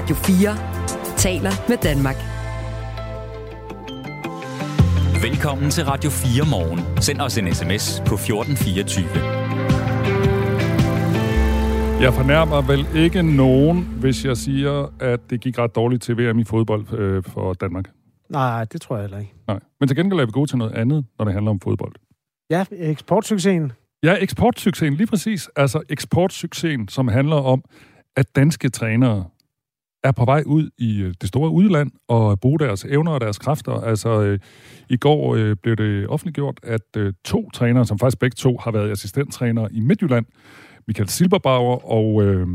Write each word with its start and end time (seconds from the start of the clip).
Radio 0.00 0.14
4 0.14 1.16
taler 1.16 1.50
med 1.68 1.76
Danmark. 1.76 2.16
Velkommen 5.22 5.70
til 5.70 5.84
Radio 5.84 6.10
4 6.10 6.44
morgen. 6.50 7.02
Send 7.02 7.20
os 7.20 7.38
en 7.38 7.54
sms 7.54 8.02
på 8.06 8.14
1424. 8.14 9.06
Jeg 12.04 12.14
fornærmer 12.14 12.62
vel 12.62 13.04
ikke 13.04 13.22
nogen, 13.22 13.84
hvis 14.00 14.24
jeg 14.24 14.36
siger, 14.36 14.92
at 15.00 15.20
det 15.30 15.40
gik 15.40 15.58
ret 15.58 15.74
dårligt 15.74 16.02
til 16.02 16.18
VM 16.18 16.38
i 16.38 16.44
fodbold 16.44 16.92
øh, 16.92 17.22
for 17.24 17.52
Danmark. 17.52 17.84
Nej, 18.28 18.64
det 18.64 18.80
tror 18.80 18.96
jeg 18.96 19.02
heller 19.02 19.18
ikke. 19.18 19.34
Nej. 19.46 19.60
Men 19.80 19.88
til 19.88 19.96
gengæld 19.96 20.20
er 20.20 20.26
vi 20.26 20.32
gode 20.32 20.50
til 20.50 20.58
noget 20.58 20.72
andet, 20.72 21.04
når 21.18 21.24
det 21.24 21.34
handler 21.34 21.50
om 21.50 21.60
fodbold. 21.60 21.92
Ja, 22.50 22.64
eksportsuccesen. 22.70 23.72
Ja, 24.02 24.16
eksportsuccesen, 24.20 24.94
lige 24.94 25.06
præcis. 25.06 25.48
Altså 25.56 25.82
eksportsuccesen, 25.88 26.88
som 26.88 27.08
handler 27.08 27.36
om, 27.36 27.64
at 28.16 28.36
danske 28.36 28.68
trænere 28.68 29.24
er 30.04 30.12
på 30.12 30.24
vej 30.24 30.42
ud 30.46 30.70
i 30.78 31.02
øh, 31.02 31.14
det 31.20 31.28
store 31.28 31.50
udland 31.50 31.90
og 32.08 32.40
bruge 32.40 32.58
deres 32.58 32.84
evner 32.84 33.12
og 33.12 33.20
deres 33.20 33.38
kræfter. 33.38 33.72
Altså, 33.72 34.22
øh, 34.22 34.38
i 34.90 34.96
går 34.96 35.34
øh, 35.34 35.56
blev 35.62 35.76
det 35.76 36.08
offentliggjort, 36.08 36.60
at 36.62 36.96
øh, 36.96 37.12
to 37.24 37.50
trænere, 37.50 37.84
som 37.86 37.98
faktisk 37.98 38.18
begge 38.18 38.34
to 38.34 38.58
har 38.58 38.70
været 38.70 38.90
assistenttrænere 38.90 39.72
i 39.72 39.80
Midtjylland, 39.80 40.26
Michael 40.86 41.08
Silberbauer 41.08 41.90
og 41.92 42.22
øh, 42.22 42.46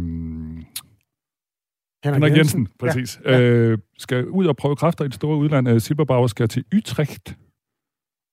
Henrik, 2.04 2.24
Henrik 2.24 2.38
Jensen, 2.38 2.68
præcis, 2.80 3.20
Ja, 3.26 3.32
ja. 3.32 3.42
Øh, 3.42 3.78
skal 3.98 4.28
ud 4.28 4.46
og 4.46 4.58
prøve 4.58 4.76
kræfter 4.76 5.06
i 5.06 5.08
det 5.08 5.16
store 5.16 5.38
udland. 5.38 5.70
Øh, 5.70 5.82
Silberbauer 5.82 6.28
skal 6.28 6.48
til 6.48 6.64
Utrecht, 6.78 7.38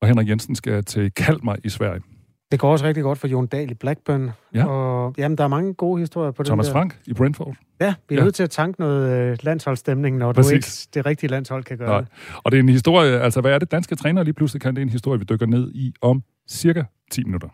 og 0.02 0.08
Henrik 0.08 0.28
Jensen 0.28 0.54
skal 0.54 0.84
til 0.84 1.12
Kalmar 1.14 1.56
i 1.64 1.68
Sverige. 1.68 2.02
Det 2.52 2.60
går 2.60 2.72
også 2.72 2.84
rigtig 2.84 3.02
godt 3.02 3.18
for 3.18 3.28
Jon 3.28 3.46
Dahl 3.46 3.70
i 3.70 3.74
Blackburn. 3.74 4.30
Ja. 4.54 4.66
Og 4.66 5.14
jamen, 5.18 5.38
der 5.38 5.44
er 5.44 5.48
mange 5.48 5.74
gode 5.74 6.00
historier 6.00 6.30
på 6.30 6.42
Thomas 6.42 6.66
den 6.66 6.74
der. 6.74 6.80
Frank 6.80 6.98
i 7.06 7.12
Brentford. 7.14 7.54
Ja, 7.80 7.94
vi 8.08 8.14
er 8.14 8.18
Ja. 8.18 8.24
nødt 8.24 8.34
til 8.34 8.42
at 8.42 8.50
tanke 8.50 8.80
noget 8.80 9.10
øh, 9.32 9.36
landsholdsstemning, 9.42 10.16
når 10.16 10.32
Præcis. 10.32 10.50
du 10.50 10.54
ikke 10.54 10.66
det 10.94 11.06
rigtige 11.06 11.30
landshold 11.30 11.64
kan 11.64 11.78
gøre 11.78 11.88
Nej. 11.88 12.00
det. 12.00 12.08
Og 12.44 12.52
det 12.52 12.58
er 12.58 12.62
en 12.62 12.68
historie, 12.68 13.20
altså 13.20 13.40
hvad 13.40 13.52
er 13.52 13.58
det 13.58 13.70
danske 13.70 13.94
træner 13.96 14.22
lige 14.22 14.34
pludselig 14.34 14.62
kan? 14.62 14.74
Det 14.74 14.80
er 14.80 14.86
en 14.86 14.88
historie, 14.88 15.18
vi 15.18 15.24
dykker 15.24 15.46
ned 15.46 15.70
i 15.74 15.94
om 16.02 16.22
cirka 16.50 16.82
10 17.10 17.24
minutter. 17.24 17.48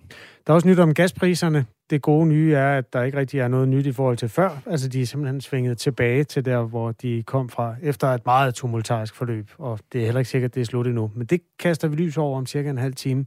Der 0.47 0.53
er 0.53 0.55
også 0.55 0.69
nyt 0.69 0.79
om 0.79 0.95
gaspriserne. 0.95 1.65
Det 1.91 2.03
gode 2.03 2.27
nye 2.27 2.53
er, 2.55 2.79
at 2.79 2.93
der 2.93 3.03
ikke 3.03 3.19
rigtig 3.19 3.41
er 3.41 3.49
noget 3.49 3.69
nyt 3.69 3.87
i 3.87 3.93
forhold 3.93 4.17
til 4.17 4.29
før. 4.29 4.51
Altså, 4.67 4.89
de 4.89 5.03
er 5.03 5.07
simpelthen 5.07 5.41
svinget 5.41 5.79
tilbage 5.79 6.25
til 6.25 6.45
der, 6.45 6.63
hvor 6.63 6.93
de 6.93 7.23
kom 7.27 7.49
fra, 7.49 7.75
efter 7.83 8.09
et 8.09 8.27
meget 8.27 8.55
tumultarisk 8.55 9.15
forløb. 9.15 9.51
Og 9.59 9.79
det 9.93 10.01
er 10.01 10.05
heller 10.05 10.19
ikke 10.19 10.31
sikkert, 10.31 10.51
at 10.51 10.55
det 10.55 10.61
er 10.61 10.65
slut 10.65 10.87
endnu. 10.87 11.11
Men 11.15 11.27
det 11.27 11.41
kaster 11.59 11.89
vi 11.89 11.97
lys 11.97 12.17
over 12.17 12.39
om 12.39 12.47
cirka 12.47 12.71
en 12.71 12.79
halv 12.79 12.95
time. 12.95 13.25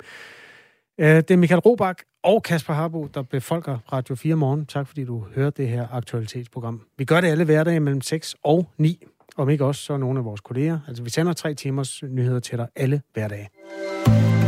Øh, 1.00 1.08
Det 1.16 1.32
er 1.32 1.38
Michael 1.38 1.60
Robach 1.60 2.04
og 2.24 2.44
Kasper 2.44 2.74
Harbo, 2.74 3.08
der 3.14 3.22
befolker 3.22 3.78
Radio 3.94 4.16
4 4.16 4.36
morgen. 4.36 4.66
Tak 4.66 4.88
fordi 4.88 5.04
du 5.06 5.26
hører 5.36 5.50
det 5.50 5.68
her 5.68 5.88
aktualitetsprogram. 5.92 6.82
Vi 6.98 7.06
gør 7.06 7.22
det 7.22 7.28
alle 7.28 7.46
hverdage 7.46 7.80
mellem 7.80 8.02
6 8.02 8.36
og 8.44 8.70
9. 8.78 9.06
Om 9.38 9.50
ikke 9.50 9.66
også, 9.66 9.82
så 9.84 9.98
nogle 9.98 10.20
af 10.20 10.26
vores 10.26 10.42
kolleger. 10.42 10.80
Altså, 10.88 11.04
vi 11.04 11.10
sender 11.10 11.34
tre 11.34 11.54
timers 11.54 12.04
nyheder 12.04 12.40
til 12.40 12.58
dig 12.58 12.68
alle 12.76 13.02
hverdage. 13.14 13.50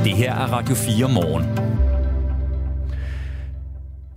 Det 0.04 0.12
her 0.14 0.34
er 0.34 0.48
Radio 0.54 0.76
4 0.76 1.10
morgen. 1.14 1.74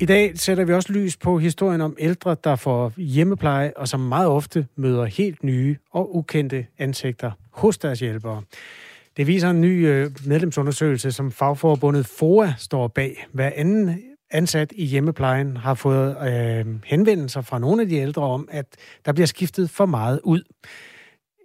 I 0.00 0.06
dag 0.06 0.38
sætter 0.38 0.64
vi 0.64 0.72
også 0.72 0.92
lys 0.92 1.16
på 1.16 1.38
historien 1.38 1.80
om 1.80 1.96
ældre, 1.98 2.36
der 2.44 2.56
får 2.56 2.92
hjemmepleje, 2.96 3.72
og 3.76 3.88
som 3.88 4.00
meget 4.00 4.28
ofte 4.28 4.66
møder 4.76 5.04
helt 5.04 5.44
nye 5.44 5.76
og 5.92 6.16
ukendte 6.16 6.66
ansigter 6.78 7.30
hos 7.50 7.78
deres 7.78 8.00
hjælpere. 8.00 8.42
Det 9.16 9.26
viser 9.26 9.50
en 9.50 9.60
ny 9.60 9.86
øh, 9.86 10.10
medlemsundersøgelse, 10.26 11.12
som 11.12 11.32
fagforbundet 11.32 12.06
FOA 12.06 12.52
står 12.58 12.88
bag. 12.88 13.26
Hver 13.32 13.50
anden 13.56 14.02
ansat 14.30 14.72
i 14.74 14.84
hjemmeplejen 14.84 15.56
har 15.56 15.74
fået 15.74 16.16
øh, 16.28 16.66
henvendelser 16.84 17.40
fra 17.40 17.58
nogle 17.58 17.82
af 17.82 17.88
de 17.88 17.96
ældre 17.96 18.22
om, 18.22 18.48
at 18.50 18.66
der 19.04 19.12
bliver 19.12 19.26
skiftet 19.26 19.70
for 19.70 19.86
meget 19.86 20.20
ud. 20.24 20.42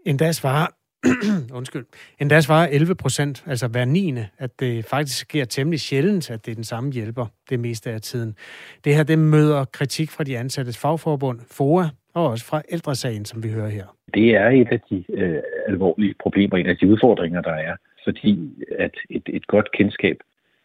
Endda 0.05 0.31
svarer 0.31 0.67
undskyld, 1.57 1.85
endda 2.19 2.41
svarer 2.41 2.67
11 2.67 2.95
procent, 2.95 3.43
altså 3.47 3.67
hver 3.67 3.85
9. 3.85 4.15
at 4.37 4.59
det 4.59 4.85
faktisk 4.85 5.19
sker 5.19 5.45
temmelig 5.45 5.79
sjældent, 5.79 6.29
at 6.29 6.45
det 6.45 6.51
er 6.51 6.55
den 6.55 6.63
samme 6.63 6.91
hjælper 6.91 7.25
det 7.49 7.59
meste 7.59 7.91
af 7.91 8.01
tiden. 8.01 8.35
Det 8.83 8.95
her, 8.95 9.03
det 9.03 9.19
møder 9.19 9.65
kritik 9.65 10.11
fra 10.11 10.23
de 10.23 10.37
ansattes 10.37 10.77
fagforbund, 10.77 11.39
FOA, 11.51 11.89
og 12.13 12.27
også 12.27 12.45
fra 12.45 12.61
ældresagen, 12.71 13.25
som 13.25 13.43
vi 13.43 13.49
hører 13.49 13.69
her. 13.69 13.85
Det 14.13 14.35
er 14.35 14.49
et 14.49 14.67
af 14.71 14.81
de 14.89 15.03
øh, 15.13 15.41
alvorlige 15.67 16.15
problemer, 16.19 16.57
en 16.57 16.67
af 16.67 16.77
de 16.77 16.87
udfordringer, 16.87 17.41
der 17.41 17.53
er. 17.53 17.75
Fordi 18.03 18.63
at 18.79 18.95
et, 19.09 19.23
et 19.27 19.47
godt 19.47 19.71
kendskab, 19.71 20.17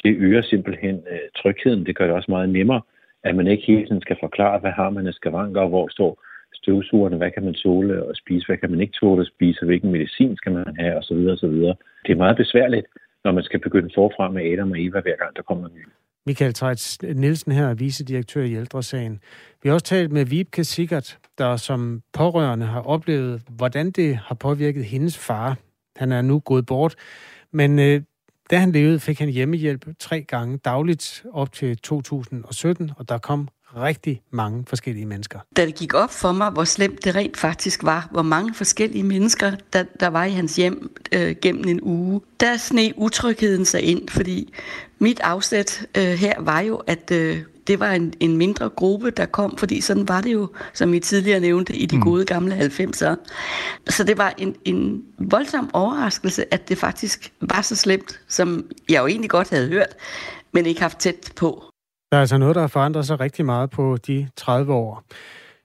det 0.03 0.17
øger 0.17 0.43
simpelthen 0.43 0.95
øh, 1.11 1.19
trygheden. 1.37 1.87
Det 1.87 1.97
gør 1.97 2.07
det 2.07 2.15
også 2.15 2.31
meget 2.31 2.49
nemmere, 2.49 2.81
at 3.25 3.35
man 3.35 3.47
ikke 3.47 3.67
hele 3.67 3.87
tiden 3.87 4.01
skal 4.01 4.17
forklare, 4.21 4.59
hvad 4.59 4.71
har 4.71 4.91
man 4.91 5.07
af 5.07 5.15
skavanker, 5.15 5.61
og 5.61 5.69
hvor 5.69 5.89
står 5.89 6.23
støvsugerne, 6.55 7.17
hvad 7.17 7.31
kan 7.31 7.45
man 7.45 7.55
tåle 7.55 8.05
og 8.05 8.17
spise, 8.17 8.47
hvad 8.47 8.57
kan 8.57 8.71
man 8.71 8.81
ikke 8.81 8.99
tåle 9.01 9.21
at 9.21 9.27
spise, 9.27 9.63
og 9.63 9.67
hvilken 9.67 9.93
medicin 9.93 10.37
skal 10.37 10.53
man 10.53 10.77
have, 10.79 10.97
osv. 10.97 11.17
osv. 11.35 11.57
Det 12.05 12.13
er 12.13 12.25
meget 12.25 12.37
besværligt, 12.37 12.87
når 13.25 13.33
man 13.33 13.45
skal 13.45 13.61
begynde 13.61 13.91
forfra 13.95 14.31
med 14.31 14.53
Adam 14.53 14.71
og 14.71 14.81
Eva, 14.81 15.01
hver 15.01 15.17
gang 15.17 15.37
der 15.37 15.43
kommer 15.43 15.67
en 15.69 15.75
ny. 15.75 15.87
Michael 16.27 16.55
Treitz 16.55 16.99
Nielsen 17.03 17.53
her, 17.53 17.75
vicedirektør 17.75 18.43
i 18.43 18.55
ældresagen. 18.55 19.21
Vi 19.63 19.69
har 19.69 19.75
også 19.75 19.87
talt 19.87 20.13
med 20.13 20.25
Vibke 20.25 20.65
Sikkert, 20.65 21.19
der 21.39 21.57
som 21.57 22.03
pårørende 22.13 22.67
har 22.67 22.81
oplevet, 22.81 23.43
hvordan 23.49 23.91
det 23.91 24.17
har 24.17 24.35
påvirket 24.35 24.85
hendes 24.85 25.19
far. 25.19 25.57
Han 25.97 26.13
er 26.13 26.23
nu 26.23 26.39
gået 26.39 26.67
bort, 26.67 26.95
men 27.53 27.79
øh, 27.79 28.03
da 28.51 28.59
han 28.59 28.73
levede, 28.73 29.01
fik 29.01 29.19
han 29.19 29.29
hjemmehjælp 29.29 29.87
tre 29.99 30.23
gange 30.23 30.59
dagligt 30.59 31.25
op 31.33 31.53
til 31.53 31.79
2017, 31.79 32.91
og 32.97 33.09
der 33.09 33.19
kom 33.19 33.49
rigtig 33.77 34.23
mange 34.31 34.65
forskellige 34.69 35.07
mennesker. 35.07 35.39
da 35.57 35.67
det 35.67 35.75
gik 35.75 35.95
op 35.95 36.11
for 36.11 36.33
mig, 36.33 36.51
hvor 36.51 36.65
slemt 36.65 37.05
det 37.05 37.15
rent 37.15 37.37
faktisk 37.37 37.83
var, 37.83 38.09
hvor 38.11 38.23
mange 38.23 38.55
forskellige 38.55 39.03
mennesker, 39.05 39.53
der, 39.73 39.85
der 40.01 40.07
var 40.07 40.25
i 40.25 40.31
hans 40.31 40.57
hjem 40.57 40.97
øh, 41.13 41.37
gennem 41.43 41.69
en 41.69 41.81
uge, 41.83 42.21
der 42.41 42.57
sne 42.57 42.93
utrygheden 42.97 43.65
sig 43.65 43.83
ind, 43.83 44.09
fordi 44.09 44.55
mit 44.99 45.21
afsæt 45.21 45.87
øh, 45.97 46.05
her 46.05 46.41
var 46.41 46.61
jo, 46.61 46.77
at 46.77 47.11
øh, 47.11 47.43
det 47.67 47.81
var 47.81 47.93
en, 47.93 48.13
en 48.21 48.37
mindre 48.37 48.69
gruppe, 48.69 49.11
der 49.11 49.27
kom, 49.27 49.57
fordi 49.57 49.81
sådan 49.81 50.09
var 50.09 50.21
det 50.21 50.33
jo, 50.33 50.49
som 50.75 50.95
I 50.95 51.01
tidligere 51.01 51.41
nævnte, 51.41 51.77
i 51.77 51.87
de 51.87 52.01
gode 52.01 52.25
gamle 52.25 52.59
90'ere. 52.59 53.17
Så 53.89 54.05
det 54.05 54.19
var 54.19 54.35
en, 54.39 54.57
en 54.65 55.05
voldsom 55.19 55.71
overraskelse, 55.73 56.55
at 56.55 56.69
det 56.69 56.79
faktisk 56.79 57.33
var 57.41 57.63
så 57.63 57.77
slemt, 57.77 58.21
som 58.29 58.65
jeg 58.89 59.01
jo 59.01 59.07
egentlig 59.07 59.31
godt 59.31 59.51
havde 59.51 59.69
hørt, 59.69 59.97
men 60.53 60.67
ikke 60.67 60.81
haft 60.81 60.99
tæt 60.99 61.33
på. 61.37 61.65
Der 62.13 62.17
er 62.17 62.21
altså 62.21 62.39
noget, 62.39 62.55
der 62.55 62.61
har 62.61 62.69
forandret 62.69 63.07
sig 63.07 63.21
rigtig 63.21 63.45
meget 63.45 63.71
på 63.71 63.97
de 64.07 64.29
30 64.37 64.73
år. 64.73 65.05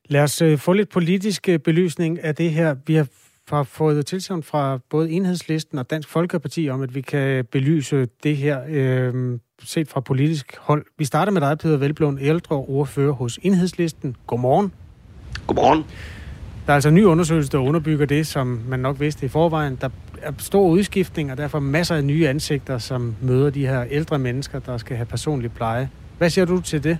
Lad 0.05 0.23
os 0.23 0.41
øh, 0.41 0.57
få 0.57 0.73
lidt 0.73 0.89
politisk 0.89 1.49
øh, 1.49 1.59
belysning 1.59 2.23
af 2.23 2.35
det 2.35 2.51
her. 2.51 2.75
Vi 2.87 2.95
har 2.95 3.07
har 3.49 3.63
fået 3.63 4.05
tilsavn 4.05 4.43
fra 4.43 4.79
både 4.89 5.11
Enhedslisten 5.11 5.77
og 5.77 5.89
Dansk 5.89 6.09
Folkeparti 6.09 6.69
om, 6.69 6.81
at 6.81 6.95
vi 6.95 7.01
kan 7.01 7.45
belyse 7.45 8.07
det 8.23 8.37
her 8.37 8.59
øh, 8.67 9.39
set 9.63 9.89
fra 9.89 9.99
politisk 9.99 10.57
hold. 10.59 10.85
Vi 10.97 11.05
starter 11.05 11.31
med 11.31 11.41
dig, 11.41 11.57
Peter 11.57 11.77
Velblom, 11.77 12.17
ældre 12.21 12.55
ordfører 12.55 13.11
hos 13.11 13.39
Enhedslisten. 13.43 14.15
Godmorgen. 14.27 14.73
Godmorgen. 15.47 15.83
Der 16.65 16.71
er 16.71 16.75
altså 16.75 16.89
en 16.89 16.95
ny 16.95 17.03
undersøgelse, 17.03 17.51
der 17.51 17.57
underbygger 17.57 18.05
det, 18.05 18.27
som 18.27 18.63
man 18.67 18.79
nok 18.79 18.99
vidste 18.99 19.25
i 19.25 19.29
forvejen. 19.29 19.77
Der 19.81 19.89
er 20.21 20.31
stor 20.37 20.67
udskiftning, 20.67 21.31
og 21.31 21.37
derfor 21.37 21.59
masser 21.59 21.95
af 21.95 22.03
nye 22.03 22.27
ansigter, 22.27 22.77
som 22.77 23.15
møder 23.21 23.49
de 23.49 23.67
her 23.67 23.83
ældre 23.89 24.19
mennesker, 24.19 24.59
der 24.59 24.77
skal 24.77 24.95
have 24.95 25.05
personlig 25.05 25.51
pleje. 25.51 25.89
Hvad 26.21 26.29
siger 26.29 26.45
du 26.45 26.61
til 26.61 26.83
det? 26.83 26.97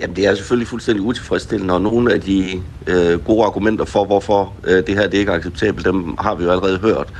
Jamen, 0.00 0.16
det 0.16 0.26
er 0.26 0.34
selvfølgelig 0.34 0.68
fuldstændig 0.68 1.04
utilfredsstillende, 1.04 1.74
og 1.74 1.80
nogle 1.80 2.12
af 2.12 2.20
de 2.20 2.62
øh, 2.86 3.24
gode 3.24 3.44
argumenter 3.44 3.84
for, 3.84 4.04
hvorfor 4.04 4.54
øh, 4.64 4.86
det 4.86 4.94
her 4.94 5.08
det 5.08 5.18
ikke 5.18 5.32
er 5.32 5.36
acceptabelt, 5.36 5.86
dem 5.86 6.16
har 6.18 6.34
vi 6.34 6.44
jo 6.44 6.50
allerede 6.50 6.78
hørt. 6.78 7.12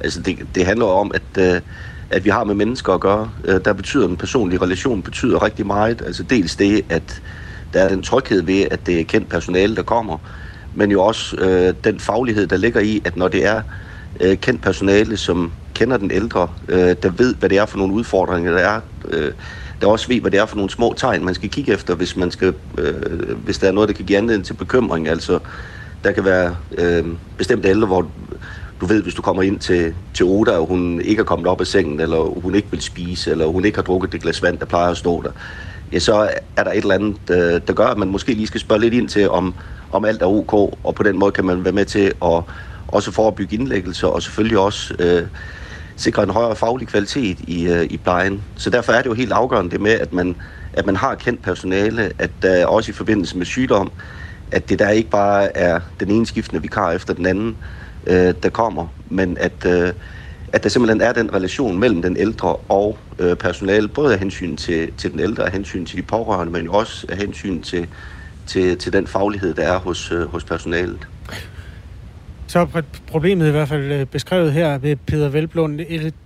Altså, 0.00 0.20
det, 0.20 0.38
det 0.54 0.66
handler 0.66 0.86
om, 0.86 1.12
at, 1.14 1.54
øh, 1.54 1.60
at 2.10 2.24
vi 2.24 2.30
har 2.30 2.44
med 2.44 2.54
mennesker 2.54 2.92
at 2.92 3.00
gøre. 3.00 3.30
Øh, 3.44 3.60
der 3.64 3.72
betyder 3.72 4.08
en 4.08 4.16
personlig 4.16 4.62
relation 4.62 5.02
betyder 5.02 5.42
rigtig 5.42 5.66
meget. 5.66 6.02
Altså, 6.02 6.22
dels 6.22 6.56
det, 6.56 6.84
at 6.88 7.22
der 7.72 7.80
er 7.80 7.88
den 7.88 8.02
tryghed 8.02 8.42
ved, 8.42 8.66
at 8.70 8.86
det 8.86 9.00
er 9.00 9.04
kendt 9.04 9.28
personale, 9.28 9.76
der 9.76 9.82
kommer, 9.82 10.18
men 10.74 10.90
jo 10.90 11.02
også 11.02 11.36
øh, 11.36 11.74
den 11.84 12.00
faglighed, 12.00 12.46
der 12.46 12.56
ligger 12.56 12.80
i, 12.80 13.02
at 13.04 13.16
når 13.16 13.28
det 13.28 13.46
er 13.46 13.62
øh, 14.20 14.36
kendt 14.36 14.62
personale, 14.62 15.16
som 15.16 15.52
kender 15.74 15.96
den 15.96 16.10
ældre, 16.10 16.48
øh, 16.68 16.96
der 17.02 17.10
ved, 17.10 17.34
hvad 17.34 17.48
det 17.48 17.58
er 17.58 17.66
for 17.66 17.78
nogle 17.78 17.94
udfordringer, 17.94 18.52
der 18.52 18.60
er, 18.60 18.80
øh, 19.10 19.32
der 19.84 19.90
også 19.90 20.08
ved, 20.08 20.20
hvad 20.20 20.30
det 20.30 20.40
er 20.40 20.46
for 20.46 20.56
nogle 20.56 20.70
små 20.70 20.94
tegn, 20.96 21.24
man 21.24 21.34
skal 21.34 21.50
kigge 21.50 21.72
efter, 21.72 21.94
hvis, 21.94 22.16
man 22.16 22.30
skal, 22.30 22.54
øh, 22.78 23.36
hvis 23.36 23.58
der 23.58 23.68
er 23.68 23.72
noget, 23.72 23.88
der 23.88 23.94
kan 23.94 24.04
give 24.04 24.18
anledning 24.18 24.46
til 24.46 24.54
bekymring. 24.54 25.08
Altså, 25.08 25.38
der 26.04 26.12
kan 26.12 26.24
være 26.24 26.56
øh, 26.78 27.04
bestemte 27.36 27.68
ældre, 27.68 27.86
hvor 27.86 28.12
du 28.80 28.86
ved, 28.86 29.02
hvis 29.02 29.14
du 29.14 29.22
kommer 29.22 29.42
ind 29.42 29.60
til, 29.60 29.94
til 30.14 30.26
Oda, 30.26 30.50
og 30.58 30.66
hun 30.66 31.00
ikke 31.00 31.20
er 31.20 31.24
kommet 31.24 31.46
op 31.46 31.60
af 31.60 31.66
sengen, 31.66 32.00
eller 32.00 32.40
hun 32.40 32.54
ikke 32.54 32.70
vil 32.70 32.80
spise, 32.80 33.30
eller 33.30 33.46
hun 33.46 33.64
ikke 33.64 33.78
har 33.78 33.82
drukket 33.82 34.12
det 34.12 34.22
glas 34.22 34.42
vand, 34.42 34.58
der 34.58 34.66
plejer 34.66 34.90
at 34.90 34.96
stå 34.96 35.22
der, 35.22 35.30
ja, 35.92 35.98
så 35.98 36.30
er 36.56 36.64
der 36.64 36.70
et 36.70 36.76
eller 36.76 36.94
andet, 36.94 37.16
øh, 37.30 37.60
der 37.66 37.72
gør, 37.72 37.86
at 37.86 37.98
man 37.98 38.08
måske 38.08 38.34
lige 38.34 38.46
skal 38.46 38.60
spørge 38.60 38.80
lidt 38.80 38.94
ind 38.94 39.08
til, 39.08 39.30
om, 39.30 39.54
om 39.90 40.04
alt 40.04 40.22
er 40.22 40.26
ok, 40.26 40.52
og 40.84 40.94
på 40.94 41.02
den 41.02 41.18
måde 41.18 41.32
kan 41.32 41.44
man 41.44 41.64
være 41.64 41.72
med 41.72 41.84
til 41.84 42.12
at 42.24 42.42
også 42.88 43.10
forebygge 43.10 43.56
indlæggelser, 43.56 44.08
og 44.08 44.22
selvfølgelig 44.22 44.58
også 44.58 44.94
øh, 44.98 45.22
sikre 45.96 46.22
en 46.22 46.30
højere 46.30 46.56
faglig 46.56 46.88
kvalitet 46.88 47.38
i, 47.40 47.66
øh, 47.66 47.86
i 47.90 47.96
plejen. 47.96 48.42
Så 48.56 48.70
derfor 48.70 48.92
er 48.92 49.02
det 49.02 49.06
jo 49.06 49.14
helt 49.14 49.32
afgørende 49.32 49.70
det 49.70 49.80
med, 49.80 49.92
at 49.92 50.12
man, 50.12 50.36
at 50.72 50.86
man 50.86 50.96
har 50.96 51.14
kendt 51.14 51.42
personale, 51.42 52.12
at 52.18 52.30
øh, 52.44 52.68
også 52.68 52.90
i 52.90 52.94
forbindelse 52.94 53.38
med 53.38 53.46
sygdom, 53.46 53.90
at 54.50 54.68
det 54.68 54.78
der 54.78 54.88
ikke 54.88 55.10
bare 55.10 55.56
er 55.56 55.80
den 56.00 56.10
ene 56.10 56.26
skiftende 56.26 56.62
vikar 56.62 56.92
efter 56.92 57.14
den 57.14 57.26
anden, 57.26 57.56
øh, 58.06 58.34
der 58.42 58.48
kommer, 58.48 58.86
men 59.08 59.36
at, 59.40 59.66
øh, 59.66 59.92
at 60.52 60.62
der 60.62 60.68
simpelthen 60.68 61.00
er 61.00 61.12
den 61.12 61.34
relation 61.34 61.78
mellem 61.78 62.02
den 62.02 62.16
ældre 62.16 62.56
og 62.56 62.98
øh, 63.18 63.36
personale, 63.36 63.88
både 63.88 64.12
af 64.12 64.18
hensyn 64.18 64.56
til, 64.56 64.92
til 64.92 65.12
den 65.12 65.20
ældre, 65.20 65.46
af 65.46 65.52
hensyn 65.52 65.84
til 65.86 65.96
de 65.96 66.02
pårørende, 66.02 66.52
men 66.52 66.68
også 66.68 67.06
af 67.08 67.16
hensyn 67.16 67.62
til, 67.62 67.88
til, 68.46 68.78
til 68.78 68.92
den 68.92 69.06
faglighed, 69.06 69.54
der 69.54 69.62
er 69.62 69.78
hos, 69.78 70.12
øh, 70.12 70.26
hos 70.26 70.44
personalet. 70.44 71.08
Så 72.54 72.60
er 72.60 72.82
problemet 73.06 73.48
i 73.48 73.50
hvert 73.50 73.68
fald 73.68 73.92
øh, 73.92 74.06
beskrevet 74.06 74.52
her 74.52 74.78
ved 74.78 74.96
Peter 74.96 75.28
Velblund. 75.28 75.80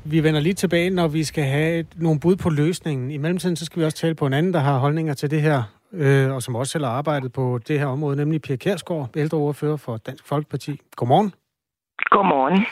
Vi 0.05 0.23
vender 0.23 0.41
lige 0.41 0.55
tilbage, 0.55 0.91
når 0.91 1.09
vi 1.09 1.25
skal 1.25 1.45
have 1.45 1.85
nogle 1.97 2.21
bud 2.21 2.37
på 2.37 2.51
løsningen. 2.51 3.11
I 3.11 3.17
mellemtiden 3.17 3.57
så 3.57 3.65
skal 3.65 3.81
vi 3.81 3.85
også 3.85 3.99
tale 3.99 4.15
på 4.15 4.27
en 4.27 4.33
anden, 4.33 4.55
der 4.55 4.61
har 4.61 4.79
holdninger 4.79 5.15
til 5.15 5.31
det 5.31 5.43
her, 5.43 5.63
øh, 5.93 6.35
og 6.35 6.43
som 6.43 6.57
også 6.57 6.71
selv 6.71 6.85
har 6.85 6.93
arbejdet 6.93 7.33
på 7.33 7.61
det 7.69 7.79
her 7.79 7.87
område, 7.87 8.17
nemlig 8.17 8.43
Pia 8.43 8.57
Kærsgaard, 8.57 9.11
ældreordfører 9.17 9.77
for 9.77 9.97
Dansk 9.97 10.27
Folkeparti. 10.27 10.81
Godmorgen. 10.97 11.33
Godmorgen. 12.11 12.67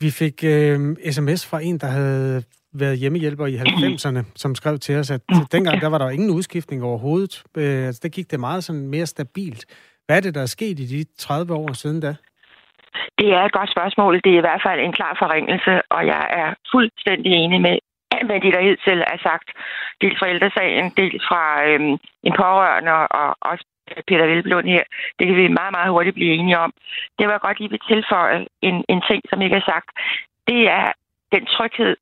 Vi 0.00 0.10
fik 0.10 0.44
øh, 0.44 0.96
sms 1.12 1.46
fra 1.46 1.60
en, 1.60 1.78
der 1.78 1.86
havde 1.86 2.42
været 2.74 2.98
hjemmehjælper 2.98 3.46
i 3.46 3.56
90'erne, 3.56 4.24
som 4.36 4.54
skrev 4.54 4.78
til 4.78 4.96
os, 4.96 5.10
at 5.10 5.20
dengang 5.52 5.80
der 5.80 5.88
var 5.88 5.98
der 5.98 6.10
ingen 6.10 6.30
udskiftning 6.30 6.82
overhovedet. 6.82 7.42
Øh, 7.56 7.86
altså, 7.86 8.00
der 8.02 8.08
gik 8.08 8.30
det 8.30 8.40
meget 8.40 8.64
sådan 8.64 8.88
mere 8.88 9.06
stabilt. 9.06 9.64
Hvad 10.06 10.16
er 10.16 10.20
det, 10.20 10.34
der 10.34 10.42
er 10.42 10.46
sket 10.46 10.80
i 10.80 10.86
de 10.86 11.04
30 11.18 11.54
år 11.54 11.72
siden 11.72 12.00
da? 12.00 12.14
Det 13.18 13.28
er 13.36 13.42
et 13.42 13.52
godt 13.52 13.70
spørgsmål. 13.70 14.20
Det 14.24 14.32
er 14.32 14.38
i 14.38 14.46
hvert 14.46 14.62
fald 14.66 14.80
en 14.80 14.92
klar 14.98 15.16
forringelse, 15.18 15.82
og 15.90 16.06
jeg 16.06 16.26
er 16.30 16.54
fuldstændig 16.72 17.32
enig 17.32 17.60
med 17.60 17.78
hvad 18.24 18.40
de, 18.40 18.52
der 18.52 18.60
hidtil 18.68 19.00
er 19.00 19.18
sagt. 19.22 19.48
Dels 20.00 20.18
fra 20.18 20.28
ældresagen, 20.28 20.90
dels 20.96 21.22
fra 21.28 21.64
øhm, 21.68 21.98
en 22.28 22.34
pårørende 22.42 22.92
og 23.20 23.36
også 23.40 23.64
Peter 24.08 24.26
Velblund 24.26 24.66
her. 24.66 24.84
Det 25.18 25.26
kan 25.26 25.36
vi 25.36 25.48
meget, 25.48 25.72
meget 25.72 25.90
hurtigt 25.90 26.14
blive 26.14 26.34
enige 26.34 26.58
om. 26.58 26.72
Det 27.18 27.28
var 27.28 27.38
godt 27.38 27.58
lige 27.58 27.70
vil 27.70 27.80
tilføje 27.88 28.46
en, 28.62 28.84
en 28.88 29.02
ting, 29.08 29.22
som 29.30 29.42
ikke 29.42 29.56
er 29.56 29.70
sagt. 29.72 29.88
Det 30.48 30.60
er 30.70 30.92
den 31.34 31.46
tryghed, 31.46 31.96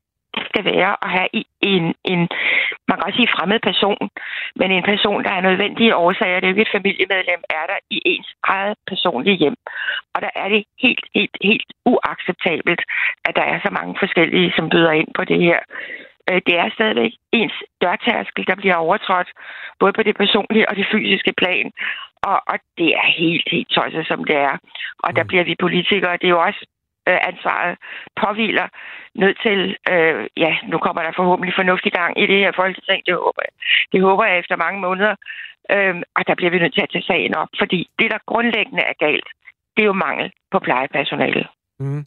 skal 0.48 0.64
være 0.64 0.92
at 1.04 1.10
have 1.16 1.28
en, 1.72 1.84
en, 2.12 2.20
man 2.88 2.96
kan 2.96 3.06
også 3.06 3.18
sige 3.18 3.34
fremmed 3.36 3.60
person, 3.70 4.08
men 4.56 4.68
en 4.70 4.86
person, 4.92 5.24
der 5.24 5.32
er 5.34 5.46
nødvendige 5.48 5.96
årsager, 5.96 6.40
det 6.40 6.46
er 6.46 6.50
jo 6.50 6.56
ikke 6.56 6.68
et 6.68 6.76
familiemedlem, 6.78 7.42
er 7.58 7.64
der 7.72 7.78
i 7.90 7.98
ens 8.04 8.30
eget 8.42 8.76
personlige 8.86 9.36
hjem. 9.42 9.56
Og 10.14 10.18
der 10.24 10.30
er 10.34 10.48
det 10.48 10.64
helt, 10.84 11.06
helt, 11.14 11.36
helt 11.50 11.70
uacceptabelt, 11.92 12.82
at 13.24 13.36
der 13.36 13.46
er 13.52 13.58
så 13.62 13.70
mange 13.78 13.94
forskellige, 14.02 14.52
som 14.56 14.68
byder 14.68 14.92
ind 15.00 15.10
på 15.14 15.24
det 15.24 15.40
her. 15.46 15.58
Øh, 16.30 16.40
det 16.46 16.54
er 16.62 16.68
stadigvæk 16.74 17.12
ens 17.32 17.56
dørtærskel, 17.82 18.46
der 18.46 18.54
bliver 18.54 18.74
overtrådt, 18.74 19.30
både 19.80 19.92
på 19.92 20.02
det 20.02 20.16
personlige 20.16 20.68
og 20.68 20.76
det 20.76 20.86
fysiske 20.92 21.32
plan. 21.40 21.72
Og, 22.30 22.38
og 22.46 22.58
det 22.78 22.90
er 23.00 23.06
helt, 23.22 23.48
helt 23.50 23.68
tosset, 23.68 24.06
som 24.06 24.24
det 24.24 24.36
er. 24.36 24.54
Og 25.04 25.16
der 25.16 25.22
mm. 25.22 25.28
bliver 25.28 25.44
vi 25.44 25.62
politikere, 25.64 26.16
det 26.20 26.24
er 26.24 26.36
jo 26.36 26.42
også 26.48 26.66
øh, 27.08 27.18
ansvaret 27.30 27.78
påviler 28.22 28.66
nødt 29.22 29.38
til, 29.46 29.76
øh, 29.92 30.26
ja, 30.36 30.52
nu 30.70 30.76
kommer 30.78 31.02
der 31.02 31.12
forhåbentlig 31.16 31.54
fornuftig 31.56 31.92
gang 31.92 32.12
i 32.22 32.26
det 32.26 32.38
her 32.38 32.52
folketing, 32.56 33.00
det 33.06 33.14
håber 33.14 33.42
jeg, 33.46 33.54
det 33.92 34.00
håber 34.02 34.24
jeg 34.24 34.38
efter 34.38 34.56
mange 34.56 34.80
måneder, 34.80 35.14
øh, 35.74 35.94
og 36.16 36.22
der 36.26 36.34
bliver 36.34 36.50
vi 36.50 36.58
nødt 36.58 36.74
til 36.74 36.86
at 36.86 36.92
tage 36.92 37.08
sagen 37.10 37.34
op, 37.34 37.48
fordi 37.58 37.80
det, 37.98 38.10
der 38.10 38.18
grundlæggende 38.26 38.82
er 38.82 38.96
galt, 39.06 39.28
det 39.74 39.82
er 39.82 39.90
jo 39.92 40.02
mangel 40.06 40.32
på 40.52 40.58
plejepersonale. 40.58 41.44
Mm. 41.78 42.04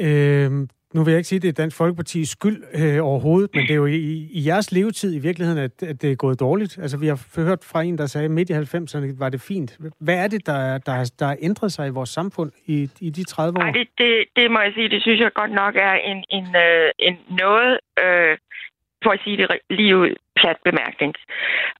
Øh, 0.00 0.50
nu 0.94 1.04
vil 1.04 1.12
jeg 1.12 1.18
ikke 1.18 1.28
sige, 1.28 1.36
at 1.36 1.42
det 1.42 1.48
er 1.48 1.62
Dansk 1.62 1.76
Folkepartis 1.76 2.28
skyld 2.28 2.58
øh, 2.74 3.04
overhovedet, 3.10 3.50
men 3.54 3.62
det 3.62 3.70
er 3.70 3.74
jo 3.74 3.86
i, 3.86 4.28
i 4.38 4.46
jeres 4.48 4.72
levetid 4.72 5.10
i 5.14 5.18
virkeligheden, 5.18 5.60
at, 5.66 5.82
at 5.82 6.02
det 6.02 6.12
er 6.12 6.14
gået 6.14 6.40
dårligt. 6.40 6.78
Altså, 6.78 6.96
vi 6.98 7.06
har 7.06 7.18
hørt 7.44 7.62
fra 7.72 7.82
en, 7.82 7.98
der 7.98 8.06
sagde, 8.06 8.24
at 8.24 8.30
midt 8.30 8.50
i 8.50 8.52
90'erne 8.52 9.18
var 9.18 9.28
det 9.28 9.40
fint. 9.40 9.78
Hvad 10.00 10.18
er 10.24 10.28
det, 10.28 10.46
der, 10.46 10.78
der, 10.78 11.12
der 11.18 11.26
har 11.26 11.36
ændret 11.42 11.72
sig 11.72 11.86
i 11.86 11.90
vores 11.90 12.10
samfund 12.10 12.50
i, 12.66 12.88
i 13.00 13.10
de 13.10 13.24
30 13.24 13.58
år? 13.58 13.62
Ej, 13.62 13.70
det, 13.70 13.88
det, 13.98 14.24
det 14.36 14.50
må 14.50 14.60
jeg 14.60 14.72
sige, 14.74 14.88
det 14.88 15.02
synes 15.02 15.20
jeg 15.20 15.30
godt 15.34 15.52
nok 15.52 15.74
er 15.76 15.94
en, 16.10 16.24
en, 16.30 16.46
øh, 16.66 16.90
en 16.98 17.16
noget, 17.28 17.78
øh, 18.04 18.36
for 19.04 19.10
at 19.10 19.20
sige 19.24 19.36
det 19.36 19.46
lige 19.70 19.96
ud, 19.96 20.10
plat 20.36 20.56
bemærkning. 20.64 21.14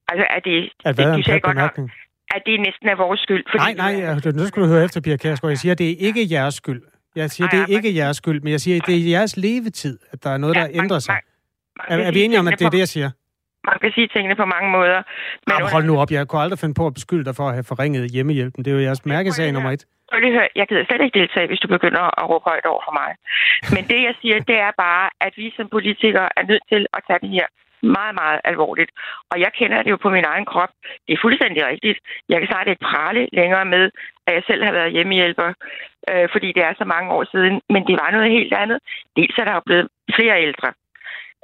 Altså, 0.08 0.25
er 0.37 0.40
det... 0.40 0.72
At 0.84 0.94
hvad 0.94 1.05
er 1.05 1.14
en 1.14 1.22
plat 1.22 1.43
bemærkning? 1.43 1.87
Nok, 1.88 2.34
at 2.34 2.43
det 2.46 2.61
næsten 2.61 2.88
er 2.88 2.96
vores 2.96 3.20
skyld. 3.20 3.44
Fordi 3.50 3.72
nej, 3.75 3.94
nej, 3.96 4.32
nu 4.38 4.44
skal 4.46 4.62
du 4.62 4.69
høre 4.69 4.84
efter, 4.84 5.00
Pia 5.00 5.16
Kærsgaard. 5.16 5.50
Jeg 5.50 5.58
siger, 5.58 5.72
at 5.72 5.78
det 5.78 5.90
er 5.90 5.96
ikke 6.08 6.22
jeres 6.31 6.55
skyld. 6.55 6.82
Jeg 7.16 7.31
siger, 7.31 7.49
det 7.49 7.61
er 7.61 7.66
ikke 7.76 7.96
jeres 7.96 8.16
skyld, 8.16 8.40
men 8.40 8.50
jeg 8.52 8.61
siger, 8.61 8.81
det 8.87 8.94
er 8.94 9.11
jeres 9.11 9.37
levetid, 9.37 9.99
at 10.12 10.25
der 10.25 10.31
er 10.31 10.37
noget, 10.37 10.56
der 10.56 10.66
ændrer 10.70 10.99
sig. 10.99 11.19
Er, 11.88 11.96
er 11.99 12.12
vi 12.12 12.22
enige 12.22 12.38
om, 12.38 12.49
at 12.49 12.58
det 12.58 12.64
er 12.64 12.70
det, 12.70 12.78
jeg 12.78 12.88
siger? 12.88 13.11
Man 13.70 13.78
kan 13.82 13.90
sige 13.94 14.08
tingene 14.14 14.37
på 14.37 14.44
mange 14.44 14.70
måder. 14.70 15.02
Men 15.46 15.52
Jamen, 15.58 15.72
hold 15.75 15.84
nu 15.84 15.94
op, 16.02 16.11
jeg 16.11 16.28
kunne 16.28 16.43
aldrig 16.43 16.58
finde 16.58 16.75
på 16.75 16.87
at 16.87 16.94
beskylde 16.94 17.25
dig 17.25 17.34
for 17.37 17.46
at 17.49 17.55
have 17.58 17.64
forringet 17.72 18.11
hjemmehjælpen. 18.11 18.64
Det 18.64 18.70
er 18.70 18.76
jo 18.78 18.82
jeres 18.88 19.05
mærkesag 19.06 19.52
nummer 19.52 19.70
et. 19.70 19.84
Jeg 20.61 20.66
gider 20.69 20.84
slet 20.88 21.02
ikke 21.05 21.19
deltage, 21.20 21.46
hvis 21.46 21.61
du 21.64 21.69
begynder 21.69 22.05
at 22.20 22.25
råbe 22.31 22.44
højt 22.50 22.66
over 22.72 22.82
for 22.87 22.94
mig. 23.00 23.11
Men 23.75 23.82
det, 23.90 24.00
jeg 24.08 24.14
siger, 24.20 24.37
det 24.50 24.58
er 24.66 24.72
bare, 24.87 25.11
at 25.26 25.32
vi 25.37 25.46
som 25.56 25.66
politikere 25.76 26.28
er 26.38 26.44
nødt 26.50 26.64
til 26.72 26.87
at 26.96 27.00
tage 27.06 27.20
det 27.25 27.31
her 27.37 27.46
meget, 27.84 28.14
meget 28.14 28.40
alvorligt. 28.44 28.90
Og 29.31 29.40
jeg 29.40 29.50
kender 29.58 29.82
det 29.82 29.90
jo 29.90 29.96
på 29.96 30.10
min 30.10 30.25
egen 30.25 30.44
krop. 30.44 30.72
Det 31.06 31.12
er 31.12 31.22
fuldstændig 31.22 31.66
rigtigt. 31.66 31.98
Jeg 32.28 32.38
kan 32.38 32.48
snart 32.48 32.69
ikke 32.69 32.84
prale 32.92 33.28
længere 33.32 33.64
med, 33.64 33.90
at 34.26 34.34
jeg 34.34 34.42
selv 34.46 34.64
har 34.64 34.72
været 34.72 34.92
hjemmehjælper, 34.92 35.52
øh, 36.10 36.28
fordi 36.32 36.52
det 36.52 36.62
er 36.64 36.75
så 36.78 36.84
mange 36.84 37.12
år 37.12 37.25
siden. 37.32 37.60
Men 37.69 37.86
det 37.86 37.94
var 38.02 38.10
noget 38.10 38.31
helt 38.31 38.54
andet. 38.54 38.78
Dels 39.16 39.38
er 39.38 39.44
der 39.44 39.54
jo 39.54 39.62
blevet 39.66 39.88
flere 40.16 40.42
ældre. 40.42 40.72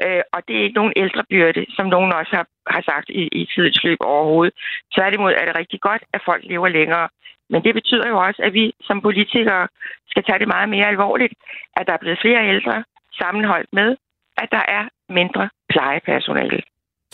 Øh, 0.04 0.22
og 0.32 0.40
det 0.48 0.56
er 0.56 0.62
ikke 0.62 0.80
nogen 0.80 0.92
ældrebyrde, 0.96 1.66
som 1.76 1.86
nogen 1.86 2.12
også 2.12 2.32
har, 2.36 2.46
har 2.66 2.82
sagt 2.82 3.08
i, 3.08 3.22
i 3.40 3.48
tidens 3.54 3.84
løb 3.84 3.98
overhovedet. 4.00 4.54
Tværtimod 4.94 5.32
er 5.32 5.44
det 5.44 5.58
rigtig 5.58 5.80
godt, 5.80 6.02
at 6.12 6.20
folk 6.24 6.42
lever 6.44 6.68
længere. 6.68 7.08
Men 7.52 7.64
det 7.64 7.74
betyder 7.74 8.08
jo 8.08 8.18
også, 8.26 8.42
at 8.42 8.52
vi 8.52 8.74
som 8.80 9.00
politikere 9.00 9.68
skal 10.10 10.24
tage 10.24 10.38
det 10.38 10.48
meget 10.48 10.68
mere 10.68 10.86
alvorligt, 10.86 11.34
at 11.76 11.86
der 11.86 11.92
er 11.92 12.02
blevet 12.04 12.20
flere 12.20 12.48
ældre 12.48 12.84
sammenholdt 13.20 13.72
med, 13.72 13.96
at 14.42 14.48
der 14.56 14.64
er 14.78 14.84
mindre 15.18 15.44
plejepersonale. 15.72 16.60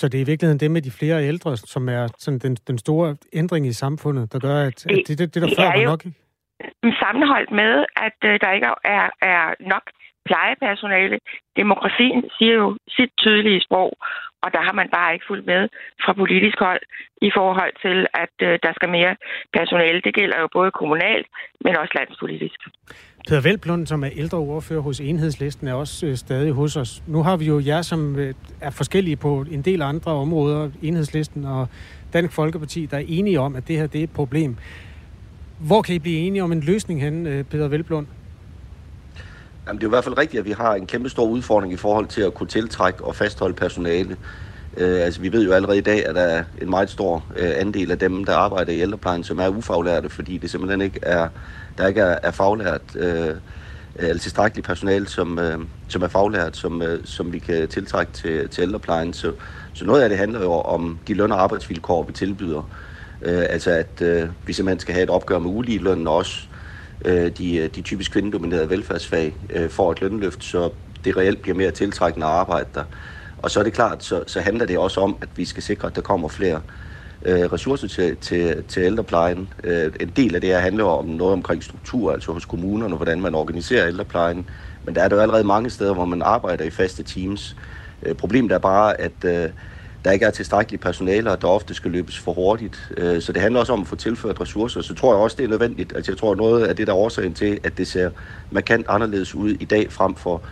Så 0.00 0.08
det 0.08 0.19
er 0.19 0.25
i 0.25 0.31
virkeligheden 0.32 0.61
det 0.61 0.70
med 0.70 0.82
de 0.82 0.90
flere 0.90 1.28
ældre, 1.32 1.56
som 1.56 1.88
er 1.88 2.08
sådan 2.19 2.38
den, 2.38 2.55
den 2.70 2.78
store 2.78 3.17
ændring 3.32 3.67
i 3.67 3.73
samfundet, 3.73 4.32
der 4.32 4.38
gør, 4.38 4.58
at, 4.69 4.87
at 4.87 4.99
det, 5.06 5.19
det, 5.19 5.34
det 5.34 5.43
der 5.43 5.50
før 5.58 5.69
var 5.78 5.84
nok? 5.84 6.02
Sammenholdt 7.02 7.50
med, 7.50 7.84
at 8.06 8.19
uh, 8.25 8.34
der 8.43 8.50
ikke 8.52 8.69
er, 8.84 9.06
er 9.34 9.44
nok 9.73 9.84
plejepersonale. 10.28 11.19
Demografien 11.56 12.23
siger 12.38 12.55
jo 12.55 12.78
sit 12.88 13.12
tydelige 13.19 13.61
sprog, 13.61 13.93
og 14.43 14.49
der 14.55 14.62
har 14.67 14.72
man 14.72 14.88
bare 14.96 15.14
ikke 15.14 15.26
fulgt 15.29 15.46
med 15.46 15.69
fra 16.05 16.12
politisk 16.12 16.58
hold 16.58 16.82
i 17.29 17.31
forhold 17.38 17.72
til, 17.84 18.06
at 18.25 18.34
uh, 18.49 18.55
der 18.64 18.72
skal 18.76 18.88
mere 18.88 19.17
personale. 19.58 20.00
Det 20.06 20.14
gælder 20.14 20.38
jo 20.40 20.49
både 20.52 20.70
kommunalt, 20.70 21.27
men 21.65 21.77
også 21.77 21.93
landspolitisk. 21.98 22.60
Peter 23.27 23.41
Velblund, 23.41 23.87
som 23.87 24.05
er 24.05 24.09
ældre 24.13 24.39
ordfører 24.39 24.81
hos 24.81 25.01
Enhedslisten, 25.01 25.69
er 25.69 25.75
også 25.75 26.06
øh, 26.06 26.17
stadig 26.17 26.53
hos 26.53 26.77
os. 26.77 27.03
Nu 27.06 27.23
har 27.23 27.37
vi 27.37 27.45
jo 27.45 27.61
jer, 27.61 27.83
som 27.83 28.17
øh, 28.17 28.35
er 28.61 28.71
forskellige 28.71 29.17
på 29.17 29.45
en 29.51 29.63
del 29.63 29.83
andre 29.83 30.13
områder, 30.13 30.71
Enhedslisten 30.83 31.45
og 31.45 31.69
Dansk 32.13 32.35
Folkeparti, 32.35 32.87
der 32.87 32.97
er 32.97 33.03
enige 33.06 33.41
om, 33.41 33.56
at 33.56 33.69
det 33.69 33.77
her 33.77 33.87
det 33.87 33.99
er 33.99 34.05
et 34.05 34.11
problem. 34.11 34.56
Hvor 35.59 35.83
kan 35.83 35.95
I 35.95 35.99
blive 35.99 36.19
enige 36.19 36.43
om 36.43 36.53
en 36.53 36.61
løsning 36.61 37.01
hen, 37.01 37.27
øh, 37.27 37.45
Peter 37.45 37.69
Velblund? 37.69 38.06
Jamen, 39.67 39.81
det 39.81 39.85
er 39.85 39.89
i 39.89 39.91
hvert 39.91 40.05
fald 40.05 40.19
rigtigt, 40.19 40.41
at 40.41 40.47
vi 40.47 40.53
har 40.53 40.75
en 40.75 40.87
kæmpe 40.87 41.09
stor 41.09 41.27
udfordring 41.27 41.73
i 41.73 41.77
forhold 41.77 42.06
til 42.06 42.23
at 42.23 42.35
kunne 42.35 42.49
tiltrække 42.49 43.05
og 43.05 43.17
fastholde 43.17 43.55
personale. 43.55 44.17
Øh, 44.77 45.01
altså, 45.05 45.21
vi 45.21 45.33
ved 45.33 45.45
jo 45.45 45.53
allerede 45.53 45.79
i 45.79 45.81
dag, 45.81 46.06
at 46.06 46.15
der 46.15 46.21
er 46.21 46.45
en 46.63 46.71
meget 46.71 46.91
stor 46.91 47.27
øh, 47.37 47.53
andel 47.56 47.91
af 47.91 47.99
dem, 47.99 48.25
der 48.25 48.35
arbejder 48.35 48.73
i 48.73 48.81
ældreplejen, 48.81 49.25
som 49.25 49.39
er 49.39 49.49
ufaglærte, 49.49 50.09
fordi 50.09 50.39
det 50.39 50.51
simpelthen 50.51 50.81
ikke 50.81 50.99
er 51.03 51.29
der 51.79 51.87
ikke 51.87 52.01
er, 52.01 52.19
er 52.23 52.31
faglært, 52.31 52.97
øh, 52.97 53.35
eller 53.95 54.19
tilstrækkeligt 54.19 54.67
personale, 54.67 55.09
som, 55.09 55.39
øh, 55.39 55.59
som 55.89 56.03
er 56.03 56.09
faglært, 56.09 56.56
som, 56.56 56.83
øh, 56.83 57.05
som 57.05 57.33
vi 57.33 57.39
kan 57.39 57.69
tiltrække 57.69 58.13
til, 58.13 58.49
til 58.49 58.63
ældreplejen. 58.63 59.13
Så, 59.13 59.33
så 59.73 59.85
noget 59.85 60.03
af 60.03 60.09
det 60.09 60.19
handler 60.19 60.41
jo 60.41 60.53
om 60.53 60.99
de 61.09 61.15
løn- 61.15 61.33
og 61.33 61.43
arbejdsvilkår, 61.43 62.03
vi 62.03 62.13
tilbyder. 62.13 62.71
Øh, 63.23 63.45
altså 63.51 63.71
at 63.71 64.03
øh, 64.03 64.29
vi 64.47 64.53
simpelthen 64.53 64.81
skal 64.81 64.95
have 64.95 65.05
et 65.05 65.11
opgør 65.11 65.39
med 65.39 65.51
ulige 65.51 65.79
løn, 65.79 66.06
og 66.06 66.15
også 66.15 66.49
øh, 67.05 67.31
de, 67.39 67.69
de 67.69 67.83
typisk 67.83 68.13
kvindedominerede 68.13 68.71
velfærdsfag 68.71 69.37
øh, 69.51 69.71
får 69.71 69.93
et 69.93 70.01
lønløft, 70.01 70.45
så 70.45 70.71
det 71.05 71.17
reelt 71.17 71.43
bliver 71.43 71.56
mere 71.56 71.71
tiltrækkende 71.71 72.27
at 72.27 72.33
arbejde 72.33 72.69
der. 72.75 72.85
Og 73.43 73.50
så 73.50 73.60
er 73.60 73.64
det 73.64 73.72
klart, 73.72 74.05
så, 74.05 74.24
så 74.26 74.40
handler 74.40 74.66
det 74.66 74.78
også 74.78 75.00
om, 75.00 75.16
at 75.20 75.28
vi 75.36 75.44
skal 75.44 75.62
sikre, 75.62 75.88
at 75.88 75.96
der 75.96 76.02
kommer 76.02 76.28
flere 76.28 76.60
øh, 77.22 77.52
ressourcer 77.52 77.88
til, 77.88 78.16
til, 78.16 78.64
til 78.69 78.82
ældreplejen. 78.82 79.48
Øh, 79.64 79.93
en 80.00 80.12
del 80.16 80.34
af 80.34 80.40
det 80.40 80.50
her 80.50 80.58
handler 80.58 80.84
om 80.84 81.05
noget 81.05 81.32
omkring 81.32 81.62
struktur, 81.62 82.12
altså 82.12 82.32
hos 82.32 82.44
kommunerne, 82.44 82.96
hvordan 82.96 83.20
man 83.20 83.34
organiserer 83.34 83.86
ældreplejen. 83.86 84.48
Men 84.84 84.94
der 84.94 85.02
er 85.02 85.08
der 85.08 85.16
jo 85.16 85.22
allerede 85.22 85.44
mange 85.44 85.70
steder, 85.70 85.94
hvor 85.94 86.05
man 86.05 86.22
arbejder 86.22 86.64
i 86.64 86.70
faste 86.70 87.02
teams. 87.02 87.56
Øh, 88.02 88.14
problemet 88.14 88.52
er 88.52 88.58
bare, 88.58 89.00
at 89.00 89.24
øh, 89.24 89.48
der 90.05 90.12
ikke 90.12 90.26
er 90.26 90.31
tilstrækkeligt 90.31 90.82
personale, 90.82 91.31
og 91.31 91.43
der 91.43 91.48
ofte 91.48 91.74
skal 91.74 91.90
løbes 91.90 92.19
for 92.19 92.32
hurtigt. 92.32 92.93
Øh, 92.96 93.22
så 93.22 93.32
det 93.32 93.43
handler 93.43 93.60
også 93.60 93.72
om 93.72 93.81
at 93.81 93.86
få 93.86 93.96
tilført 93.96 94.40
ressourcer. 94.40 94.81
Så 94.81 94.94
tror 94.94 95.14
jeg 95.14 95.22
også, 95.22 95.36
det 95.36 95.44
er 95.44 95.48
nødvendigt. 95.48 95.96
Altså 95.96 96.12
jeg 96.12 96.19
tror, 96.19 96.34
noget 96.34 96.66
af 96.66 96.76
det, 96.76 96.86
der 96.86 96.93
er 96.93 96.96
årsagen 96.96 97.34
til, 97.34 97.58
at 97.64 97.78
det 97.78 97.86
ser 97.86 98.10
markant 98.50 98.86
anderledes 98.88 99.34
ud 99.34 99.50
i 99.50 99.64
dag 99.64 99.93
frem 99.93 100.14
for 100.14 100.43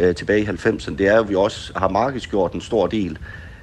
øh, 0.00 0.14
tilbage 0.14 0.40
i 0.40 0.46
90'erne, 0.46 0.96
det 0.96 1.06
er, 1.06 1.20
at 1.20 1.28
vi 1.28 1.34
også 1.34 1.72
har 1.76 1.88
markedsgjort 1.88 2.52
en 2.52 2.60
stor 2.60 2.86
del 2.86 3.18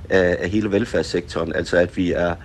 af, 0.09 0.37
af 0.39 0.49
hele 0.49 0.71
velfærdssektoren. 0.71 1.55
Altså 1.55 1.77
at 1.77 1.97
vi 1.97 2.11
er 2.11 2.35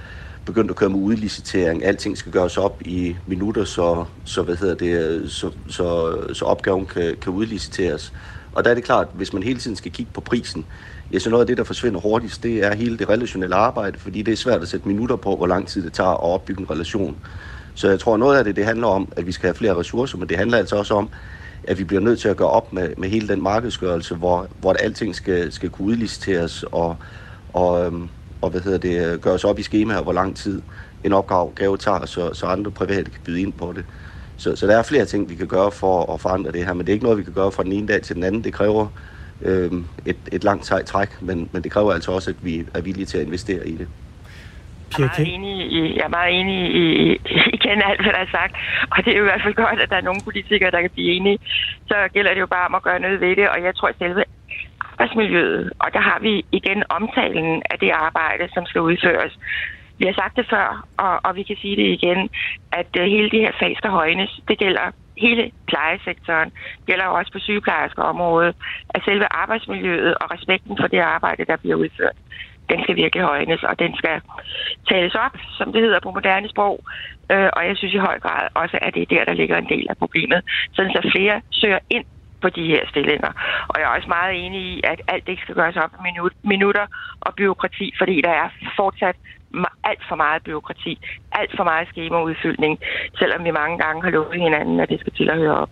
begyndt 0.45 0.71
at 0.71 0.77
køre 0.77 0.91
med 0.91 0.99
udlicitering. 0.99 1.85
Alting 1.85 2.19
skal 2.19 2.33
gøres 2.33 2.59
op 2.59 2.83
i 2.85 3.17
minutter, 3.27 3.65
så, 3.65 4.05
så, 4.25 4.43
hvad 4.43 4.57
hedder 4.57 4.75
det, 4.75 5.31
så, 5.33 5.51
så, 5.69 6.17
så 6.33 6.45
opgaven 6.45 6.87
kan, 6.87 7.17
kan 7.23 7.33
udliciteres. 7.33 8.13
Og 8.53 8.65
der 8.65 8.71
er 8.71 8.75
det 8.75 8.85
klart, 8.85 9.07
at 9.07 9.15
hvis 9.15 9.33
man 9.33 9.43
hele 9.43 9.59
tiden 9.59 9.77
skal 9.77 9.93
kigge 9.93 10.13
på 10.15 10.21
prisen, 10.21 10.67
ja, 11.13 11.19
så 11.19 11.31
noget 11.31 11.43
af 11.43 11.47
det, 11.47 11.57
der 11.57 11.65
forsvinder 11.65 12.01
hurtigst, 12.01 12.43
det 12.43 12.65
er 12.65 12.75
hele 12.75 12.99
det 12.99 13.09
relationelle 13.09 13.55
arbejde, 13.55 13.99
fordi 13.99 14.23
det 14.23 14.33
er 14.33 14.37
svært 14.37 14.63
at 14.63 14.69
sætte 14.69 14.89
minutter 14.89 15.17
på, 15.17 15.37
hvor 15.37 15.47
lang 15.47 15.69
tid 15.69 15.85
det 15.85 15.93
tager 15.93 16.11
at 16.11 16.21
opbygge 16.21 16.61
en 16.61 16.71
relation. 16.71 17.17
Så 17.75 17.89
jeg 17.89 18.01
tror, 18.01 18.17
noget 18.17 18.39
af 18.39 18.45
det, 18.45 18.57
det 18.57 18.65
handler 18.65 18.87
om, 18.87 19.13
at 19.17 19.27
vi 19.27 19.33
skal 19.33 19.47
have 19.47 19.55
flere 19.55 19.77
ressourcer, 19.77 20.19
men 20.19 20.29
det 20.29 20.37
handler 20.37 20.59
altså 20.59 20.77
også 20.77 20.95
om, 20.95 21.11
at 21.65 21.79
vi 21.79 21.85
bliver 21.85 22.01
nødt 22.01 22.21
til 22.21 22.29
at 22.29 22.37
gøre 22.37 22.51
op 22.51 22.73
med, 22.73 22.89
med 22.97 23.09
hele 23.09 23.29
den 23.29 23.43
markedsgørelse, 23.43 24.15
hvor, 24.15 24.49
hvor 24.61 24.73
alting 24.73 25.15
skal, 25.15 25.53
skal 25.53 25.71
kunne 25.71 25.89
udliciteres 25.89 26.63
og, 26.63 26.97
og, 27.53 27.87
øhm, 27.87 28.09
og 28.41 28.51
hvad 28.51 28.61
hedder 28.61 28.79
det, 28.79 29.21
gøres 29.21 29.45
op 29.45 29.59
i 29.59 29.63
skemaer, 29.63 30.03
hvor 30.03 30.13
lang 30.13 30.37
tid 30.37 30.63
en 31.05 31.13
opgave 31.13 31.77
tager, 31.77 32.07
så, 32.07 32.33
så 32.33 32.47
andre 32.47 32.71
private 32.71 33.11
kan 33.11 33.21
byde 33.25 33.41
ind 33.41 33.53
på 33.53 33.73
det. 33.77 33.85
Så, 34.37 34.57
så 34.57 34.67
der 34.67 34.77
er 34.77 34.83
flere 34.83 35.05
ting, 35.05 35.31
vi 35.31 35.35
kan 35.35 35.47
gøre 35.47 35.71
for 35.71 36.15
at 36.15 36.21
forandre 36.21 36.53
det 36.53 36.67
her, 36.67 36.73
men 36.73 36.87
det 36.87 36.93
er 36.93 36.95
ikke 36.95 37.05
noget, 37.05 37.19
vi 37.19 37.25
kan 37.25 37.33
gøre 37.33 37.53
fra 37.53 37.63
den 37.63 37.73
ene 37.73 37.89
dag 37.89 38.03
til 38.03 38.17
den 38.17 38.25
anden. 38.25 38.45
Det 38.45 38.53
kræver 38.53 38.87
øh, 39.43 39.73
et, 40.07 40.17
et 40.33 40.45
langt 40.45 40.67
sejt 40.67 40.87
træk, 40.87 41.23
men, 41.23 41.49
men 41.53 41.63
det 41.63 41.73
kræver 41.73 41.93
altså 41.93 42.13
også, 42.13 42.31
at 42.31 42.37
vi 42.41 42.67
er 42.75 42.81
villige 42.81 43.07
til 43.07 43.19
at 43.19 43.27
investere 43.27 43.69
i 43.69 43.77
det. 43.77 43.89
Jeg 44.99 45.05
er 45.05 45.09
meget 45.09 45.35
enig 45.35 45.73
i, 45.73 45.97
jeg 45.99 46.05
er 46.05 46.17
meget 46.19 46.33
enig 46.41 46.59
i, 46.85 46.87
igen 47.57 47.83
alt, 47.91 48.03
hvad 48.03 48.13
der 48.13 48.23
er 48.27 48.33
sagt. 48.39 48.55
Og 48.95 48.99
det 49.05 49.11
er 49.13 49.19
jo 49.19 49.25
i 49.25 49.31
hvert 49.31 49.43
fald 49.43 49.55
godt, 49.55 49.81
at 49.81 49.91
der 49.91 49.97
er 49.97 50.09
nogle 50.09 50.23
politikere, 50.23 50.71
der 50.71 50.81
kan 50.81 50.95
blive 50.95 51.13
enige. 51.17 51.39
Så 51.89 51.97
gælder 52.15 52.33
det 52.35 52.41
jo 52.41 52.47
bare 52.47 52.67
om 52.67 52.75
at 52.75 52.83
gøre 52.83 53.01
noget 53.01 53.21
ved 53.21 53.37
det. 53.37 53.49
Og 53.49 53.63
jeg 53.63 53.77
tror, 53.77 53.89
at 53.89 53.99
selve 53.99 54.25
arbejdsmiljøet, 54.93 55.73
og 55.79 55.89
der 55.93 56.01
har 56.01 56.19
vi 56.21 56.45
igen 56.53 56.83
omtalen 56.89 57.63
af 57.71 57.79
det 57.79 57.91
arbejde, 57.91 58.49
som 58.55 58.67
skal 58.67 58.81
udføres. 58.81 59.39
Vi 59.99 60.05
har 60.07 60.13
sagt 60.13 60.37
det 60.37 60.47
før, 60.51 60.87
og, 60.97 61.21
og 61.25 61.37
vi 61.37 61.43
kan 61.43 61.57
sige 61.63 61.77
det 61.77 61.89
igen, 61.97 62.29
at 62.73 62.91
uh, 62.99 63.05
hele 63.15 63.31
det 63.31 63.41
her 63.41 63.53
fag 63.61 63.77
skal 63.77 63.91
højnes. 63.91 64.41
Det 64.49 64.59
gælder 64.59 64.87
hele 65.17 65.51
plejesektoren. 65.69 66.51
Det 66.79 66.87
gælder 66.87 67.05
også 67.05 67.33
på 67.33 67.39
sygeplejerskeområdet, 67.39 68.55
at 68.95 69.03
selve 69.05 69.27
arbejdsmiljøet 69.43 70.15
og 70.15 70.31
respekten 70.35 70.77
for 70.81 70.87
det 70.87 70.99
arbejde, 70.99 71.45
der 71.45 71.57
bliver 71.57 71.77
udført, 71.77 72.17
den 72.71 72.83
skal 72.83 72.97
virkelig 72.97 73.25
højnes, 73.25 73.63
og 73.63 73.79
den 73.79 73.97
skal 73.97 74.21
tales 74.89 75.15
op, 75.15 75.37
som 75.59 75.73
det 75.73 75.83
hedder 75.83 76.01
på 76.01 76.11
moderne 76.11 76.49
sprog. 76.49 76.85
Øh, 77.33 77.49
og 77.57 77.67
jeg 77.67 77.77
synes 77.77 77.95
i 77.95 78.07
høj 78.09 78.21
grad 78.21 78.49
også, 78.55 78.79
at 78.83 78.95
det 78.95 79.03
er 79.03 79.15
der, 79.15 79.25
der 79.25 79.35
ligger 79.41 79.57
en 79.59 79.69
del 79.69 79.87
af 79.91 79.97
problemet. 79.97 80.41
Sådan 80.73 80.93
så 80.93 81.11
flere 81.17 81.41
søger 81.51 81.79
ind 81.91 82.05
på 82.43 82.49
de 82.49 82.67
her 82.67 82.83
stillinger. 82.91 83.33
Og 83.69 83.75
jeg 83.81 83.87
er 83.87 83.97
også 83.97 84.09
meget 84.09 84.47
enig 84.47 84.61
i, 84.73 84.81
at 84.85 85.01
alt 85.09 85.29
ikke 85.29 85.43
skal 85.43 85.55
gøres 85.55 85.77
op 85.77 85.93
i 85.99 86.03
minut, 86.09 86.33
minutter 86.43 86.87
og 87.21 87.35
byråkrati, 87.35 87.87
fordi 88.01 88.21
der 88.21 88.35
er 88.43 88.49
fortsat 88.77 89.17
alt 89.85 90.03
for 90.09 90.17
meget 90.17 90.43
byråkrati, 90.43 90.99
alt 91.33 91.53
for 91.57 91.65
meget 91.65 91.89
skemaudfyldning, 91.89 92.79
selvom 93.19 93.45
vi 93.45 93.51
mange 93.51 93.79
gange 93.79 94.03
har 94.03 94.11
lovet 94.11 94.41
hinanden, 94.41 94.81
at 94.81 94.89
det 94.89 95.01
skal 95.01 95.13
til 95.13 95.31
at 95.31 95.37
høre 95.37 95.57
op. 95.57 95.71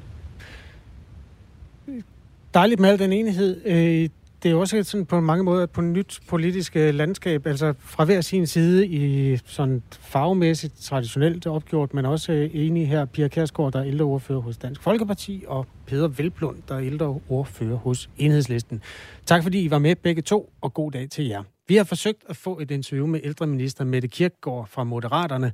Dejligt 2.54 2.80
med 2.80 2.88
al 2.88 2.98
den 2.98 3.12
enighed. 3.12 3.52
Øh, 3.66 4.08
det 4.42 4.48
er 4.48 4.52
jo 4.52 4.60
også 4.60 4.82
sådan 4.82 5.06
på 5.06 5.20
mange 5.20 5.44
måder 5.44 5.66
på 5.66 5.80
nyt 5.80 6.20
politisk 6.28 6.76
øh, 6.76 6.94
landskab, 6.94 7.46
altså 7.46 7.74
fra 7.78 8.04
hver 8.04 8.20
sin 8.20 8.46
side 8.46 8.86
i 8.86 9.36
sådan 9.44 9.82
farvemæssigt 9.90 10.74
traditionelt 10.80 11.46
opgjort, 11.46 11.94
men 11.94 12.06
også 12.06 12.32
øh, 12.32 12.50
enig 12.52 12.88
her, 12.88 13.04
Pia 13.04 13.28
Kærsgaard, 13.28 13.72
der 13.72 13.78
er 13.78 13.84
ældreordfører 13.84 14.40
hos 14.40 14.56
Dansk 14.56 14.82
Folkeparti, 14.82 15.44
og 15.46 15.66
Peter 15.86 16.08
Velblund, 16.08 16.56
der 16.68 16.74
er 16.74 16.80
ældreordfører 16.80 17.76
hos 17.76 18.10
Enhedslisten. 18.18 18.82
Tak 19.26 19.42
fordi 19.42 19.60
I 19.60 19.70
var 19.70 19.78
med 19.78 19.96
begge 19.96 20.22
to, 20.22 20.52
og 20.60 20.74
god 20.74 20.92
dag 20.92 21.10
til 21.10 21.26
jer. 21.26 21.42
Vi 21.68 21.76
har 21.76 21.84
forsøgt 21.84 22.22
at 22.28 22.36
få 22.36 22.58
et 22.58 22.70
interview 22.70 23.06
med 23.06 23.20
ældreminister 23.24 23.84
Mette 23.84 24.08
Kirkgaard 24.08 24.68
fra 24.68 24.84
Moderaterne, 24.84 25.52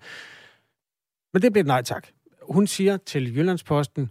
men 1.33 1.43
det 1.43 1.53
blev 1.53 1.65
nej 1.65 1.83
tak. 1.83 2.07
Hun 2.43 2.67
siger 2.67 2.97
til 2.97 3.37
Jyllandsposten, 3.37 4.11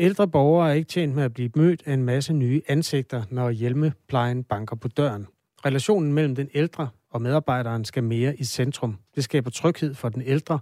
Ældre 0.00 0.28
borgere 0.28 0.70
er 0.70 0.74
ikke 0.74 0.88
tjent 0.88 1.14
med 1.14 1.22
at 1.22 1.34
blive 1.34 1.50
mødt 1.56 1.82
af 1.86 1.92
en 1.92 2.02
masse 2.02 2.32
nye 2.32 2.62
ansigter, 2.68 3.22
når 3.30 3.50
hjælmeplejen 3.50 4.44
banker 4.44 4.76
på 4.76 4.88
døren. 4.88 5.26
Relationen 5.66 6.12
mellem 6.12 6.34
den 6.34 6.48
ældre 6.54 6.88
og 7.10 7.22
medarbejderen 7.22 7.84
skal 7.84 8.04
mere 8.04 8.36
i 8.36 8.44
centrum. 8.44 8.98
Det 9.14 9.24
skaber 9.24 9.50
tryghed 9.50 9.94
for 9.94 10.08
den 10.08 10.22
ældre, 10.22 10.58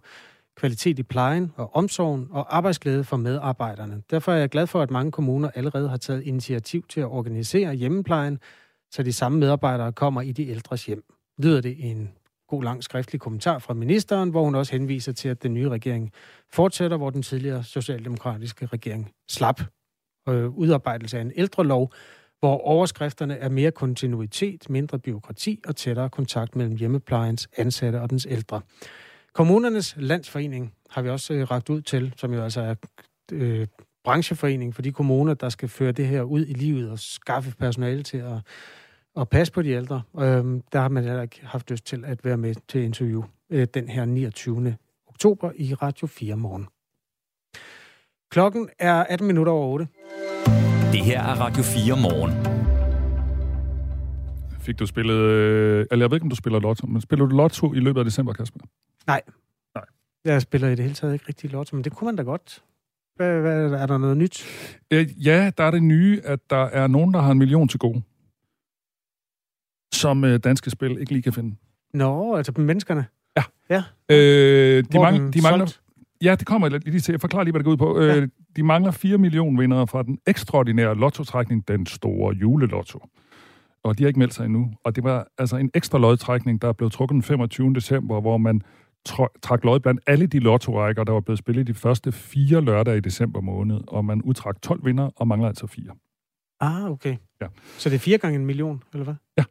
kvalitet 0.57 0.99
i 0.99 1.03
plejen 1.03 1.53
og 1.57 1.77
omsorgen 1.77 2.29
og 2.31 2.57
arbejdsglæde 2.57 3.05
for 3.05 3.17
medarbejderne. 3.17 4.03
Derfor 4.11 4.33
er 4.33 4.37
jeg 4.37 4.49
glad 4.49 4.67
for, 4.67 4.83
at 4.83 4.91
mange 4.91 5.13
kommuner 5.13 5.51
allerede 5.55 5.89
har 5.89 5.97
taget 5.97 6.23
initiativ 6.23 6.85
til 6.89 7.01
at 7.01 7.07
organisere 7.07 7.75
hjemmeplejen, 7.75 8.39
så 8.91 9.03
de 9.03 9.13
samme 9.13 9.39
medarbejdere 9.39 9.93
kommer 9.93 10.23
i 10.23 10.33
de 10.33 10.49
ældres 10.49 10.87
hjem. 10.87 11.05
Lyder 11.39 11.61
det 11.61 11.77
en 11.79 12.11
god 12.49 12.65
lang 12.65 12.85
skriftlig 12.85 13.21
kommentar 13.21 13.59
fra 13.59 13.75
ministeren, 13.75 14.31
hvor 14.31 14.45
hun 14.45 14.55
også 14.55 14.73
henviser 14.73 15.13
til, 15.13 15.29
at 15.29 15.43
den 15.43 15.55
nye 15.55 15.69
regering 15.69 16.13
fortsætter, 16.53 16.97
hvor 16.97 17.11
den 17.11 17.23
tidligere 17.23 17.65
socialdemokratiske 17.65 18.67
regering 18.67 19.13
slap 19.29 19.61
øh, 20.29 20.49
udarbejdelse 20.49 21.19
af 21.19 21.21
en 21.21 21.33
ældrelov, 21.37 21.93
hvor 22.41 22.59
overskrifterne 22.59 23.37
er 23.37 23.49
mere 23.49 23.71
kontinuitet, 23.71 24.71
mindre 24.71 24.99
byråkrati 24.99 25.61
og 25.67 25.77
tættere 25.77 26.11
kontakt 26.11 26.57
mellem 26.57 26.77
hjemmeplejens 26.77 27.49
ansatte 27.57 28.01
og 28.01 28.11
dens 28.11 28.27
ældre. 28.31 28.61
Kommunernes 29.33 29.95
Landsforening 29.99 30.75
har 30.91 31.03
vi 31.03 31.09
også 31.09 31.35
øh, 31.35 31.51
ragt 31.51 31.69
ud 31.69 31.83
til, 31.83 32.15
som 32.17 32.35
jo 32.35 32.43
altså 32.43 32.61
er 32.61 32.75
øh, 33.33 33.67
brancheforening 34.05 34.75
for 34.75 34.83
de 34.83 34.93
kommuner, 34.93 35.35
der 35.35 35.49
skal 35.49 35.69
føre 35.69 35.93
det 35.93 36.07
her 36.07 36.23
ud 36.23 36.47
i 36.47 36.53
livet 36.53 36.91
og 36.91 36.99
skaffe 36.99 37.55
personale 37.59 38.03
til 38.03 38.19
at 38.19 38.39
at 39.17 39.29
passe 39.29 39.53
på 39.53 39.63
de 39.63 39.71
ældre. 39.71 40.03
Øhm, 40.19 40.63
der 40.73 40.81
har 40.81 40.89
man 40.89 41.05
heller 41.05 41.23
ikke 41.23 41.41
haft 41.47 41.71
lyst 41.71 41.87
til 41.87 42.05
at 42.05 42.25
være 42.25 42.37
med 42.37 42.55
til 42.69 42.83
interview 42.83 43.23
øh, 43.51 43.67
den 43.75 43.89
her 43.89 44.05
29. 44.05 44.77
oktober 45.09 45.53
i 45.57 45.75
Radio 45.75 46.07
4 46.07 46.37
morgen. 46.37 46.67
Klokken 48.31 48.69
er 48.79 48.95
18 48.95 49.27
minutter 49.27 49.53
over 49.53 49.67
8. 49.67 49.89
Det 50.93 51.01
her 51.01 51.23
er 51.23 51.35
Radio 51.41 51.63
4 51.63 51.97
morgen. 52.03 52.33
Fik 54.61 54.79
du 54.79 54.87
spillet... 54.87 55.15
Øh, 55.15 55.87
eller 55.91 56.05
jeg 56.05 56.11
ved 56.11 56.17
ikke, 56.17 56.25
om 56.25 56.31
du 56.31 56.37
spiller 56.37 56.61
lotto, 56.61 56.87
men 56.87 57.01
spiller 57.01 57.27
du 57.27 57.37
lotto 57.37 57.75
i 57.75 57.79
løbet 57.79 58.01
af 58.01 58.05
december, 58.05 58.33
Kasper? 58.33 58.61
Nej. 59.07 59.23
Nej. 59.75 59.85
Jeg 60.25 60.43
spiller 60.43 60.69
i 60.69 60.71
det 60.71 60.79
hele 60.79 60.95
taget 60.95 61.13
ikke 61.13 61.25
rigtig 61.29 61.51
lotto, 61.51 61.77
men 61.77 61.85
det 61.85 61.93
kunne 61.93 62.07
man 62.07 62.17
da 62.17 62.23
godt. 62.23 62.63
Hvad, 63.17 63.41
hvad, 63.41 63.73
er 63.73 63.87
der 63.87 63.99
noget 63.99 64.17
nyt? 64.17 64.47
Øh, 64.91 65.27
ja, 65.27 65.51
der 65.59 65.65
er 65.65 65.71
det 65.71 65.83
nye, 65.83 66.21
at 66.25 66.41
der 66.51 66.65
er 66.65 66.87
nogen, 66.87 67.15
der 67.15 67.21
har 67.21 67.31
en 67.31 67.39
million 67.39 67.69
til 67.69 67.79
gode 67.79 68.03
som 69.93 70.25
øh, 70.25 70.39
danske 70.39 70.71
spil 70.71 70.99
ikke 71.01 71.13
lige 71.13 71.23
kan 71.23 71.33
finde. 71.33 71.57
Nå, 71.95 72.35
altså 72.37 72.53
menneskerne? 72.57 73.07
Ja. 73.37 73.43
ja. 73.71 73.83
Øh, 74.09 74.85
de, 74.93 74.99
mang- 74.99 75.31
de 75.31 75.43
mangler... 75.43 75.67
Solgt? 75.67 75.81
Ja, 76.23 76.35
det 76.35 76.47
kommer 76.47 76.69
jeg 76.71 76.81
lige 76.89 77.01
til. 77.01 77.13
Jeg 77.13 77.21
forklarer 77.21 77.45
lige, 77.45 77.53
hvad 77.53 77.59
det 77.61 77.65
går 77.65 77.73
ud 77.73 77.77
på. 77.77 78.01
Ja. 78.03 78.17
Øh, 78.17 78.29
de 78.57 78.63
mangler 78.63 78.91
4 78.91 79.19
millioner 79.19 79.61
vindere 79.61 79.87
fra 79.87 80.03
den 80.03 80.19
ekstraordinære 80.27 80.95
lottotrækning, 80.95 81.69
den 81.69 81.87
store 81.87 82.35
julelotto. 82.35 83.01
Og 83.83 83.99
de 83.99 84.03
har 84.03 84.09
ikke 84.09 84.19
meldt 84.19 84.35
sig 84.35 84.45
endnu. 84.45 84.73
Og 84.85 84.97
det 84.97 85.05
var 85.05 85.27
altså 85.39 85.57
en 85.57 85.71
ekstra 85.75 85.99
lodtrækning, 85.99 86.63
der 86.63 86.73
blev 86.73 86.91
trukket 86.91 87.15
den 87.15 87.23
25. 87.23 87.75
december, 87.75 88.21
hvor 88.21 88.37
man 88.37 88.63
trak 89.43 89.65
lod 89.65 89.81
blandt 89.81 90.01
alle 90.07 90.27
de 90.27 90.39
lottorækker, 90.39 91.05
der 91.05 91.13
var 91.13 91.21
blevet 91.21 91.39
spillet 91.39 91.67
de 91.67 91.75
første 91.75 92.13
fire 92.13 92.61
lørdage 92.61 92.97
i 92.97 93.01
december 93.01 93.41
måned. 93.41 93.81
Og 93.87 94.05
man 94.05 94.23
udtrak 94.23 94.63
12 94.63 94.85
vinder 94.85 95.11
og 95.17 95.29
mangler 95.29 95.49
altså 95.49 95.67
fire. 95.67 95.91
Ah, 96.61 96.91
okay. 96.91 97.17
Ja. 97.41 97.47
Så 97.79 97.89
det 97.89 97.95
er 97.95 97.99
fire 98.01 98.19
gange 98.19 98.39
en 98.39 98.47
million, 98.47 98.83
eller 98.93 99.05
hvad? 99.05 99.15
Ja. 99.39 99.45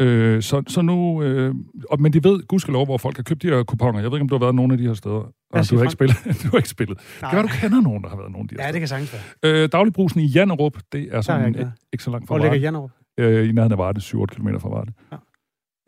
Øh, 0.00 0.42
så, 0.42 0.62
så 0.68 0.82
nu, 0.82 1.22
øh, 1.22 1.54
og, 1.90 2.00
men 2.00 2.12
de 2.12 2.24
ved 2.24 2.46
gudskelov, 2.46 2.84
hvor 2.84 2.98
folk 2.98 3.16
har 3.16 3.22
købt 3.22 3.42
de 3.42 3.48
her 3.48 3.62
kuponer. 3.62 4.00
Jeg 4.00 4.10
ved 4.10 4.16
ikke, 4.18 4.22
om 4.22 4.28
du 4.28 4.34
har 4.34 4.40
været 4.40 4.54
nogen 4.54 4.70
af 4.70 4.78
de 4.78 4.86
her 4.86 4.94
steder. 4.94 5.14
Og 5.14 5.70
du 5.70 5.76
har, 5.76 5.82
ikke 5.82 5.92
spillet. 5.92 6.16
du 6.42 6.48
har 6.50 6.56
ikke 6.56 6.68
spillet. 6.68 6.98
Nej. 7.22 7.30
Det 7.30 7.38
kan 7.38 7.48
du 7.48 7.54
kender 7.60 7.80
nogen, 7.80 8.02
der 8.02 8.08
har 8.08 8.16
været 8.16 8.32
nogen 8.32 8.44
af 8.44 8.48
de 8.48 8.54
her 8.54 8.62
Ja, 8.62 8.62
steder. 8.64 8.72
det 8.72 8.80
kan 8.80 8.88
sagtens 8.88 9.14
være. 9.42 9.62
Øh, 9.62 9.68
dagligbrusen 9.72 10.20
i 10.20 10.26
Jannerup, 10.26 10.78
det 10.92 11.08
er 11.10 11.20
sådan 11.20 11.48
ikke, 11.48 11.72
ikke 11.92 12.04
så 12.04 12.10
langt 12.10 12.28
fra 12.28 12.34
Hvor 12.34 12.44
ligger 12.44 12.58
Jannerup? 12.58 12.90
Øh, 13.18 13.48
I 13.48 13.52
nærheden 13.52 13.72
af 13.72 13.78
Varde, 13.78 14.00
7-8 14.00 14.24
km 14.24 14.48
fra 14.58 14.68
Varde. 14.68 14.92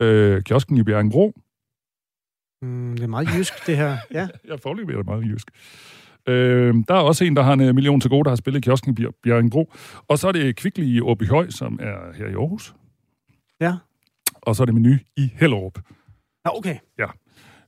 Ja. 0.01 0.05
Øh, 0.05 0.43
kiosken 0.43 0.77
i 0.77 0.83
Bjerringbro. 0.83 1.33
Mm, 2.61 2.91
det 2.95 3.03
er 3.03 3.07
meget 3.07 3.27
jysk, 3.37 3.67
det 3.67 3.77
her. 3.77 3.97
Ja. 4.13 4.27
jeg 4.49 4.59
forløber 4.59 4.97
det 4.97 5.05
meget 5.05 5.23
jysk. 5.23 5.47
Øh, 6.27 6.75
der 6.87 6.93
er 6.93 6.99
også 6.99 7.25
en, 7.25 7.35
der 7.35 7.41
har 7.41 7.53
en 7.53 7.61
øh, 7.61 7.75
million 7.75 7.99
til 8.01 8.09
gode, 8.09 8.23
der 8.23 8.29
har 8.31 8.35
spillet 8.35 8.63
kiosken 8.63 8.97
i 8.99 9.05
Bjerringbro. 9.23 9.71
Og 10.07 10.19
så 10.19 10.27
er 10.27 10.31
det 10.31 10.55
Kvickly 10.55 10.83
i 10.83 11.01
Åbyhøj, 11.01 11.49
som 11.49 11.79
er 11.81 12.13
her 12.17 12.27
i 12.27 12.33
Aarhus. 12.33 12.75
Ja 13.61 13.73
og 14.47 14.55
så 14.55 14.63
er 14.63 14.65
det 14.65 14.75
menu 14.75 14.93
i 15.17 15.31
Hellerup. 15.33 15.79
Ja, 16.45 16.57
okay. 16.57 16.77
Ja. 16.99 17.07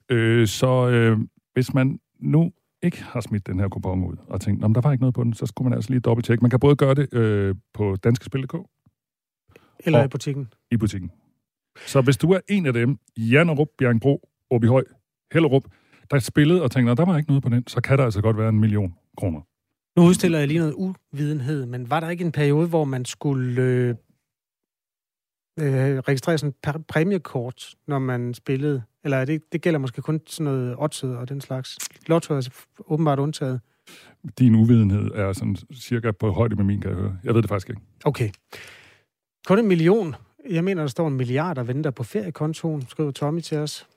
Øh, 0.09 0.47
så 0.47 0.89
øh, 0.89 1.19
hvis 1.53 1.73
man 1.73 1.99
nu 2.19 2.51
ikke 2.83 3.03
har 3.03 3.21
smidt 3.21 3.47
den 3.47 3.59
her 3.59 3.69
kupon 3.69 4.03
ud, 4.03 4.15
og 4.27 4.41
tænkt, 4.41 4.63
om 4.63 4.73
der 4.73 4.81
var 4.81 4.91
ikke 4.91 5.01
noget 5.01 5.15
på 5.15 5.23
den, 5.23 5.33
så 5.33 5.45
skulle 5.45 5.69
man 5.69 5.77
altså 5.77 5.89
lige 5.89 5.99
dobbelttjekke. 5.99 6.41
Man 6.41 6.49
kan 6.49 6.59
både 6.59 6.75
gøre 6.75 6.95
det 6.95 7.13
øh, 7.13 7.55
på 7.73 7.95
danskespil.dk. 7.95 8.55
Eller 9.79 10.03
i 10.03 10.07
butikken. 10.07 10.47
I 10.71 10.77
butikken. 10.77 11.11
Så 11.85 12.01
hvis 12.01 12.17
du 12.17 12.31
er 12.31 12.39
en 12.49 12.65
af 12.65 12.73
dem, 12.73 12.97
Jannerup, 13.17 13.67
Bjergbro, 13.77 14.29
Åbyhøj, 14.51 14.83
Hellerup, 15.33 15.63
der 16.11 16.19
spillede 16.19 16.63
og 16.63 16.71
tænkte, 16.71 16.95
der 16.95 17.05
var 17.05 17.17
ikke 17.17 17.29
noget 17.29 17.43
på 17.43 17.49
den, 17.49 17.67
så 17.67 17.81
kan 17.81 17.97
der 17.97 18.05
altså 18.05 18.21
godt 18.21 18.37
være 18.37 18.49
en 18.49 18.59
million 18.59 18.93
kroner. 19.17 19.41
Nu 19.99 20.07
udstiller 20.07 20.39
jeg 20.39 20.47
lige 20.47 20.59
noget 20.59 20.95
uvidenhed, 21.13 21.65
men 21.65 21.89
var 21.89 21.99
der 21.99 22.09
ikke 22.09 22.25
en 22.25 22.31
periode, 22.31 22.67
hvor 22.67 22.83
man 22.83 23.05
skulle 23.05 23.61
øh, 23.61 23.95
øh, 25.59 25.99
registrere 25.99 26.37
sådan 26.37 26.53
en 26.75 26.83
præmiekort, 26.87 27.75
når 27.87 27.99
man 27.99 28.33
spillede? 28.33 28.83
Eller 29.03 29.17
er 29.17 29.25
det, 29.25 29.41
det 29.51 29.61
gælder 29.61 29.79
måske 29.79 30.01
kun 30.01 30.21
sådan 30.27 30.43
noget 30.43 30.75
oddset 30.77 31.17
og 31.17 31.29
den 31.29 31.41
slags? 31.41 31.77
Lotto 32.07 32.33
er 32.33 32.35
altså 32.35 32.51
åbenbart 32.87 33.19
undtaget. 33.19 33.59
Din 34.39 34.55
uvidenhed 34.55 35.11
er 35.11 35.33
sådan 35.33 35.55
cirka 35.73 36.11
på 36.11 36.31
højde 36.31 36.55
med 36.55 36.63
min, 36.63 36.81
kan 36.81 36.91
jeg 36.91 36.99
høre. 36.99 37.17
Jeg 37.23 37.33
ved 37.33 37.41
det 37.41 37.49
faktisk 37.49 37.69
ikke. 37.69 37.81
Okay. 38.05 38.29
Kun 39.47 39.59
en 39.59 39.67
million. 39.67 40.15
Jeg 40.49 40.63
mener, 40.63 40.81
der 40.81 40.87
står 40.87 41.07
en 41.07 41.13
milliard, 41.13 41.55
der 41.55 41.63
venter 41.63 41.91
på 41.91 42.03
feriekontoen, 42.03 42.81
skriver 42.87 43.11
Tommy 43.11 43.39
til 43.39 43.57
os. 43.57 43.87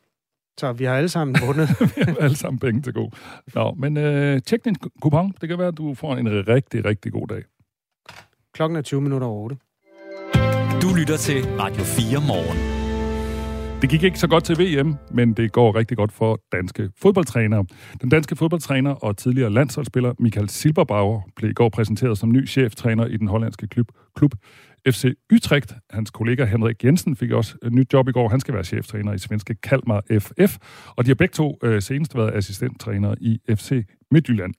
Så 0.59 0.73
vi 0.73 0.85
har 0.85 0.95
alle 0.95 1.09
sammen 1.09 1.37
vundet. 1.47 1.69
vi 1.97 2.03
har 2.03 2.17
alle 2.21 2.37
sammen 2.37 2.59
penge 2.59 2.83
til 2.83 2.93
god. 2.93 3.11
Nå, 3.55 3.75
men 3.75 3.97
øh, 3.97 4.43
tjek 4.43 4.65
din 4.65 4.75
kupon. 5.01 5.35
Det 5.41 5.49
kan 5.49 5.59
være, 5.59 5.69
at 5.69 5.79
du 5.79 5.95
får 5.95 6.17
en 6.17 6.49
rigtig, 6.49 6.85
rigtig 6.85 7.13
god 7.13 7.27
dag. 7.27 7.43
Klokken 8.55 8.77
er 8.77 8.83
20 8.83 9.01
minutter 9.01 9.27
over 9.27 9.45
8. 9.45 9.57
Lytter 10.99 11.17
til 11.17 11.45
Radio 11.45 11.83
4 11.83 12.21
morgen. 12.27 12.59
Det 13.83 13.91
gik 13.91 14.03
ikke 14.03 14.19
så 14.19 14.29
godt 14.29 14.45
til 14.45 14.59
VM, 14.59 14.95
men 15.11 15.33
det 15.33 15.53
går 15.53 15.77
rigtig 15.77 15.97
godt 15.97 16.13
for 16.13 16.41
danske 16.53 16.91
fodboldtrænere. 17.03 17.65
Den 18.03 18.09
danske 18.09 18.37
fodboldtræner 18.37 18.91
og 18.91 19.17
tidligere 19.17 19.51
landsholdsspiller 19.51 20.15
Michael 20.19 20.49
Silberbauer 20.49 21.21
blev 21.37 21.51
i 21.51 21.53
går 21.53 21.69
præsenteret 21.69 22.19
som 22.19 22.33
ny 22.33 22.49
cheftræner 22.49 23.07
i 23.07 23.17
den 23.17 23.29
hollandske 23.29 23.67
klub, 23.67 23.87
klub 24.17 24.35
FC 24.87 25.05
Utrecht. 25.35 25.75
Hans 25.91 26.11
kollega 26.11 26.45
Henrik 26.45 26.85
Jensen 26.85 27.17
fik 27.17 27.31
også 27.31 27.55
et 27.63 27.73
nyt 27.73 27.93
job 27.93 28.09
i 28.09 28.13
går. 28.13 28.29
Han 28.29 28.41
skal 28.41 28.55
være 28.55 28.65
cheftræner 28.65 29.13
i 29.13 29.19
svenske 29.19 29.55
Kalmar 29.55 30.03
FF, 30.19 30.57
og 30.97 31.05
de 31.05 31.11
har 31.11 31.15
begge 31.15 31.33
to 31.33 31.59
øh, 31.63 31.83
senest 31.83 32.17
været 32.17 32.35
assistenttrænere 32.35 33.15
i 33.21 33.41
FC 33.55 33.87
Midtjylland. 34.11 34.55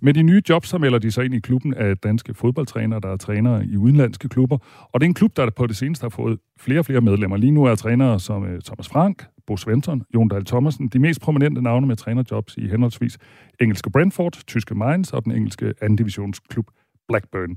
Med 0.00 0.14
de 0.14 0.22
nye 0.22 0.42
jobs, 0.48 0.68
så 0.68 0.78
melder 0.78 0.98
de 0.98 1.10
sig 1.10 1.24
ind 1.24 1.34
i 1.34 1.40
klubben 1.40 1.74
af 1.74 1.96
danske 1.96 2.34
fodboldtrænere, 2.34 3.00
der 3.00 3.08
er 3.08 3.16
trænere 3.16 3.66
i 3.66 3.76
udenlandske 3.76 4.28
klubber. 4.28 4.58
Og 4.92 5.00
det 5.00 5.06
er 5.06 5.08
en 5.08 5.14
klub, 5.14 5.36
der 5.36 5.50
på 5.50 5.66
det 5.66 5.76
seneste 5.76 6.04
har 6.04 6.08
fået 6.08 6.38
flere 6.58 6.78
og 6.78 6.86
flere 6.86 7.00
medlemmer. 7.00 7.36
Lige 7.36 7.52
nu 7.52 7.64
er 7.64 7.74
trænere 7.74 8.20
som 8.20 8.44
øh, 8.44 8.62
Thomas 8.62 8.88
Frank, 8.88 9.24
Bo 9.46 9.56
Svensson, 9.56 10.02
Jon 10.14 10.28
Dahl 10.28 10.44
Thomasen, 10.44 10.88
de 10.88 10.98
mest 10.98 11.20
prominente 11.20 11.62
navne 11.62 11.86
med 11.86 11.96
trænerjobs 11.96 12.56
i 12.56 12.68
henholdsvis 12.68 13.18
engelske 13.60 13.90
Brentford, 13.90 14.32
tyske 14.46 14.74
Mainz 14.74 15.12
og 15.12 15.24
den 15.24 15.32
engelske 15.32 15.72
anden 15.82 15.96
divisionsklub 15.96 16.66
Blackburn. 17.08 17.56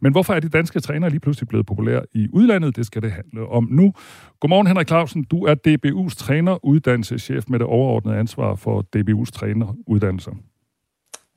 Men 0.00 0.12
hvorfor 0.12 0.34
er 0.34 0.40
de 0.40 0.48
danske 0.48 0.80
trænere 0.80 1.10
lige 1.10 1.20
pludselig 1.20 1.48
blevet 1.48 1.66
populære 1.66 2.02
i 2.12 2.28
udlandet? 2.32 2.76
Det 2.76 2.86
skal 2.86 3.02
det 3.02 3.12
handle 3.12 3.48
om 3.48 3.68
nu. 3.70 3.94
Godmorgen, 4.40 4.66
Henrik 4.66 4.86
Clausen. 4.86 5.24
Du 5.24 5.44
er 5.44 5.54
DBU's 5.68 6.14
træneruddannelseschef 6.16 7.44
med 7.48 7.58
det 7.58 7.66
overordnede 7.66 8.16
ansvar 8.16 8.54
for 8.54 8.84
DBU's 8.96 9.30
træneruddannelser. 9.32 10.32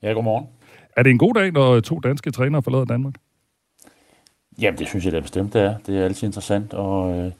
Ja, 0.02 0.12
godmorgen. 0.12 0.46
Er 0.96 1.02
det 1.02 1.10
en 1.10 1.18
god 1.18 1.34
dag, 1.34 1.52
når 1.52 1.80
to 1.80 1.98
danske 1.98 2.30
trænere 2.30 2.62
forlader 2.62 2.84
Danmark? 2.84 3.14
Jamen, 4.60 4.78
det 4.78 4.88
synes 4.88 5.04
jeg 5.04 5.12
da 5.12 5.20
bestemt, 5.20 5.52
det 5.52 5.62
er. 5.62 5.76
Det 5.86 5.98
er 5.98 6.04
altid 6.04 6.26
interessant 6.26 6.74
at, 6.74 7.24
øh, 7.24 7.32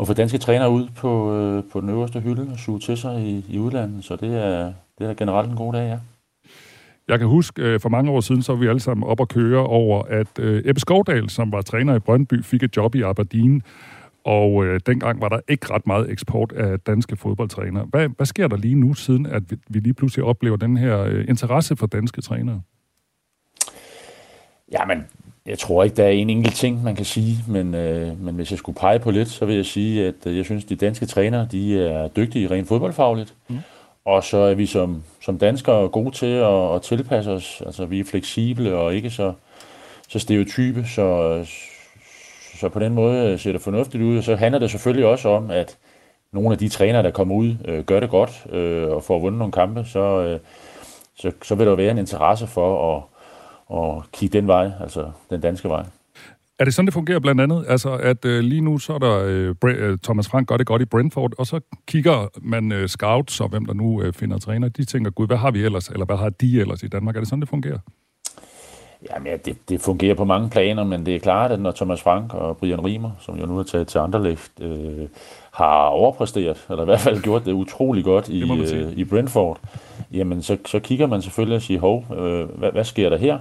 at 0.00 0.06
få 0.06 0.12
danske 0.12 0.38
trænere 0.38 0.70
ud 0.70 0.88
på, 0.96 1.34
øh, 1.34 1.64
på 1.72 1.80
den 1.80 1.88
øverste 1.88 2.20
hylde 2.20 2.52
og 2.52 2.58
suge 2.58 2.80
til 2.80 2.96
sig 2.96 3.22
i, 3.22 3.44
i 3.48 3.58
udlandet. 3.58 4.04
Så 4.04 4.16
det 4.16 4.44
er, 4.44 4.72
det 4.98 5.10
er 5.10 5.14
generelt 5.14 5.50
en 5.50 5.56
god 5.56 5.72
dag, 5.72 5.88
ja. 5.88 5.98
Jeg 7.08 7.18
kan 7.18 7.28
huske, 7.28 7.62
øh, 7.62 7.80
for 7.80 7.88
mange 7.88 8.10
år 8.10 8.20
siden, 8.20 8.42
så 8.42 8.52
var 8.52 8.60
vi 8.60 8.66
alle 8.66 8.80
sammen 8.80 9.08
op 9.08 9.20
og 9.20 9.28
køre 9.28 9.66
over, 9.66 10.02
at 10.02 10.38
Ebbe 10.38 10.80
Skovdal, 10.80 11.30
som 11.30 11.52
var 11.52 11.62
træner 11.62 11.94
i 11.94 11.98
Brøndby, 11.98 12.44
fik 12.44 12.62
et 12.62 12.76
job 12.76 12.94
i 12.94 13.02
Aberdeen. 13.02 13.62
Og 14.24 14.66
øh, 14.66 14.80
dengang 14.86 15.20
var 15.20 15.28
der 15.28 15.40
ikke 15.48 15.70
ret 15.70 15.86
meget 15.86 16.10
eksport 16.10 16.52
af 16.52 16.80
danske 16.80 17.16
fodboldtrænere. 17.16 17.84
Hvad, 17.84 18.08
hvad 18.16 18.26
sker 18.26 18.48
der 18.48 18.56
lige 18.56 18.74
nu, 18.74 18.94
siden 18.94 19.26
at 19.26 19.42
vi, 19.50 19.56
vi 19.68 19.78
lige 19.78 19.94
pludselig 19.94 20.24
oplever 20.24 20.56
den 20.56 20.76
her 20.76 21.00
øh, 21.00 21.24
interesse 21.28 21.76
for 21.76 21.86
danske 21.86 22.20
trænere? 22.20 22.62
Jamen, 24.72 25.04
jeg 25.46 25.58
tror 25.58 25.84
ikke, 25.84 25.96
der 25.96 26.04
er 26.04 26.10
en 26.10 26.30
enkelt 26.30 26.54
ting, 26.54 26.82
man 26.82 26.96
kan 26.96 27.04
sige, 27.04 27.36
men, 27.48 27.74
øh, 27.74 28.20
men 28.20 28.34
hvis 28.34 28.50
jeg 28.50 28.58
skulle 28.58 28.78
pege 28.78 28.98
på 28.98 29.10
lidt, 29.10 29.28
så 29.28 29.46
vil 29.46 29.56
jeg 29.56 29.66
sige, 29.66 30.06
at 30.06 30.26
øh, 30.26 30.36
jeg 30.36 30.44
synes, 30.44 30.64
at 30.64 30.70
de 30.70 30.76
danske 30.76 31.06
trænere, 31.06 31.48
de 31.52 31.80
er 31.82 32.08
dygtige 32.08 32.50
rent 32.50 32.68
fodboldfagligt. 32.68 33.34
Mm. 33.48 33.58
Og 34.08 34.24
så 34.24 34.36
er 34.36 34.54
vi 34.54 34.66
som, 34.66 35.02
som 35.20 35.38
danskere 35.38 35.88
gode 35.88 36.10
til 36.10 36.26
at, 36.26 36.74
at 36.74 36.82
tilpasse 36.82 37.30
os. 37.30 37.62
Altså, 37.66 37.86
vi 37.86 38.00
er 38.00 38.04
fleksible 38.04 38.74
og 38.76 38.94
ikke 38.94 39.10
så, 39.10 39.32
så 40.08 40.18
stereotype, 40.18 40.84
så, 40.84 41.40
så 42.60 42.68
på 42.68 42.78
den 42.78 42.94
måde 42.94 43.38
ser 43.38 43.52
det 43.52 43.60
fornuftigt 43.60 44.02
ud. 44.02 44.18
Og 44.18 44.24
så 44.24 44.36
handler 44.36 44.58
det 44.58 44.70
selvfølgelig 44.70 45.06
også 45.06 45.28
om, 45.28 45.50
at 45.50 45.76
nogle 46.32 46.52
af 46.52 46.58
de 46.58 46.68
trænere, 46.68 47.02
der 47.02 47.10
kommer 47.10 47.34
ud, 47.34 47.54
øh, 47.64 47.84
gør 47.84 48.00
det 48.00 48.10
godt 48.10 48.46
øh, 48.50 48.90
og 48.90 49.04
får 49.04 49.18
vundet 49.18 49.38
nogle 49.38 49.52
kampe, 49.52 49.84
så, 49.84 50.00
øh, 50.00 50.40
så, 51.16 51.32
så 51.42 51.54
vil 51.54 51.66
der 51.66 51.74
være 51.74 51.90
en 51.90 51.98
interesse 51.98 52.46
for 52.46 52.96
at, 52.96 53.02
at 53.78 54.12
kigge 54.12 54.38
den 54.38 54.48
vej, 54.48 54.70
altså 54.80 55.10
den 55.30 55.40
danske 55.40 55.68
vej. 55.68 55.84
Er 56.58 56.64
det 56.64 56.74
sådan, 56.74 56.86
det 56.86 56.94
fungerer 56.94 57.18
blandt 57.18 57.40
andet? 57.40 57.64
Altså, 57.68 57.90
at 57.90 58.24
øh, 58.24 58.40
lige 58.40 58.60
nu 58.60 58.78
så 58.78 58.94
er 58.94 58.98
der 58.98 59.24
øh, 59.24 59.54
øh 59.64 59.98
Thomas 59.98 60.28
Frank 60.28 60.48
gør 60.48 60.56
det 60.56 60.66
godt 60.66 60.82
i 60.82 60.84
Brentford, 60.84 61.32
og 61.38 61.46
så 61.46 61.60
kigger 61.86 62.28
man 62.42 62.72
øh, 62.72 62.88
scouts 62.88 63.40
og 63.40 63.48
hvem 63.48 63.66
der 63.66 63.74
nu 63.74 64.02
øh, 64.02 64.12
finder 64.12 64.38
træner. 64.38 64.68
De 64.68 64.84
tænker, 64.84 65.10
gud, 65.10 65.26
hvad 65.26 65.36
har 65.36 65.50
vi 65.50 65.64
ellers, 65.64 65.88
eller 65.88 66.06
hvad 66.06 66.16
har 66.16 66.28
de 66.28 66.60
ellers 66.60 66.82
i 66.82 66.88
Danmark? 66.88 67.16
Er 67.16 67.20
det 67.20 67.28
sådan, 67.28 67.40
det 67.40 67.48
fungerer? 67.48 67.78
Jamen, 69.10 69.26
ja, 69.26 69.36
det, 69.36 69.56
det 69.68 69.80
fungerer 69.80 70.14
på 70.14 70.24
mange 70.24 70.50
planer, 70.50 70.84
men 70.84 71.06
det 71.06 71.14
er 71.14 71.18
klart, 71.18 71.52
at 71.52 71.60
når 71.60 71.70
Thomas 71.70 72.02
Frank 72.02 72.34
og 72.34 72.56
Brian 72.56 72.84
Riemer, 72.84 73.10
som 73.20 73.38
jo 73.38 73.46
nu 73.46 73.56
har 73.56 73.62
taget 73.62 73.88
til 73.88 73.98
Anderlecht, 73.98 74.52
øh, 74.60 75.08
har 75.50 75.84
overpræsteret, 75.84 76.66
eller 76.70 76.82
i 76.82 76.84
hvert 76.84 77.00
fald 77.00 77.22
gjort 77.22 77.44
det 77.44 77.52
utrolig 77.52 78.04
godt 78.04 78.28
i, 78.28 78.42
øh, 78.74 78.92
i 78.92 79.04
Brentford, 79.04 79.60
jamen 80.12 80.42
så, 80.42 80.56
så 80.66 80.78
kigger 80.78 81.06
man 81.06 81.22
selvfølgelig 81.22 81.56
og 81.56 81.62
siger, 81.62 81.80
hov, 81.80 82.06
øh, 82.18 82.48
hvad, 82.48 82.72
hvad 82.72 82.84
sker 82.84 83.08
der 83.08 83.16
her? 83.16 83.38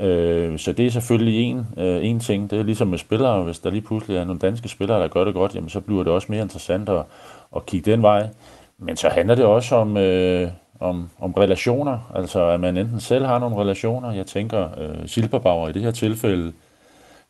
Øh, 0.00 0.58
så 0.58 0.72
det 0.72 0.86
er 0.86 0.90
selvfølgelig 0.90 1.40
en, 1.40 1.66
øh, 1.76 2.06
en 2.06 2.20
ting. 2.20 2.50
Det 2.50 2.58
er 2.58 2.62
ligesom 2.62 2.88
med 2.88 2.98
spillere, 2.98 3.42
hvis 3.42 3.58
der 3.58 3.70
lige 3.70 3.82
pludselig 3.82 4.16
er 4.16 4.24
nogle 4.24 4.40
danske 4.40 4.68
spillere, 4.68 5.00
der 5.00 5.08
gør 5.08 5.24
det 5.24 5.34
godt, 5.34 5.54
jamen 5.54 5.70
så 5.70 5.80
bliver 5.80 6.02
det 6.02 6.12
også 6.12 6.26
mere 6.30 6.42
interessant 6.42 6.88
at, 6.88 7.02
at 7.56 7.66
kigge 7.66 7.90
den 7.90 8.02
vej. 8.02 8.28
Men 8.78 8.96
så 8.96 9.08
handler 9.08 9.34
det 9.34 9.44
også 9.44 9.76
om, 9.76 9.96
øh, 9.96 10.48
om, 10.80 11.10
om 11.18 11.32
relationer, 11.32 12.12
altså 12.14 12.48
at 12.48 12.60
man 12.60 12.76
enten 12.76 13.00
selv 13.00 13.26
har 13.26 13.38
nogle 13.38 13.56
relationer, 13.56 14.12
jeg 14.12 14.26
tænker 14.26 14.68
øh, 14.78 15.08
Silberbauer 15.08 15.68
i 15.68 15.72
det 15.72 15.82
her 15.82 15.90
tilfælde 15.90 16.52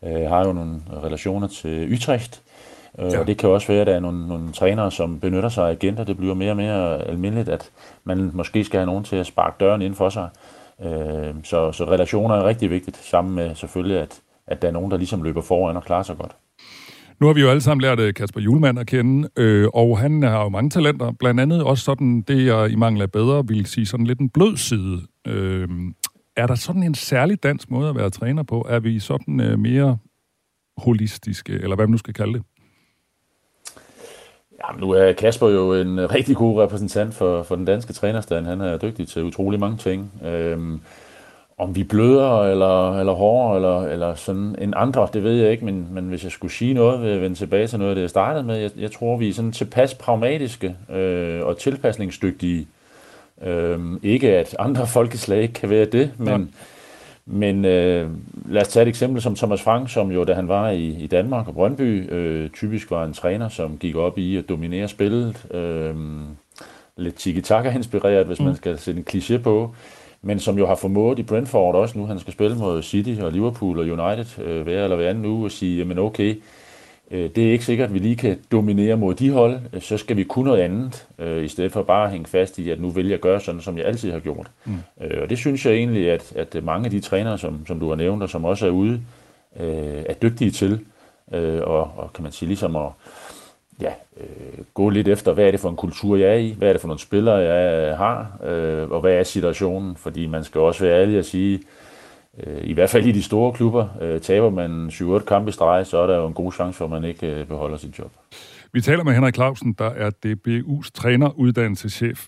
øh, 0.03 0.29
har 0.29 0.46
jo 0.46 0.53
nogle 0.53 0.81
relationer 1.05 1.48
til 1.48 1.92
Utrecht, 1.92 2.42
øh, 2.98 3.12
ja. 3.12 3.20
og 3.20 3.27
det 3.27 3.38
kan 3.38 3.48
også 3.48 3.66
være, 3.66 3.81
at 3.81 3.87
der 3.87 3.94
er 3.94 4.00
nogle, 4.00 4.29
nogle 4.29 4.53
trænere, 4.53 4.90
som 4.90 5.20
benytter 5.20 5.48
sig 5.48 5.66
af 5.66 5.70
agenter, 5.70 6.05
det 6.05 6.16
bliver 6.16 6.35
mere 6.35 6.50
og 6.50 6.57
mere 6.57 7.09
almindeligt, 7.09 7.48
at 7.48 7.70
man 8.05 8.31
måske 8.33 8.64
skal 8.64 8.79
have 8.79 8.87
nogen 8.87 9.05
til 9.05 9.16
at 9.16 9.27
sparke 9.27 9.57
døren 9.61 9.83
ind 9.83 9.94
for 9.94 10.09
sig. 10.09 10.22
Øh, 10.22 10.63
Øh, 10.82 11.34
så, 11.44 11.72
så 11.72 11.84
relationer 11.84 12.34
er 12.34 12.44
rigtig 12.44 12.70
vigtigt, 12.70 12.96
sammen 12.96 13.34
med 13.34 13.54
selvfølgelig, 13.54 14.00
at, 14.00 14.20
at 14.46 14.62
der 14.62 14.68
er 14.68 14.72
nogen, 14.72 14.90
der 14.90 14.96
ligesom 14.96 15.22
løber 15.22 15.42
foran 15.42 15.76
og 15.76 15.84
klarer 15.84 16.02
sig 16.02 16.16
godt. 16.16 16.37
Nu 17.20 17.26
har 17.26 17.34
vi 17.34 17.40
jo 17.40 17.48
alle 17.48 17.60
sammen 17.60 17.82
lært 17.82 18.00
øh, 18.00 18.14
Kasper 18.14 18.40
Julemand 18.40 18.78
at 18.78 18.87
kende, 18.87 19.28
øh, 19.37 19.68
og 19.74 19.98
han 19.98 20.22
har 20.22 20.42
jo 20.42 20.48
mange 20.48 20.70
talenter. 20.70 21.12
Blandt 21.12 21.40
andet 21.40 21.62
også 21.62 21.84
sådan, 21.84 22.22
det 22.22 22.46
jeg 22.46 22.70
i 22.70 22.76
mangel 22.76 23.02
af 23.02 23.12
bedre 23.12 23.46
vil 23.48 23.66
sige, 23.66 23.87
sådan 23.87 24.06
lidt 24.06 24.20
en 24.20 24.30
blød 24.30 24.56
side. 24.56 25.00
Øh, 25.26 25.68
er 26.37 26.46
der 26.46 26.54
sådan 26.54 26.82
en 26.82 26.94
særlig 26.94 27.42
dansk 27.42 27.70
måde 27.70 27.88
at 27.88 27.96
være 27.96 28.10
træner 28.10 28.42
på? 28.42 28.66
Er 28.68 28.80
vi 28.80 28.98
sådan 28.98 29.40
øh, 29.40 29.58
mere 29.58 29.98
holistiske, 30.76 31.52
eller 31.52 31.76
hvad 31.76 31.87
man 31.87 31.90
nu 31.90 31.98
skal 31.98 32.14
kalde 32.14 32.32
det? 32.32 32.42
Jamen, 34.68 34.81
nu 34.81 34.90
er 34.90 35.12
Kasper 35.12 35.48
jo 35.48 35.74
en 35.74 36.14
rigtig 36.14 36.37
god 36.37 36.62
repræsentant 36.62 37.14
for, 37.14 37.42
for 37.42 37.57
den 37.57 37.64
danske 37.64 37.92
trænerstand. 37.92 38.46
Han 38.46 38.61
er 38.61 38.77
dygtig 38.77 39.09
til 39.09 39.24
utrolig 39.24 39.61
mange 39.61 39.77
ting. 39.77 40.12
Øhm, 40.24 40.81
om 41.59 41.77
vi 41.77 41.85
bløder 41.85 42.42
eller, 42.42 42.98
eller 42.98 43.12
hårdere 43.12 43.57
eller, 43.57 43.92
eller 43.92 44.14
sådan 44.14 44.57
en 44.59 44.74
andre, 44.77 45.09
det 45.12 45.24
ved 45.24 45.33
jeg 45.33 45.50
ikke, 45.50 45.64
men, 45.64 45.88
men 45.90 46.05
hvis 46.05 46.24
jeg 46.24 46.33
skulle 46.33 46.53
sige 46.53 46.74
noget, 46.74 47.03
vil 47.03 47.11
jeg 47.11 47.20
vende 47.20 47.37
tilbage 47.37 47.66
til 47.66 47.79
noget 47.79 47.90
af 47.90 47.94
det, 47.94 48.03
jeg 48.03 48.11
startede 48.11 48.44
med. 48.44 48.57
Jeg, 48.57 48.70
jeg 48.77 48.92
tror, 48.92 49.16
vi 49.16 49.29
er 49.29 49.35
sådan 49.35 49.53
tilpas 49.53 49.94
pragmatiske 49.94 50.77
øh, 50.90 51.46
og 51.46 51.59
tilpasningsdygtige. 51.59 52.66
Øh, 53.42 53.79
ikke 54.03 54.37
at 54.37 54.57
andre 54.59 54.87
folkeslag 54.87 55.42
ikke 55.42 55.55
kan 55.55 55.70
være 55.70 55.85
det, 55.85 56.11
men, 56.18 56.29
ja 56.29 56.38
men 57.26 57.64
øh, 57.64 58.10
lad 58.48 58.62
os 58.62 58.68
tage 58.68 58.82
et 58.82 58.88
eksempel 58.88 59.22
som 59.22 59.34
Thomas 59.34 59.62
Frank, 59.62 59.90
som 59.90 60.10
jo, 60.10 60.24
da 60.24 60.34
han 60.34 60.48
var 60.48 60.70
i, 60.70 60.87
i 60.87 61.06
Danmark 61.06 61.48
og 61.48 61.54
Brøndby, 61.54 62.12
øh, 62.12 62.50
typisk 62.50 62.90
var 62.90 63.04
en 63.04 63.12
træner, 63.12 63.48
som 63.48 63.78
gik 63.78 63.96
op 63.96 64.18
i 64.18 64.37
at 64.37 64.48
dominere 64.48 64.88
spillet. 64.88 65.46
Øh, 65.54 65.94
lidt 66.96 67.14
tiki-taka-inspireret, 67.14 68.26
hvis 68.26 68.40
mm. 68.40 68.46
man 68.46 68.56
skal 68.56 68.78
sætte 68.78 68.98
en 68.98 69.06
kliché 69.10 69.38
på 69.38 69.74
men 70.26 70.38
som 70.38 70.58
jo 70.58 70.66
har 70.66 70.74
formået 70.74 71.18
i 71.18 71.22
Brentford 71.22 71.74
også 71.74 71.98
nu, 71.98 72.06
han 72.06 72.18
skal 72.18 72.32
spille 72.32 72.56
mod 72.56 72.82
City 72.82 73.20
og 73.20 73.32
Liverpool 73.32 73.78
og 73.78 73.84
United 73.84 74.44
øh, 74.44 74.62
hver 74.62 74.84
eller 74.84 74.96
hver 74.96 75.10
anden 75.10 75.24
uge, 75.24 75.44
og 75.44 75.50
sige, 75.50 75.78
jamen 75.78 75.98
okay, 75.98 76.30
øh, 76.30 76.42
det 77.10 77.38
er 77.38 77.52
ikke 77.52 77.64
sikkert, 77.64 77.88
at 77.88 77.94
vi 77.94 77.98
lige 77.98 78.16
kan 78.16 78.38
dominere 78.52 78.96
mod 78.96 79.14
de 79.14 79.30
hold, 79.30 79.60
øh, 79.72 79.82
så 79.82 79.96
skal 79.96 80.16
vi 80.16 80.24
kunne 80.24 80.44
noget 80.44 80.60
andet, 80.60 81.06
øh, 81.18 81.44
i 81.44 81.48
stedet 81.48 81.72
for 81.72 81.82
bare 81.82 82.04
at 82.04 82.10
hænge 82.10 82.26
fast 82.26 82.58
i, 82.58 82.70
at 82.70 82.80
nu 82.80 82.90
vil 82.90 83.08
jeg 83.08 83.18
gøre 83.18 83.40
sådan, 83.40 83.60
som 83.60 83.78
jeg 83.78 83.86
altid 83.86 84.12
har 84.12 84.20
gjort. 84.20 84.50
Mm. 84.64 84.74
Øh, 85.00 85.22
og 85.22 85.30
det 85.30 85.38
synes 85.38 85.66
jeg 85.66 85.74
egentlig, 85.74 86.10
at, 86.10 86.32
at 86.36 86.64
mange 86.64 86.84
af 86.84 86.90
de 86.90 87.00
trænere, 87.00 87.38
som, 87.38 87.66
som 87.66 87.80
du 87.80 87.88
har 87.88 87.96
nævnt, 87.96 88.22
og 88.22 88.28
som 88.28 88.44
også 88.44 88.66
er 88.66 88.70
ude, 88.70 89.00
øh, 89.60 90.02
er 90.06 90.14
dygtige 90.14 90.50
til, 90.50 90.80
øh, 91.32 91.60
og, 91.62 91.90
og 91.96 92.12
kan 92.14 92.22
man 92.22 92.32
sige 92.32 92.46
ligesom 92.46 92.76
at 92.76 92.88
ja, 93.80 93.92
øh, 94.20 94.64
gå 94.74 94.88
lidt 94.88 95.08
efter, 95.08 95.32
hvad 95.32 95.44
er 95.46 95.50
det 95.50 95.60
for 95.60 95.68
en 95.70 95.76
kultur, 95.76 96.16
jeg 96.16 96.28
er 96.28 96.34
i, 96.34 96.54
hvad 96.58 96.68
er 96.68 96.72
det 96.72 96.80
for 96.80 96.88
nogle 96.88 97.00
spillere, 97.00 97.36
jeg 97.36 97.96
har, 97.96 98.38
øh, 98.44 98.90
og 98.90 99.00
hvad 99.00 99.12
er 99.12 99.22
situationen, 99.22 99.96
fordi 99.96 100.26
man 100.26 100.44
skal 100.44 100.60
også 100.60 100.84
være 100.84 101.02
ærlig 101.02 101.18
at 101.18 101.26
sige, 101.26 101.54
øh, 101.54 101.62
i 102.62 102.73
hvert 102.73 102.90
fald 102.90 103.07
i 103.07 103.12
de 103.12 103.23
store 103.23 103.53
klubber, 103.53 103.87
øh, 104.01 104.20
taber 104.20 104.51
man 104.51 104.88
7-8 104.88 105.25
kampe 105.25 105.49
i 105.49 105.53
streg, 105.53 105.87
så 105.87 105.99
er 105.99 106.07
der 106.07 106.16
jo 106.16 106.27
en 106.27 106.33
god 106.33 106.53
chance 106.53 106.79
for, 106.79 106.85
at 106.85 106.90
man 106.90 107.05
ikke 107.05 107.27
øh, 107.27 107.47
beholder 107.47 107.77
sit 107.77 107.99
job. 107.99 108.12
Vi 108.73 108.81
taler 108.81 109.05
med 109.05 109.14
Henrik 109.14 109.35
Clausen, 109.35 109.73
der 109.73 109.90
er 109.90 110.11
DBU's 110.27 110.90
træneruddannelseschef. 110.94 112.27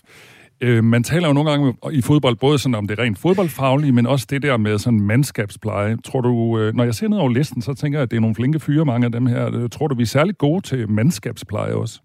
Øh, 0.61 0.83
man 0.83 1.03
taler 1.03 1.27
jo 1.27 1.33
nogle 1.33 1.49
gange 1.49 1.73
i 1.91 2.01
fodbold 2.01 2.35
både 2.35 2.59
sådan 2.59 2.75
om 2.75 2.87
det 2.87 2.99
rent 2.99 3.19
fodboldfaglige, 3.19 3.91
men 3.91 4.05
også 4.05 4.27
det 4.29 4.41
der 4.41 4.57
med 4.57 4.77
sådan 4.77 4.99
mandskabspleje. 4.99 5.97
Tror 6.05 6.21
du, 6.21 6.59
øh, 6.59 6.75
når 6.75 6.83
jeg 6.83 6.95
ser 6.95 7.07
ned 7.07 7.17
over 7.17 7.29
listen, 7.29 7.61
så 7.61 7.73
tænker 7.73 7.99
jeg, 7.99 8.03
at 8.03 8.11
det 8.11 8.17
er 8.17 8.21
nogle 8.21 8.35
flinke 8.35 8.59
fyre, 8.59 8.85
mange 8.85 9.05
af 9.05 9.11
dem 9.11 9.25
her. 9.25 9.67
Tror 9.67 9.87
du, 9.87 9.95
vi 9.95 10.03
er 10.03 10.07
særlig 10.07 10.37
gode 10.37 10.61
til 10.61 10.89
mandskabspleje 10.89 11.73
også? 11.73 11.99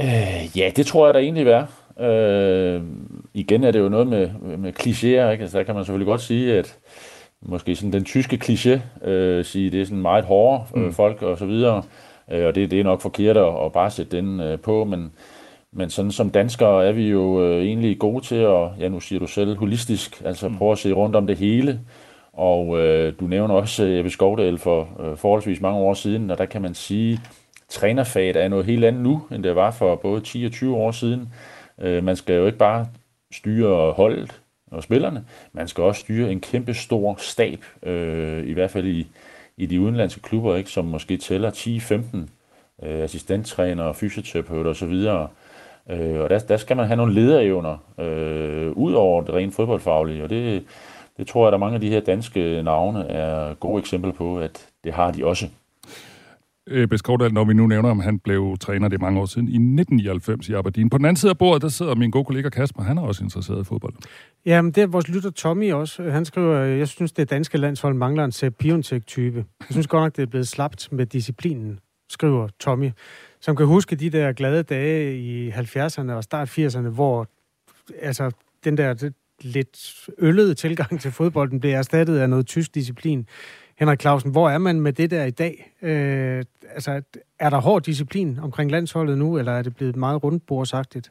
Øh, 0.00 0.58
ja, 0.58 0.70
det 0.76 0.86
tror 0.86 1.06
jeg 1.06 1.14
da 1.14 1.18
egentlig 1.18 1.46
er. 1.46 1.66
Øh, 2.00 2.82
igen 3.34 3.64
er 3.64 3.70
det 3.70 3.78
jo 3.78 3.88
noget 3.88 4.06
med, 4.06 4.28
med 4.58 4.72
klichéer, 4.80 5.30
ikke? 5.30 5.42
Altså, 5.42 5.58
der 5.58 5.64
kan 5.64 5.74
man 5.74 5.84
selvfølgelig 5.84 6.06
godt 6.06 6.20
sige, 6.20 6.58
at 6.58 6.78
måske 7.42 7.76
sådan 7.76 7.92
den 7.92 8.04
tyske 8.04 8.38
kliché, 8.44 9.06
øh, 9.08 9.44
sige, 9.44 9.70
det 9.70 9.80
er 9.80 9.84
sådan 9.84 10.02
meget 10.02 10.24
hårde 10.24 10.64
øh, 10.76 10.82
mm. 10.82 10.92
folk 10.92 11.22
og 11.22 11.38
så 11.38 11.46
videre, 11.46 11.82
øh, 12.30 12.46
og 12.46 12.54
det, 12.54 12.70
det 12.70 12.80
er 12.80 12.84
nok 12.84 13.00
forkert 13.00 13.36
at, 13.36 13.64
at 13.64 13.72
bare 13.72 13.90
sætte 13.90 14.16
den 14.16 14.40
øh, 14.40 14.58
på, 14.58 14.84
men, 14.84 15.12
men 15.72 15.90
sådan 15.90 16.10
som 16.10 16.30
danskere 16.30 16.86
er 16.86 16.92
vi 16.92 17.08
jo 17.08 17.44
øh, 17.44 17.64
egentlig 17.64 17.98
gode 17.98 18.24
til 18.24 18.34
at, 18.34 18.68
ja 18.80 18.88
nu 18.88 19.00
siger 19.00 19.18
du 19.18 19.26
selv, 19.26 19.56
holistisk, 19.56 20.22
altså 20.24 20.48
mm. 20.48 20.56
prøve 20.56 20.72
at 20.72 20.78
se 20.78 20.92
rundt 20.92 21.16
om 21.16 21.26
det 21.26 21.36
hele, 21.36 21.80
og 22.32 22.78
øh, 22.80 23.12
du 23.20 23.24
nævner 23.24 23.54
også 23.54 23.84
øh, 23.84 23.96
Jeppe 23.96 24.10
Skovdal 24.10 24.58
for 24.58 24.88
øh, 25.00 25.16
forholdsvis 25.16 25.60
mange 25.60 25.78
år 25.78 25.94
siden, 25.94 26.30
og 26.30 26.38
der 26.38 26.44
kan 26.44 26.62
man 26.62 26.74
sige, 26.74 27.20
trænerfaget 27.68 28.36
er 28.36 28.48
noget 28.48 28.66
helt 28.66 28.84
andet 28.84 29.02
nu, 29.02 29.22
end 29.32 29.42
det 29.42 29.56
var 29.56 29.70
for 29.70 29.94
både 29.94 30.20
10 30.20 30.44
og 30.44 30.52
20 30.52 30.76
år 30.76 30.90
siden. 30.90 31.28
Øh, 31.78 32.04
man 32.04 32.16
skal 32.16 32.34
jo 32.34 32.46
ikke 32.46 32.58
bare 32.58 32.86
styre 33.32 33.92
holdet 33.92 34.40
og 34.70 34.82
spillerne, 34.82 35.24
man 35.52 35.68
skal 35.68 35.84
også 35.84 36.00
styre 36.00 36.32
en 36.32 36.40
kæmpe 36.40 36.74
stor 36.74 37.16
stab, 37.18 37.64
øh, 37.82 38.46
i 38.46 38.52
hvert 38.52 38.70
fald 38.70 38.86
i, 38.86 39.06
i 39.56 39.66
de 39.66 39.80
udenlandske 39.80 40.20
klubber, 40.20 40.56
ikke, 40.56 40.70
som 40.70 40.84
måske 40.84 41.16
tæller 41.16 41.50
10-15 41.50 42.86
øh, 42.86 43.02
assistenttræner, 43.02 43.92
fysioterapeuter 43.92 44.70
osv., 44.70 45.06
Øh, 45.90 46.20
og 46.20 46.30
der, 46.30 46.38
der 46.38 46.56
skal 46.56 46.76
man 46.76 46.86
have 46.86 46.96
nogle 46.96 47.14
lederevner, 47.14 47.76
øh, 47.98 48.72
ud 48.72 48.92
over 48.92 49.22
det 49.22 49.34
rent 49.34 49.54
fodboldfaglige, 49.54 50.22
og 50.24 50.30
det, 50.30 50.64
det 51.16 51.26
tror 51.26 51.42
jeg, 51.42 51.48
at 51.48 51.52
der 51.52 51.58
mange 51.58 51.74
af 51.74 51.80
de 51.80 51.90
her 51.90 52.00
danske 52.00 52.62
navne 52.62 53.06
er 53.08 53.54
gode 53.54 53.78
eksempler 53.78 54.12
på, 54.12 54.38
at 54.38 54.68
det 54.84 54.92
har 54.92 55.10
de 55.10 55.26
også. 55.26 55.46
Øh, 56.68 56.82
Ebbe 56.82 56.98
Skovdal, 56.98 57.32
når 57.32 57.44
vi 57.44 57.54
nu 57.54 57.66
nævner, 57.66 57.90
om 57.90 58.00
han 58.00 58.18
blev 58.18 58.56
træner 58.60 58.88
det 58.88 59.00
mange 59.00 59.20
år 59.20 59.26
siden, 59.26 59.48
i 59.48 59.50
1999 59.50 60.48
i 60.48 60.52
Aberdeen. 60.52 60.90
På 60.90 60.98
den 60.98 61.06
anden 61.06 61.16
side 61.16 61.30
af 61.30 61.38
bordet, 61.38 61.62
der 61.62 61.68
sidder 61.68 61.94
min 61.94 62.10
gode 62.10 62.24
kollega 62.24 62.48
Kasper, 62.48 62.82
han 62.82 62.98
er 62.98 63.02
også 63.02 63.24
interesseret 63.24 63.60
i 63.60 63.64
fodbold. 63.64 63.94
Jamen, 64.46 64.72
det 64.72 64.82
er 64.82 64.86
vores 64.86 65.08
lytter 65.08 65.30
Tommy 65.30 65.72
også. 65.72 66.10
Han 66.10 66.24
skriver, 66.24 66.56
jeg 66.58 66.88
synes, 66.88 67.12
det 67.12 67.30
danske 67.30 67.58
landshold 67.58 67.94
mangler 67.94 68.24
en 68.24 68.32
Sepp 68.32 68.62
type 69.06 69.44
Jeg 69.60 69.66
synes 69.70 69.86
godt 69.86 70.02
nok, 70.02 70.16
det 70.16 70.22
er 70.22 70.26
blevet 70.26 70.48
slapt 70.48 70.92
med 70.92 71.06
disciplinen, 71.06 71.78
skriver 72.10 72.48
Tommy, 72.60 72.90
som 73.40 73.56
kan 73.56 73.66
huske 73.66 73.96
de 73.96 74.10
der 74.10 74.32
glade 74.32 74.62
dage 74.62 75.18
i 75.18 75.50
70'erne 75.50 76.12
og 76.12 76.24
start 76.24 76.58
80'erne, 76.58 76.88
hvor 76.88 77.26
altså, 78.02 78.30
den 78.64 78.76
der 78.76 79.10
lidt 79.42 80.08
øllede 80.18 80.54
tilgang 80.54 81.00
til 81.00 81.12
fodbolden 81.12 81.60
blev 81.60 81.72
erstattet 81.72 82.18
af 82.18 82.30
noget 82.30 82.46
tysk 82.46 82.74
disciplin. 82.74 83.26
Henrik 83.80 84.00
Clausen, 84.00 84.30
hvor 84.30 84.50
er 84.50 84.58
man 84.58 84.80
med 84.80 84.92
det 84.92 85.10
der 85.10 85.24
i 85.24 85.30
dag? 85.30 85.72
Øh, 85.82 86.44
altså, 86.74 87.02
er 87.38 87.50
der 87.50 87.60
hård 87.60 87.82
disciplin 87.82 88.38
omkring 88.42 88.70
landsholdet 88.70 89.18
nu, 89.18 89.38
eller 89.38 89.52
er 89.52 89.62
det 89.62 89.76
blevet 89.76 89.96
meget 89.96 90.24
rundbordsagtigt? 90.24 91.10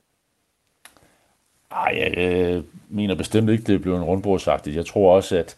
Nej, 1.72 1.98
jeg 1.98 2.18
øh, 2.18 2.64
mener 2.90 3.16
bestemt 3.16 3.50
ikke, 3.50 3.64
det 3.64 3.76
er 3.76 3.80
blevet 3.80 3.98
en 3.98 4.04
rundbordsagtigt. 4.04 4.76
Jeg 4.76 4.86
tror 4.86 5.16
også, 5.16 5.38
at 5.38 5.56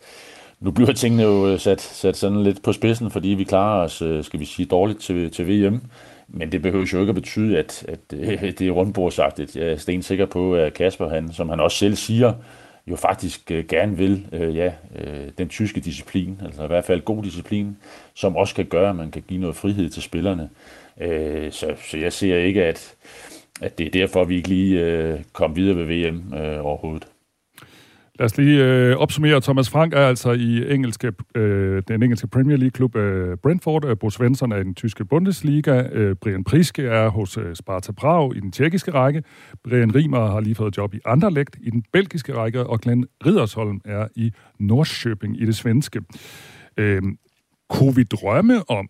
nu 0.59 0.71
bliver 0.71 0.93
tingene 0.93 1.23
jo 1.23 1.47
øh, 1.47 1.59
sat, 1.59 1.81
sat 1.81 2.17
sådan 2.17 2.43
lidt 2.43 2.63
på 2.63 2.73
spidsen, 2.73 3.11
fordi 3.11 3.27
vi 3.27 3.43
klarer 3.43 3.83
os, 3.83 4.01
øh, 4.01 4.23
skal 4.23 4.39
vi 4.39 4.45
sige, 4.45 4.65
dårligt 4.65 4.99
til, 4.99 5.31
til 5.31 5.47
VM. 5.47 5.81
Men 6.27 6.51
det 6.51 6.61
behøver 6.61 6.89
jo 6.93 6.99
ikke 6.99 7.09
at 7.09 7.15
betyde, 7.15 7.57
at, 7.57 7.85
at 7.87 7.99
øh, 8.13 8.41
det 8.59 8.61
er 8.61 8.71
rundbordsagtigt. 8.71 9.55
Jeg 9.55 9.71
er 9.71 9.77
stensikker 9.77 10.25
på, 10.25 10.55
at 10.55 10.73
Kasper, 10.73 11.09
han, 11.09 11.33
som 11.33 11.49
han 11.49 11.59
også 11.59 11.77
selv 11.77 11.95
siger, 11.95 12.33
jo 12.87 12.95
faktisk 12.95 13.51
øh, 13.51 13.65
gerne 13.65 13.97
vil 13.97 14.27
øh, 14.31 14.55
ja, 14.55 14.73
øh, 14.95 15.29
den 15.37 15.49
tyske 15.49 15.79
disciplin, 15.79 16.41
altså 16.45 16.63
i 16.63 16.67
hvert 16.67 16.85
fald 16.85 17.01
god 17.01 17.23
disciplin, 17.23 17.77
som 18.13 18.35
også 18.35 18.55
kan 18.55 18.65
gøre, 18.65 18.89
at 18.89 18.95
man 18.95 19.11
kan 19.11 19.23
give 19.27 19.41
noget 19.41 19.55
frihed 19.55 19.89
til 19.89 20.03
spillerne. 20.03 20.49
Øh, 21.01 21.51
så, 21.51 21.75
så 21.91 21.97
jeg 21.97 22.13
ser 22.13 22.37
ikke, 22.37 22.65
at, 22.65 22.95
at 23.61 23.77
det 23.77 23.85
er 23.85 23.91
derfor, 23.91 24.23
vi 24.23 24.35
ikke 24.35 24.49
lige 24.49 24.79
øh, 24.79 25.19
kom 25.33 25.55
videre 25.55 25.77
ved 25.77 25.85
VM 25.85 26.33
øh, 26.33 26.65
overhovedet. 26.65 27.07
Lad 28.21 28.25
os 28.25 28.37
lige 28.37 28.63
øh, 28.65 28.97
opsummere. 28.97 29.41
Thomas 29.41 29.69
Frank 29.69 29.93
er 29.93 30.07
altså 30.07 30.31
i 30.31 30.73
engelske, 30.73 31.11
øh, 31.35 31.83
den 31.87 32.03
engelske 32.03 32.27
Premier 32.27 32.57
League-klub 32.57 32.95
øh, 32.95 33.37
Brentford. 33.37 33.85
Øh, 33.85 33.97
Bo 33.97 34.09
Svensson 34.09 34.51
er 34.51 34.57
i 34.57 34.63
den 34.63 34.75
tyske 34.75 35.05
Bundesliga. 35.05 35.83
Øh, 35.91 36.15
Brian 36.15 36.43
Priske 36.43 36.83
er 36.83 37.09
hos 37.09 37.37
øh, 37.37 37.55
Sparta 37.55 37.91
Prag 37.91 38.35
i 38.35 38.39
den 38.39 38.51
tjekkiske 38.51 38.91
række. 38.91 39.23
Brian 39.63 39.95
Riemer 39.95 40.31
har 40.31 40.39
lige 40.39 40.55
fået 40.55 40.77
job 40.77 40.93
i 40.93 40.99
Anderlecht 41.05 41.57
i 41.61 41.69
den 41.69 41.83
belgiske 41.93 42.33
række. 42.33 42.67
Og 42.67 42.79
Glenn 42.79 43.05
Ridersholm 43.25 43.81
er 43.85 44.07
i 44.15 44.31
Norrköping 44.59 45.41
i 45.41 45.45
det 45.45 45.55
svenske. 45.55 46.01
Øh, 46.77 47.01
kunne 47.69 47.95
vi 47.95 48.03
drømme 48.03 48.69
om, 48.69 48.89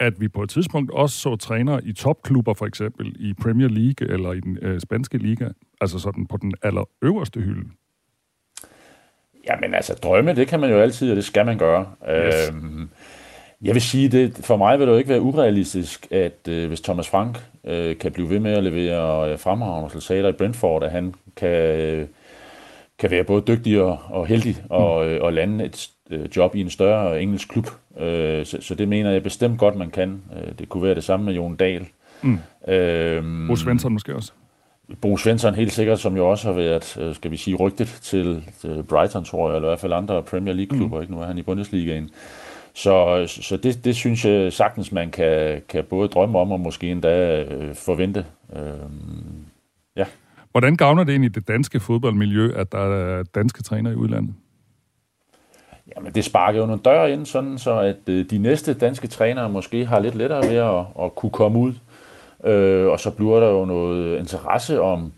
at 0.00 0.20
vi 0.20 0.28
på 0.28 0.42
et 0.42 0.50
tidspunkt 0.50 0.90
også 0.90 1.18
så 1.18 1.36
trænere 1.36 1.84
i 1.84 1.92
topklubber, 1.92 2.54
for 2.54 2.66
eksempel 2.66 3.16
i 3.18 3.34
Premier 3.34 3.68
League 3.68 4.14
eller 4.14 4.32
i 4.32 4.40
den 4.40 4.58
øh, 4.62 4.80
spanske 4.80 5.18
liga, 5.18 5.48
altså 5.80 5.98
sådan 5.98 6.26
på 6.26 6.36
den 6.36 6.54
allerøverste 6.62 7.40
hylde? 7.40 7.68
Jamen 9.48 9.74
altså, 9.74 9.94
drømme, 9.94 10.34
det 10.34 10.48
kan 10.48 10.60
man 10.60 10.70
jo 10.70 10.80
altid, 10.80 11.10
og 11.10 11.16
det 11.16 11.24
skal 11.24 11.46
man 11.46 11.58
gøre. 11.58 11.86
Yes. 12.26 12.48
Øhm, 12.48 12.88
jeg 13.62 13.74
vil 13.74 13.82
sige, 13.82 14.08
det 14.08 14.36
for 14.40 14.56
mig 14.56 14.78
vil 14.78 14.86
det 14.86 14.92
jo 14.92 14.98
ikke 14.98 15.10
være 15.10 15.20
urealistisk, 15.20 16.06
at 16.10 16.48
øh, 16.48 16.68
hvis 16.68 16.80
Thomas 16.80 17.08
Frank 17.08 17.38
øh, 17.64 17.98
kan 17.98 18.12
blive 18.12 18.30
ved 18.30 18.40
med 18.40 18.52
at 18.52 18.64
levere 18.64 19.32
øh, 19.32 19.38
fremragende 19.38 19.86
resultater 19.86 20.28
i 20.28 20.32
Brentford, 20.32 20.84
at 20.84 20.90
han 20.90 21.14
kan, 21.36 21.48
øh, 21.48 22.06
kan 22.98 23.10
være 23.10 23.24
både 23.24 23.42
dygtig 23.42 23.82
og, 23.82 23.98
og 24.10 24.26
heldig 24.26 24.56
og, 24.70 25.04
mm. 25.04 25.10
øh, 25.10 25.22
og 25.22 25.32
lande 25.32 25.64
et 25.64 25.88
øh, 26.10 26.26
job 26.36 26.54
i 26.54 26.60
en 26.60 26.70
større 26.70 27.22
engelsk 27.22 27.48
klub. 27.48 27.66
Øh, 27.98 28.46
så, 28.46 28.58
så 28.60 28.74
det 28.74 28.88
mener 28.88 29.10
jeg 29.10 29.22
bestemt 29.22 29.58
godt, 29.58 29.76
man 29.76 29.90
kan. 29.90 30.22
Øh, 30.36 30.52
det 30.58 30.68
kunne 30.68 30.82
være 30.82 30.94
det 30.94 31.04
samme 31.04 31.26
med 31.26 31.34
Jon 31.34 31.56
Dahl. 31.56 31.86
Mm. 32.22 32.38
Øhm, 32.68 33.48
Bo 33.48 33.56
Svensson 33.56 33.92
måske 33.92 34.14
også. 34.14 34.32
Bo 35.00 35.16
Svensson 35.16 35.54
helt 35.54 35.72
sikkert, 35.72 35.98
som 35.98 36.16
jo 36.16 36.30
også 36.30 36.48
har 36.48 36.54
været, 36.54 36.96
øh, 37.00 37.14
skal 37.14 37.30
vi 37.30 37.36
sige, 37.36 37.56
rygtet 37.56 37.98
til, 38.02 38.44
Brighton, 38.88 39.24
tror 39.24 39.48
jeg, 39.48 39.56
eller 39.56 39.68
i 39.68 39.70
hvert 39.70 39.80
fald 39.80 39.92
andre 39.92 40.22
Premier 40.22 40.54
League-klubber, 40.54 40.96
mm. 40.96 41.02
ikke? 41.02 41.14
Nu 41.14 41.20
er 41.20 41.26
han 41.26 41.38
i 41.38 41.42
Bundesligaen. 41.42 42.10
Så, 42.74 43.24
så 43.26 43.56
det, 43.56 43.84
det 43.84 43.96
synes 43.96 44.24
jeg 44.24 44.52
sagtens, 44.52 44.92
man 44.92 45.10
kan, 45.10 45.62
kan 45.68 45.84
både 45.84 46.08
drømme 46.08 46.38
om 46.38 46.52
og 46.52 46.60
måske 46.60 46.90
endda 46.90 47.42
øh, 47.42 47.74
forvente. 47.74 48.26
Øhm, 48.56 49.44
ja. 49.96 50.04
Hvordan 50.52 50.76
gavner 50.76 51.04
det 51.04 51.12
egentlig 51.12 51.34
det 51.34 51.48
danske 51.48 51.80
fodboldmiljø, 51.80 52.52
at 52.56 52.72
der 52.72 52.78
er 52.78 53.22
danske 53.22 53.62
træner 53.62 53.90
i 53.90 53.94
udlandet? 53.94 54.34
Jamen, 55.96 56.12
det 56.12 56.24
sparker 56.24 56.60
jo 56.60 56.66
nogle 56.66 56.82
døre 56.84 57.12
ind, 57.12 57.26
sådan 57.26 57.58
så 57.58 57.80
at 57.80 58.08
øh, 58.08 58.24
de 58.30 58.38
næste 58.38 58.74
danske 58.74 59.06
trænere 59.06 59.48
måske 59.48 59.86
har 59.86 59.98
lidt 59.98 60.14
lettere 60.14 60.42
ved 60.50 60.56
at, 60.56 61.04
at 61.04 61.14
kunne 61.14 61.32
komme 61.32 61.58
ud 61.58 61.72
Øh, 62.44 62.86
og 62.86 63.00
så 63.00 63.10
bliver 63.10 63.40
der 63.40 63.48
jo 63.48 63.64
noget 63.64 64.18
interesse 64.18 64.80
om, 64.80 65.12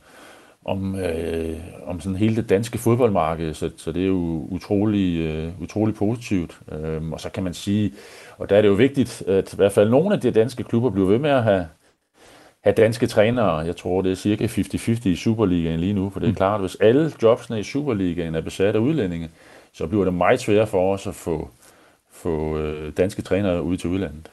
om, 0.65 0.97
øh, 1.01 1.59
om 1.87 2.01
sådan 2.01 2.17
hele 2.17 2.37
det 2.37 2.49
danske 2.49 2.79
fodboldmarked, 2.79 3.55
så, 3.55 3.71
så 3.77 3.93
det 3.93 4.03
er 4.03 4.07
jo 4.07 4.47
utrolig, 4.51 5.21
øh, 5.21 5.63
utrolig 5.63 5.95
positivt. 5.95 6.61
Øh, 6.73 7.11
og 7.13 7.21
så 7.21 7.31
kan 7.31 7.43
man 7.45 7.55
sige, 7.55 7.93
og 8.39 8.51
der 8.51 8.57
er 8.57 8.63
det 8.63 8.69
jo 8.69 8.75
vigtigt, 8.75 9.23
at 9.27 9.53
i 9.53 9.57
hvert 9.57 9.73
fald 9.73 9.91
nogle 9.91 10.15
af 10.15 10.21
de 10.21 10.31
danske 10.31 10.63
klubber 10.63 10.91
bliver 10.91 11.09
ved 11.09 11.19
med 11.19 11.31
at 11.31 11.43
have, 11.43 11.67
have 12.65 12.75
danske 12.75 13.07
trænere. 13.07 13.57
Jeg 13.57 13.77
tror, 13.77 14.03
det 14.03 14.13
er 14.13 14.17
cirka 14.17 14.47
50-50 14.47 15.09
i 15.09 15.17
Superligaen 15.17 15.81
lige 15.81 15.93
nu, 15.93 16.11
for 16.11 16.21
det 16.21 16.27
er 16.27 16.31
mm. 16.31 16.37
klart, 16.37 16.55
at 16.55 16.61
hvis 16.61 16.77
alle 16.81 17.13
jobsene 17.23 17.61
i 17.61 17.63
Superligaen 17.63 18.35
er 18.35 18.41
besat 18.41 18.75
af 18.75 18.81
udlændinge, 18.81 19.31
så 19.73 19.87
bliver 19.87 20.05
det 20.05 20.15
meget 20.15 20.41
svært 20.41 20.69
for 20.69 20.95
os 20.95 21.07
at 21.07 21.15
få, 21.15 21.51
få 22.13 22.59
øh, 22.59 22.93
danske 22.97 23.23
trænere 23.23 23.63
ud 23.63 23.77
til 23.77 23.91
udlandet. 23.91 24.31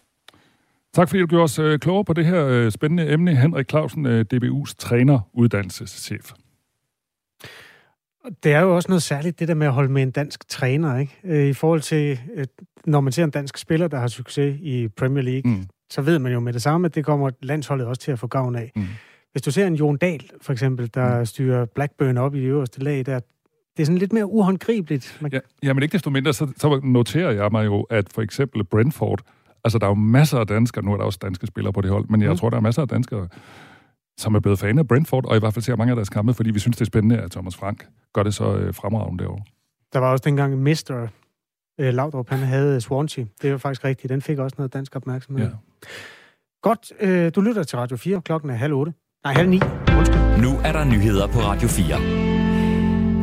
Tak 0.97 1.09
fordi 1.09 1.21
du 1.21 1.27
gjorde 1.27 1.43
os 1.43 1.59
øh, 1.59 1.79
klogere 1.79 2.05
på 2.05 2.13
det 2.13 2.25
her 2.25 2.45
øh, 2.45 2.71
spændende 2.71 3.11
emne. 3.11 3.35
Henrik 3.35 3.69
Clausen, 3.69 4.05
øh, 4.05 4.25
DBU's 4.33 4.73
træner, 4.77 5.19
uddannelseschef. 5.33 6.31
Det 8.43 8.53
er 8.53 8.59
jo 8.59 8.75
også 8.75 8.89
noget 8.89 9.03
særligt, 9.03 9.39
det 9.39 9.47
der 9.47 9.53
med 9.53 9.67
at 9.67 9.73
holde 9.73 9.91
med 9.91 10.03
en 10.03 10.11
dansk 10.11 10.49
træner, 10.49 10.97
ikke? 10.97 11.49
I 11.49 11.53
forhold 11.53 11.81
til, 11.81 12.19
når 12.85 13.01
man 13.01 13.13
ser 13.13 13.23
en 13.23 13.29
dansk 13.29 13.57
spiller, 13.57 13.87
der 13.87 13.97
har 13.97 14.07
succes 14.07 14.57
i 14.61 14.87
Premier 14.87 15.23
League, 15.23 15.51
mm. 15.51 15.63
så 15.89 16.01
ved 16.01 16.19
man 16.19 16.31
jo 16.31 16.39
med 16.39 16.53
det 16.53 16.61
samme, 16.61 16.85
at 16.85 16.95
det 16.95 17.05
kommer 17.05 17.29
landsholdet 17.41 17.87
også 17.87 18.01
til 18.01 18.11
at 18.11 18.19
få 18.19 18.27
gavn 18.27 18.55
af. 18.55 18.71
Mm. 18.75 18.85
Hvis 19.31 19.41
du 19.41 19.51
ser 19.51 19.67
en 19.67 19.75
Jon 19.75 19.97
Dahl, 19.97 20.29
for 20.41 20.53
eksempel, 20.53 20.89
der 20.93 21.19
mm. 21.19 21.25
styrer 21.25 21.65
Blackburn 21.65 22.17
op 22.17 22.35
i 22.35 22.39
det 22.39 22.47
øverste 22.47 22.83
lag, 22.83 23.05
der, 23.05 23.19
det 23.77 23.83
er 23.83 23.85
sådan 23.85 23.97
lidt 23.97 24.13
mere 24.13 24.25
uhåndgribeligt. 24.25 25.17
Man... 25.21 25.31
Ja, 25.33 25.39
ja, 25.63 25.73
men 25.73 25.83
ikke 25.83 25.93
desto 25.93 26.09
mindre, 26.09 26.33
så, 26.33 26.47
så 26.57 26.79
noterer 26.83 27.31
jeg 27.31 27.51
mig 27.51 27.65
jo, 27.65 27.81
at 27.81 28.05
for 28.13 28.21
eksempel 28.21 28.63
Brentford 28.63 29.21
Altså, 29.63 29.77
der 29.77 29.85
er 29.85 29.89
jo 29.89 29.95
masser 29.95 30.39
af 30.39 30.47
danskere, 30.47 30.85
nu 30.85 30.93
er 30.93 30.97
der 30.97 31.03
også 31.03 31.19
danske 31.21 31.47
spillere 31.47 31.73
på 31.73 31.81
det 31.81 31.91
hold, 31.91 32.05
men 32.09 32.21
jeg 32.21 32.29
mm. 32.29 32.37
tror, 32.37 32.49
der 32.49 32.57
er 32.57 32.61
masser 32.61 32.81
af 32.81 32.87
danskere, 32.87 33.27
som 34.17 34.35
er 34.35 34.39
blevet 34.39 34.59
fan 34.59 34.79
af 34.79 34.87
Brentford, 34.87 35.25
og 35.25 35.35
i 35.35 35.39
hvert 35.39 35.53
fald 35.53 35.63
ser 35.63 35.75
mange 35.75 35.91
af 35.91 35.95
deres 35.95 36.09
kampe, 36.09 36.33
fordi 36.33 36.51
vi 36.51 36.59
synes, 36.59 36.77
det 36.77 36.81
er 36.81 36.85
spændende, 36.85 37.17
at 37.17 37.31
Thomas 37.31 37.55
Frank 37.55 37.87
gør 38.13 38.23
det 38.23 38.33
så 38.33 38.55
øh, 38.55 38.73
fremragende 38.73 39.23
derovre. 39.23 39.43
Der 39.93 39.99
var 39.99 40.11
også 40.11 40.23
dengang 40.25 40.57
Mr. 40.57 41.07
Øh, 41.79 41.93
Laudrup, 41.93 42.29
han 42.29 42.39
havde 42.39 42.81
Swansea. 42.81 43.25
Det 43.41 43.51
var 43.51 43.57
faktisk 43.57 43.83
rigtigt. 43.83 44.09
Den 44.09 44.21
fik 44.21 44.37
også 44.37 44.55
noget 44.57 44.73
dansk 44.73 44.95
opmærksomhed. 44.95 45.45
Ja. 45.45 45.51
Godt, 46.61 46.91
øh, 46.99 47.31
du 47.35 47.41
lytter 47.41 47.63
til 47.63 47.77
Radio 47.77 47.97
4. 47.97 48.21
Klokken 48.21 48.49
er 48.49 48.55
halv 48.55 48.73
otte. 48.73 48.93
Nej, 49.23 49.33
halv 49.33 49.49
ni. 49.49 49.59
Undskyld. 49.97 50.41
Nu 50.41 50.59
er 50.63 50.71
der 50.71 50.85
nyheder 50.85 51.27
på 51.27 51.39
Radio 51.39 51.67
4. 51.67 52.26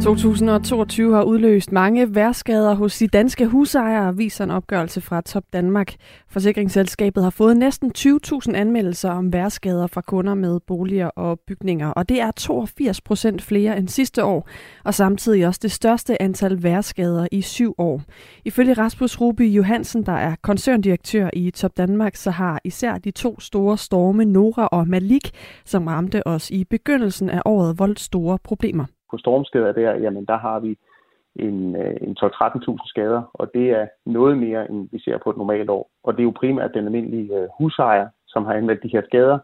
2022 0.05 1.15
har 1.15 1.23
udløst 1.23 1.73
mange 1.73 2.15
værskader 2.15 2.75
hos 2.75 2.99
de 2.99 3.09
danske 3.09 3.47
husejere, 3.47 4.17
viser 4.17 4.45
en 4.45 4.51
opgørelse 4.51 5.01
fra 5.01 5.21
Top 5.21 5.45
Danmark. 5.53 5.95
Forsikringsselskabet 6.29 7.23
har 7.23 7.31
fået 7.31 7.57
næsten 7.57 7.93
20.000 7.99 8.55
anmeldelser 8.55 9.11
om 9.11 9.33
værskader 9.33 9.87
fra 9.87 10.01
kunder 10.01 10.35
med 10.35 10.61
boliger 10.67 11.07
og 11.07 11.41
bygninger, 11.47 11.89
og 11.89 12.09
det 12.09 12.21
er 12.21 12.31
82 12.31 13.01
procent 13.01 13.43
flere 13.43 13.79
end 13.79 13.89
sidste 13.89 14.25
år, 14.25 14.49
og 14.85 14.95
samtidig 14.95 15.47
også 15.47 15.61
det 15.63 15.73
største 15.73 16.23
antal 16.23 16.63
værskader 16.63 17.27
i 17.33 17.43
syv 17.43 17.75
år. 17.79 18.03
Ifølge 18.45 18.73
Rasmus 18.73 19.21
Ruby 19.21 19.49
Johansen, 19.49 20.07
der 20.07 20.13
er 20.13 20.35
koncerndirektør 20.43 21.31
i 21.33 21.51
Top 21.51 21.77
Danmark, 21.77 22.17
så 22.17 22.31
har 22.31 22.61
især 22.65 22.99
de 22.99 23.11
to 23.11 23.41
store 23.41 23.79
storme, 23.79 24.25
Nora 24.25 24.67
og 24.67 24.89
Malik, 24.89 25.31
som 25.65 25.87
ramte 25.87 26.27
os 26.27 26.51
i 26.51 26.65
begyndelsen 26.65 27.31
af 27.31 27.43
året, 27.45 27.79
voldt 27.79 28.01
store 28.01 28.39
problemer 28.45 28.94
på 29.15 29.19
stormskader 29.19 29.73
der, 29.73 29.91
jamen 30.05 30.25
der 30.25 30.39
har 30.47 30.59
vi 30.61 30.73
en, 31.47 31.77
øh, 31.77 31.97
en 32.07 32.17
12-13.000 32.21 32.89
skader, 32.93 33.23
og 33.35 33.51
det 33.55 33.67
er 33.71 33.87
noget 34.07 34.39
mere, 34.39 34.71
end 34.71 34.89
vi 34.93 34.99
ser 34.99 35.19
på 35.19 35.31
et 35.31 35.37
normalt 35.37 35.71
år. 35.71 35.85
Og 36.05 36.13
det 36.13 36.21
er 36.21 36.31
jo 36.31 36.41
primært 36.41 36.75
den 36.75 36.85
almindelige 36.85 37.31
øh, 37.39 37.49
husejer, 37.59 38.07
som 38.27 38.45
har 38.47 38.55
anvendt 38.55 38.83
de 38.83 38.95
her 38.95 39.03
skader, 39.09 39.39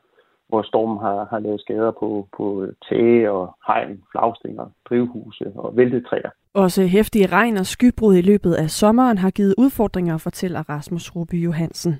hvor 0.48 0.62
stormen 0.62 0.98
har, 0.98 1.26
har 1.30 1.38
lavet 1.38 1.60
skader 1.60 1.90
på, 2.00 2.28
på 2.36 2.66
tage 2.88 3.30
og 3.30 3.44
hegn, 3.66 4.02
flagstænger, 4.12 4.66
drivhuse 4.88 5.46
og 5.54 5.76
væltetræer. 5.76 6.30
Også 6.54 6.82
hæftige 6.86 7.26
regn 7.26 7.56
og 7.56 7.66
skybrud 7.66 8.14
i 8.16 8.20
løbet 8.20 8.54
af 8.54 8.70
sommeren 8.70 9.18
har 9.18 9.30
givet 9.30 9.54
udfordringer, 9.58 10.18
fortæller 10.18 10.62
Rasmus 10.68 11.16
Ruby 11.16 11.44
Johansen. 11.44 11.94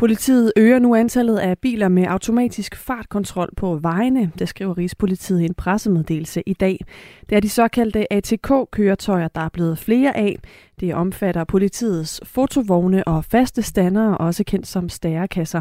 Politiet 0.00 0.52
øger 0.56 0.78
nu 0.78 0.94
antallet 0.94 1.38
af 1.38 1.58
biler 1.58 1.88
med 1.88 2.06
automatisk 2.08 2.76
fartkontrol 2.76 3.50
på 3.56 3.76
vejene, 3.76 4.32
det 4.38 4.48
skriver 4.48 4.78
Rigspolitiet 4.78 5.40
i 5.40 5.44
en 5.44 5.54
pressemeddelelse 5.54 6.42
i 6.46 6.52
dag. 6.52 6.84
Det 7.28 7.36
er 7.36 7.40
de 7.40 7.48
såkaldte 7.48 8.12
ATK-køretøjer, 8.12 9.28
der 9.28 9.40
er 9.40 9.48
blevet 9.48 9.78
flere 9.78 10.16
af. 10.16 10.38
Det 10.80 10.94
omfatter 10.94 11.44
politiets 11.44 12.20
fotovogne 12.24 13.08
og 13.08 13.24
faste 13.24 13.62
standere, 13.62 14.18
også 14.18 14.44
kendt 14.44 14.66
som 14.66 14.88
stærekasser. 14.88 15.60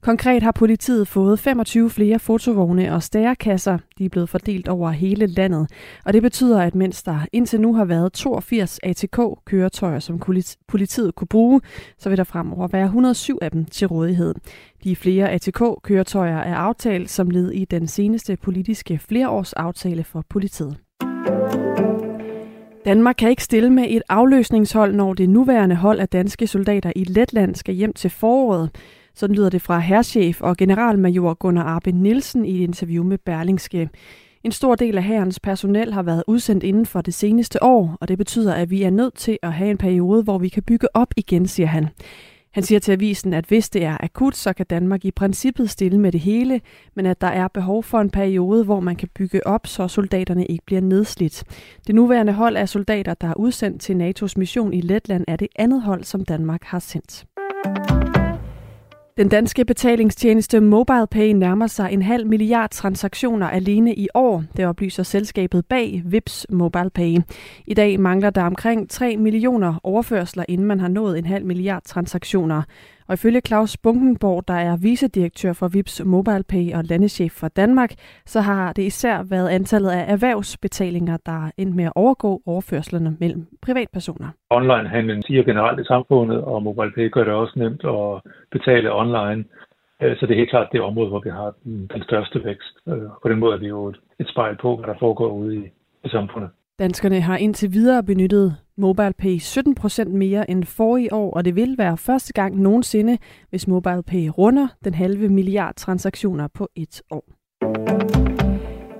Konkret 0.00 0.42
har 0.42 0.52
politiet 0.52 1.08
fået 1.08 1.38
25 1.38 1.90
flere 1.90 2.18
fotovogne 2.18 2.94
og 2.94 3.02
stærekasser. 3.02 3.78
De 3.98 4.04
er 4.04 4.08
blevet 4.08 4.28
fordelt 4.28 4.68
over 4.68 4.90
hele 4.90 5.26
landet. 5.26 5.70
Og 6.04 6.12
det 6.12 6.22
betyder, 6.22 6.60
at 6.62 6.74
mens 6.74 7.02
der 7.02 7.20
indtil 7.32 7.60
nu 7.60 7.74
har 7.74 7.84
været 7.84 8.12
82 8.12 8.80
ATK-køretøjer, 8.82 9.98
som 9.98 10.20
politiet 10.68 11.14
kunne 11.14 11.28
bruge, 11.28 11.60
så 11.98 12.08
vil 12.08 12.18
der 12.18 12.24
fremover 12.24 12.68
være 12.68 12.84
107 12.84 13.38
af 13.42 13.50
dem 13.50 13.64
til 13.64 13.86
rådighed. 13.86 14.34
De 14.84 14.96
flere 14.96 15.30
ATK-køretøjer 15.30 16.38
er 16.38 16.54
aftalt 16.56 17.10
som 17.10 17.30
led 17.30 17.50
i 17.50 17.64
den 17.64 17.86
seneste 17.86 18.36
politiske 18.36 18.98
flereårsaftale 18.98 20.04
for 20.04 20.24
politiet. 20.28 20.76
Danmark 22.84 23.14
kan 23.18 23.30
ikke 23.30 23.44
stille 23.44 23.70
med 23.70 23.84
et 23.88 24.02
afløsningshold, 24.08 24.94
når 24.94 25.14
det 25.14 25.28
nuværende 25.28 25.76
hold 25.76 25.98
af 25.98 26.08
danske 26.08 26.46
soldater 26.46 26.92
i 26.96 27.04
Letland 27.04 27.54
skal 27.54 27.74
hjem 27.74 27.92
til 27.92 28.10
foråret. 28.10 28.70
Sådan 29.18 29.36
lyder 29.36 29.50
det 29.50 29.62
fra 29.62 29.78
herrchef 29.78 30.40
og 30.40 30.56
generalmajor 30.56 31.34
Gunnar 31.34 31.62
Arbe 31.62 31.92
Nielsen 31.92 32.44
i 32.44 32.56
et 32.56 32.62
interview 32.62 33.04
med 33.04 33.18
Berlingske. 33.18 33.88
En 34.44 34.52
stor 34.52 34.74
del 34.74 34.96
af 34.96 35.02
hærens 35.02 35.40
personel 35.40 35.92
har 35.92 36.02
været 36.02 36.24
udsendt 36.26 36.64
inden 36.64 36.86
for 36.86 37.00
det 37.00 37.14
seneste 37.14 37.62
år, 37.62 37.96
og 38.00 38.08
det 38.08 38.18
betyder, 38.18 38.54
at 38.54 38.70
vi 38.70 38.82
er 38.82 38.90
nødt 38.90 39.14
til 39.14 39.38
at 39.42 39.52
have 39.52 39.70
en 39.70 39.78
periode, 39.78 40.22
hvor 40.22 40.38
vi 40.38 40.48
kan 40.48 40.62
bygge 40.62 40.96
op 40.96 41.08
igen, 41.16 41.46
siger 41.46 41.66
han. 41.66 41.88
Han 42.52 42.62
siger 42.62 42.78
til 42.78 42.92
avisen, 42.92 43.34
at 43.34 43.44
hvis 43.44 43.68
det 43.70 43.84
er 43.84 43.96
akut, 44.00 44.36
så 44.36 44.52
kan 44.52 44.66
Danmark 44.70 45.04
i 45.04 45.10
princippet 45.10 45.70
stille 45.70 45.98
med 45.98 46.12
det 46.12 46.20
hele, 46.20 46.60
men 46.96 47.06
at 47.06 47.20
der 47.20 47.26
er 47.26 47.48
behov 47.48 47.82
for 47.82 48.00
en 48.00 48.10
periode, 48.10 48.64
hvor 48.64 48.80
man 48.80 48.96
kan 48.96 49.08
bygge 49.14 49.46
op, 49.46 49.66
så 49.66 49.88
soldaterne 49.88 50.46
ikke 50.46 50.64
bliver 50.66 50.80
nedslidt. 50.80 51.44
Det 51.86 51.94
nuværende 51.94 52.32
hold 52.32 52.56
af 52.56 52.68
soldater, 52.68 53.14
der 53.14 53.28
er 53.28 53.34
udsendt 53.34 53.82
til 53.82 53.94
NATO's 53.94 54.32
mission 54.36 54.72
i 54.72 54.80
Letland, 54.80 55.24
er 55.28 55.36
det 55.36 55.48
andet 55.56 55.82
hold, 55.82 56.04
som 56.04 56.24
Danmark 56.24 56.64
har 56.64 56.78
sendt. 56.78 57.26
Den 59.18 59.28
danske 59.28 59.64
betalingstjeneste 59.64 60.60
MobilePay 60.60 61.32
nærmer 61.32 61.66
sig 61.66 61.92
en 61.92 62.02
halv 62.02 62.26
milliard 62.26 62.70
transaktioner 62.70 63.48
alene 63.48 63.94
i 63.94 64.08
år, 64.14 64.44
det 64.56 64.66
oplyser 64.66 65.02
selskabet 65.02 65.66
bag 65.66 66.02
Vips 66.04 66.46
MobilePay. 66.50 67.16
I 67.66 67.74
dag 67.74 68.00
mangler 68.00 68.30
der 68.30 68.42
omkring 68.42 68.90
3 68.90 69.16
millioner 69.16 69.80
overførsler, 69.82 70.44
inden 70.48 70.66
man 70.66 70.80
har 70.80 70.88
nået 70.88 71.18
en 71.18 71.24
halv 71.24 71.46
milliard 71.46 71.82
transaktioner. 71.84 72.62
Og 73.08 73.14
ifølge 73.14 73.40
Claus 73.40 73.76
Bunkenborg, 73.76 74.48
der 74.48 74.54
er 74.54 74.76
vicedirektør 74.76 75.52
for 75.52 75.68
Vips 75.68 76.04
MobilePay 76.04 76.74
og 76.74 76.84
landeschef 76.84 77.32
for 77.32 77.48
Danmark, 77.48 77.90
så 78.26 78.40
har 78.40 78.72
det 78.72 78.82
især 78.82 79.22
været 79.30 79.48
antallet 79.48 79.90
af 79.90 80.12
erhvervsbetalinger, 80.12 81.16
der 81.26 81.46
er 81.46 81.50
endt 81.56 81.76
med 81.76 81.84
at 81.84 81.92
overgå 81.94 82.42
overførslerne 82.46 83.16
mellem 83.20 83.46
privatpersoner. 83.62 84.28
Onlinehandlen 84.50 85.22
siger 85.22 85.42
generelt 85.42 85.80
i 85.80 85.84
samfundet, 85.84 86.40
og 86.44 86.62
MobilePay 86.62 87.10
gør 87.10 87.24
det 87.24 87.32
også 87.32 87.52
nemt 87.56 87.84
at 87.84 88.32
betale 88.52 88.94
online. 88.94 89.44
Øh, 90.02 90.16
så 90.16 90.26
det 90.26 90.32
er 90.32 90.38
helt 90.38 90.50
klart 90.50 90.72
det 90.72 90.80
område, 90.80 91.08
hvor 91.08 91.20
vi 91.20 91.30
har 91.30 91.54
den 91.64 92.02
største 92.02 92.44
vækst. 92.44 92.74
Øh, 92.88 93.08
på 93.22 93.28
den 93.28 93.38
måde 93.38 93.54
er 93.54 93.58
vi 93.58 93.66
jo 93.66 93.94
et 94.18 94.28
spejl 94.28 94.56
på, 94.56 94.76
hvad 94.76 94.86
der 94.86 94.98
foregår 94.98 95.30
ude 95.32 95.56
i, 95.56 95.62
i 96.04 96.08
samfundet. 96.08 96.50
Danskerne 96.78 97.20
har 97.20 97.36
indtil 97.36 97.72
videre 97.72 98.02
benyttet 98.02 98.56
MobilePay 98.76 99.38
17% 99.38 100.08
mere 100.08 100.50
end 100.50 100.64
forrige 100.64 101.12
år, 101.12 101.30
og 101.34 101.44
det 101.44 101.56
vil 101.56 101.78
være 101.78 101.96
første 101.96 102.32
gang 102.32 102.60
nogensinde, 102.60 103.18
hvis 103.50 103.68
MobilePay 103.68 104.28
runder 104.28 104.68
den 104.84 104.94
halve 104.94 105.28
milliard 105.28 105.74
transaktioner 105.74 106.48
på 106.48 106.68
et 106.76 107.02
år. 107.10 107.24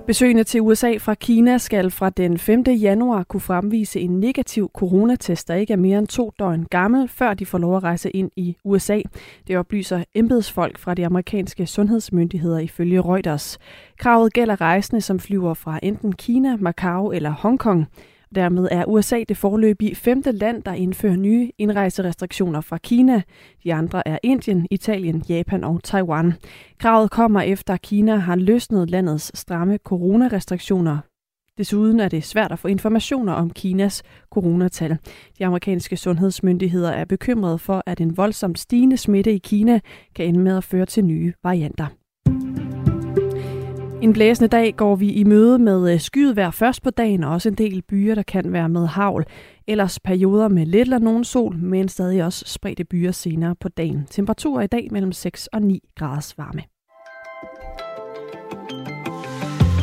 Besøgende 0.09 0.43
til 0.43 0.61
USA 0.61 0.97
fra 0.97 1.13
Kina 1.13 1.57
skal 1.57 1.91
fra 1.91 2.09
den 2.09 2.37
5. 2.37 2.63
januar 2.67 3.23
kunne 3.23 3.41
fremvise 3.41 3.99
en 3.99 4.19
negativ 4.19 4.71
coronatest, 4.73 5.47
der 5.47 5.55
ikke 5.55 5.73
er 5.73 5.77
mere 5.77 5.99
end 5.99 6.07
to 6.07 6.33
døgn 6.39 6.65
gammel, 6.71 7.07
før 7.07 7.33
de 7.33 7.45
får 7.45 7.57
lov 7.57 7.77
at 7.77 7.83
rejse 7.83 8.09
ind 8.09 8.31
i 8.35 8.57
USA. 8.63 9.01
Det 9.47 9.57
oplyser 9.57 10.03
embedsfolk 10.15 10.79
fra 10.79 10.93
de 10.93 11.05
amerikanske 11.05 11.65
sundhedsmyndigheder 11.65 12.59
ifølge 12.59 13.01
Reuters. 13.01 13.57
Kravet 13.99 14.33
gælder 14.33 14.61
rejsende, 14.61 15.01
som 15.01 15.19
flyver 15.19 15.53
fra 15.53 15.79
enten 15.83 16.13
Kina, 16.13 16.55
Macau 16.55 17.11
eller 17.11 17.29
Hongkong. 17.29 17.87
Dermed 18.35 18.67
er 18.71 18.85
USA 18.85 19.23
det 19.29 19.37
forløbige 19.37 19.95
femte 19.95 20.31
land, 20.31 20.63
der 20.63 20.73
indfører 20.73 21.15
nye 21.15 21.51
indrejserestriktioner 21.57 22.61
fra 22.61 22.77
Kina. 22.77 23.21
De 23.63 23.73
andre 23.73 24.07
er 24.07 24.17
Indien, 24.23 24.67
Italien, 24.71 25.23
Japan 25.29 25.63
og 25.63 25.83
Taiwan. 25.83 26.33
Kravet 26.77 27.11
kommer 27.11 27.41
efter, 27.41 27.73
at 27.73 27.81
Kina 27.81 28.15
har 28.15 28.35
løsnet 28.35 28.89
landets 28.89 29.39
stramme 29.39 29.77
coronarestriktioner. 29.77 30.97
Desuden 31.57 31.99
er 31.99 32.09
det 32.09 32.23
svært 32.23 32.51
at 32.51 32.59
få 32.59 32.67
informationer 32.67 33.33
om 33.33 33.49
Kinas 33.49 34.03
coronatal. 34.29 34.97
De 35.39 35.45
amerikanske 35.45 35.97
sundhedsmyndigheder 35.97 36.91
er 36.91 37.05
bekymrede 37.05 37.57
for, 37.57 37.83
at 37.85 38.01
en 38.01 38.17
voldsomt 38.17 38.59
stigende 38.59 38.97
smitte 38.97 39.33
i 39.33 39.37
Kina 39.37 39.79
kan 40.15 40.25
ende 40.25 40.39
med 40.39 40.57
at 40.57 40.63
føre 40.63 40.85
til 40.85 41.05
nye 41.05 41.33
varianter. 41.43 41.98
En 44.01 44.13
blæsende 44.13 44.47
dag 44.47 44.75
går 44.75 44.95
vi 44.95 45.11
i 45.11 45.23
møde 45.23 45.59
med 45.59 45.93
øh, 45.93 45.99
skyet 45.99 46.35
vejr 46.35 46.51
først 46.51 46.83
på 46.83 46.89
dagen, 46.89 47.23
og 47.23 47.31
også 47.31 47.49
en 47.49 47.55
del 47.55 47.81
byer, 47.81 48.15
der 48.15 48.23
kan 48.23 48.53
være 48.53 48.69
med 48.69 48.87
havl. 48.87 49.25
Ellers 49.67 49.99
perioder 49.99 50.47
med 50.47 50.65
lidt 50.65 50.81
eller 50.81 50.99
nogen 50.99 51.23
sol, 51.23 51.55
men 51.57 51.89
stadig 51.89 52.23
også 52.23 52.43
spredte 52.47 52.83
byer 52.83 53.11
senere 53.11 53.55
på 53.55 53.69
dagen. 53.69 54.07
Temperaturer 54.09 54.61
i 54.61 54.67
dag 54.67 54.87
mellem 54.91 55.11
6 55.11 55.47
og 55.47 55.61
9 55.61 55.81
graders 55.95 56.37
varme. 56.37 56.61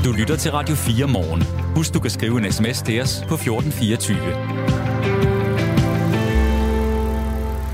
Du 0.04 0.12
lytter 0.18 0.36
til 0.36 0.50
Radio 0.52 0.74
4 0.74 1.06
morgen. 1.06 1.42
Husk, 1.76 1.94
du 1.94 2.00
kan 2.00 2.10
skrive 2.10 2.38
en 2.38 2.52
sms 2.52 2.82
til 2.82 3.00
os 3.00 3.24
på 3.28 3.34
1424. 3.34 4.16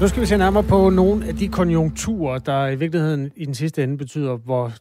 Nu 0.01 0.09
skal 0.09 0.21
vi 0.21 0.27
se 0.27 0.37
nærmere 0.37 0.63
på 0.63 0.91
nogle 0.91 1.27
af 1.27 1.35
de 1.37 1.49
konjunkturer, 1.49 2.39
der 2.39 2.69
i 2.69 2.77
virkeligheden 2.77 3.31
i 3.37 3.45
den 3.45 3.55
sidste 3.55 3.83
ende 3.83 3.99
betyder, 3.99 4.37
hvor 4.37 4.73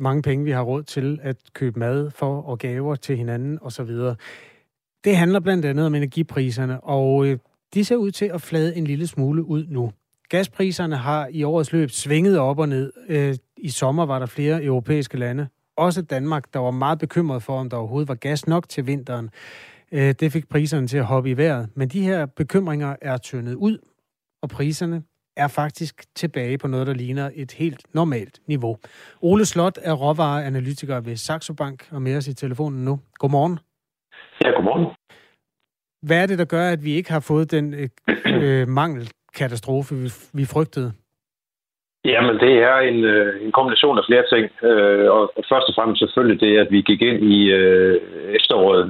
mange 0.00 0.22
penge 0.22 0.44
vi 0.44 0.50
har 0.50 0.62
råd 0.62 0.82
til 0.82 1.18
at 1.22 1.36
købe 1.52 1.78
mad 1.78 2.10
for 2.10 2.42
og 2.42 2.58
gaver 2.58 2.94
til 2.94 3.16
hinanden 3.16 3.58
osv. 3.62 3.90
Det 5.04 5.16
handler 5.16 5.40
blandt 5.40 5.64
andet 5.64 5.86
om 5.86 5.94
energipriserne, 5.94 6.80
og 6.80 7.26
øh, 7.26 7.38
de 7.74 7.84
ser 7.84 7.96
ud 7.96 8.10
til 8.10 8.24
at 8.24 8.42
flade 8.42 8.76
en 8.76 8.84
lille 8.84 9.06
smule 9.06 9.44
ud 9.44 9.66
nu. 9.68 9.92
Gaspriserne 10.28 10.96
har 10.96 11.28
i 11.30 11.42
årets 11.42 11.72
løb 11.72 11.90
svinget 11.90 12.38
op 12.38 12.58
og 12.58 12.68
ned. 12.68 12.92
Øh, 13.08 13.34
I 13.56 13.68
sommer 13.68 14.06
var 14.06 14.18
der 14.18 14.26
flere 14.26 14.64
europæiske 14.64 15.18
lande, 15.18 15.48
også 15.76 16.02
Danmark, 16.02 16.54
der 16.54 16.60
var 16.60 16.70
meget 16.70 16.98
bekymret 16.98 17.42
for, 17.42 17.58
om 17.58 17.70
der 17.70 17.76
overhovedet 17.76 18.08
var 18.08 18.14
gas 18.14 18.46
nok 18.46 18.68
til 18.68 18.86
vinteren. 18.86 19.30
Øh, 19.92 20.14
det 20.20 20.32
fik 20.32 20.48
priserne 20.48 20.86
til 20.86 20.98
at 20.98 21.04
hoppe 21.04 21.30
i 21.30 21.36
vejret. 21.36 21.68
Men 21.74 21.88
de 21.88 22.02
her 22.02 22.26
bekymringer 22.26 22.96
er 23.02 23.16
tyndet 23.16 23.54
ud, 23.54 23.78
og 24.42 24.48
priserne 24.48 25.02
er 25.36 25.48
faktisk 25.48 26.04
tilbage 26.14 26.58
på 26.58 26.68
noget, 26.68 26.86
der 26.86 26.94
ligner 26.94 27.30
et 27.34 27.52
helt 27.52 27.94
normalt 27.94 28.40
niveau. 28.46 28.76
Ole 29.20 29.46
Slot 29.46 29.78
er 29.82 29.92
råvareanalytiker 29.92 31.00
ved 31.00 31.16
Saxo 31.16 31.54
Bank 31.54 31.88
og 31.90 32.02
med 32.02 32.16
os 32.16 32.28
i 32.28 32.34
telefonen 32.34 32.84
nu. 32.84 33.00
Godmorgen. 33.14 33.58
Ja, 34.44 34.50
godmorgen. 34.50 34.86
Hvad 36.02 36.22
er 36.22 36.26
det, 36.26 36.38
der 36.38 36.44
gør, 36.44 36.68
at 36.68 36.84
vi 36.84 36.92
ikke 36.92 37.10
har 37.10 37.20
fået 37.20 37.50
den 37.50 37.74
øh, 37.74 37.88
øh, 38.42 38.68
mangelkatastrofe, 38.68 39.94
vi, 39.94 40.10
vi 40.32 40.44
frygtede? 40.44 40.92
Jamen, 42.12 42.36
det 42.44 42.54
er 42.70 42.78
en, 42.90 43.04
øh, 43.04 43.44
en 43.44 43.52
kombination 43.52 43.98
af 43.98 44.04
flere 44.08 44.24
ting. 44.32 44.44
Øh, 44.70 45.06
og 45.16 45.22
først 45.50 45.68
og 45.70 45.74
fremmest 45.74 46.00
selvfølgelig 46.00 46.40
det, 46.40 46.58
at 46.58 46.68
vi 46.70 46.80
gik 46.90 47.02
ind 47.02 47.20
i 47.36 47.38
øh, 47.60 48.00
efteråret 48.38 48.80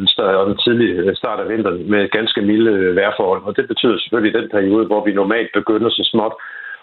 og 0.41 0.47
den 0.47 0.59
tidlige 0.65 0.95
øh, 0.95 1.17
start 1.17 1.41
af 1.41 1.49
vinteren 1.49 1.91
med 1.91 2.09
ganske 2.09 2.41
milde 2.43 2.71
øh, 2.71 2.97
vejrforhold. 2.97 3.43
Og 3.45 3.57
det 3.57 3.69
betyder 3.69 3.99
selvfølgelig 3.99 4.41
den 4.41 4.49
periode, 4.51 4.87
hvor 4.87 5.05
vi 5.05 5.13
normalt 5.13 5.51
begynder 5.55 5.91
så 5.91 6.03
småt 6.13 6.35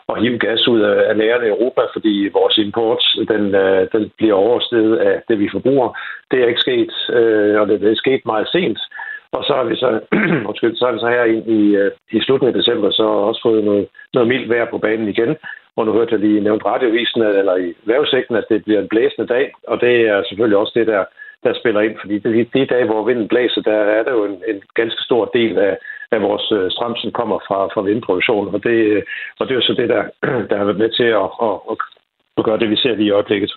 at 0.10 0.22
hive 0.22 0.40
gas 0.40 0.68
ud 0.68 0.82
af 1.10 1.18
lærerne 1.18 1.46
i 1.46 1.50
Europa, 1.56 1.82
fordi 1.94 2.30
vores 2.34 2.58
import 2.58 3.04
den, 3.32 3.56
øh, 3.56 3.88
den 3.94 4.12
bliver 4.18 4.34
oversteget 4.34 4.98
af 4.98 5.22
det, 5.28 5.40
vi 5.40 5.50
forbruger. 5.52 5.98
Det 6.32 6.40
er 6.40 6.48
ikke 6.48 6.66
sket, 6.68 6.94
og 7.60 7.68
det 7.68 7.92
er 7.92 7.96
sket 7.96 8.22
meget 8.26 8.48
sent. 8.48 8.80
Og 9.32 9.44
så 9.48 9.54
har 9.54 9.64
vi 9.64 9.76
så, 9.76 9.90
undskyld, 10.50 10.76
så 10.76 10.86
har 10.86 10.94
vi 10.94 11.00
så 11.00 11.10
her 11.18 11.26
i, 11.58 11.60
i 12.18 12.20
slutningen 12.22 12.56
af 12.56 12.60
december 12.62 12.92
så 12.92 13.04
også 13.04 13.42
fået 13.44 13.64
noget, 13.64 13.88
noget 14.14 14.28
mildt 14.28 14.50
vejr 14.50 14.68
på 14.70 14.78
banen 14.78 15.08
igen. 15.08 15.36
Og 15.78 15.86
nu 15.86 15.92
hørte 15.92 16.14
jeg 16.14 16.20
lige 16.20 16.46
nævnt 16.48 16.66
radiovisen, 16.66 17.22
eller 17.22 17.56
i 17.56 17.74
vævesigten, 17.86 18.36
at 18.36 18.46
det 18.50 18.64
bliver 18.64 18.82
en 18.82 18.92
blæsende 18.94 19.28
dag, 19.28 19.46
og 19.68 19.82
det 19.82 19.94
er 20.12 20.24
selvfølgelig 20.28 20.58
også 20.58 20.74
det, 20.76 20.88
der, 20.88 21.04
der 21.44 21.60
spiller 21.60 21.82
ind, 21.82 21.96
fordi 22.02 22.16
de, 22.20 22.30
de 22.54 22.66
dage, 22.66 22.86
hvor 22.86 23.04
vinden 23.06 23.28
blæser, 23.28 23.62
der 23.62 23.78
er 23.98 24.04
der 24.04 24.12
jo 24.12 24.26
en, 24.26 24.38
en 24.52 24.62
ganske 24.76 25.02
stor 25.02 25.26
del 25.26 25.58
af, 25.58 25.78
af 26.12 26.22
vores 26.22 26.52
øh, 26.52 26.72
strøm, 26.72 26.96
som 26.96 27.12
kommer 27.12 27.40
fra, 27.48 27.60
fra 27.74 27.82
vindproduktion, 27.82 28.48
og 28.56 28.64
det, 28.64 28.78
øh, 28.96 29.04
og 29.40 29.48
det 29.48 29.52
er 29.52 29.60
jo 29.62 29.68
så 29.70 29.74
det, 29.82 29.90
der, 29.90 30.04
der 30.50 30.58
har 30.58 30.66
været 30.66 30.84
med 30.84 30.92
til 31.00 31.10
at, 31.22 31.30
at, 31.48 31.78
at 32.38 32.44
gøre 32.46 32.60
det, 32.60 32.70
vi 32.70 32.76
ser 32.76 32.96
lige 32.96 33.08
i 33.08 33.18
øjeblikket. 33.18 33.52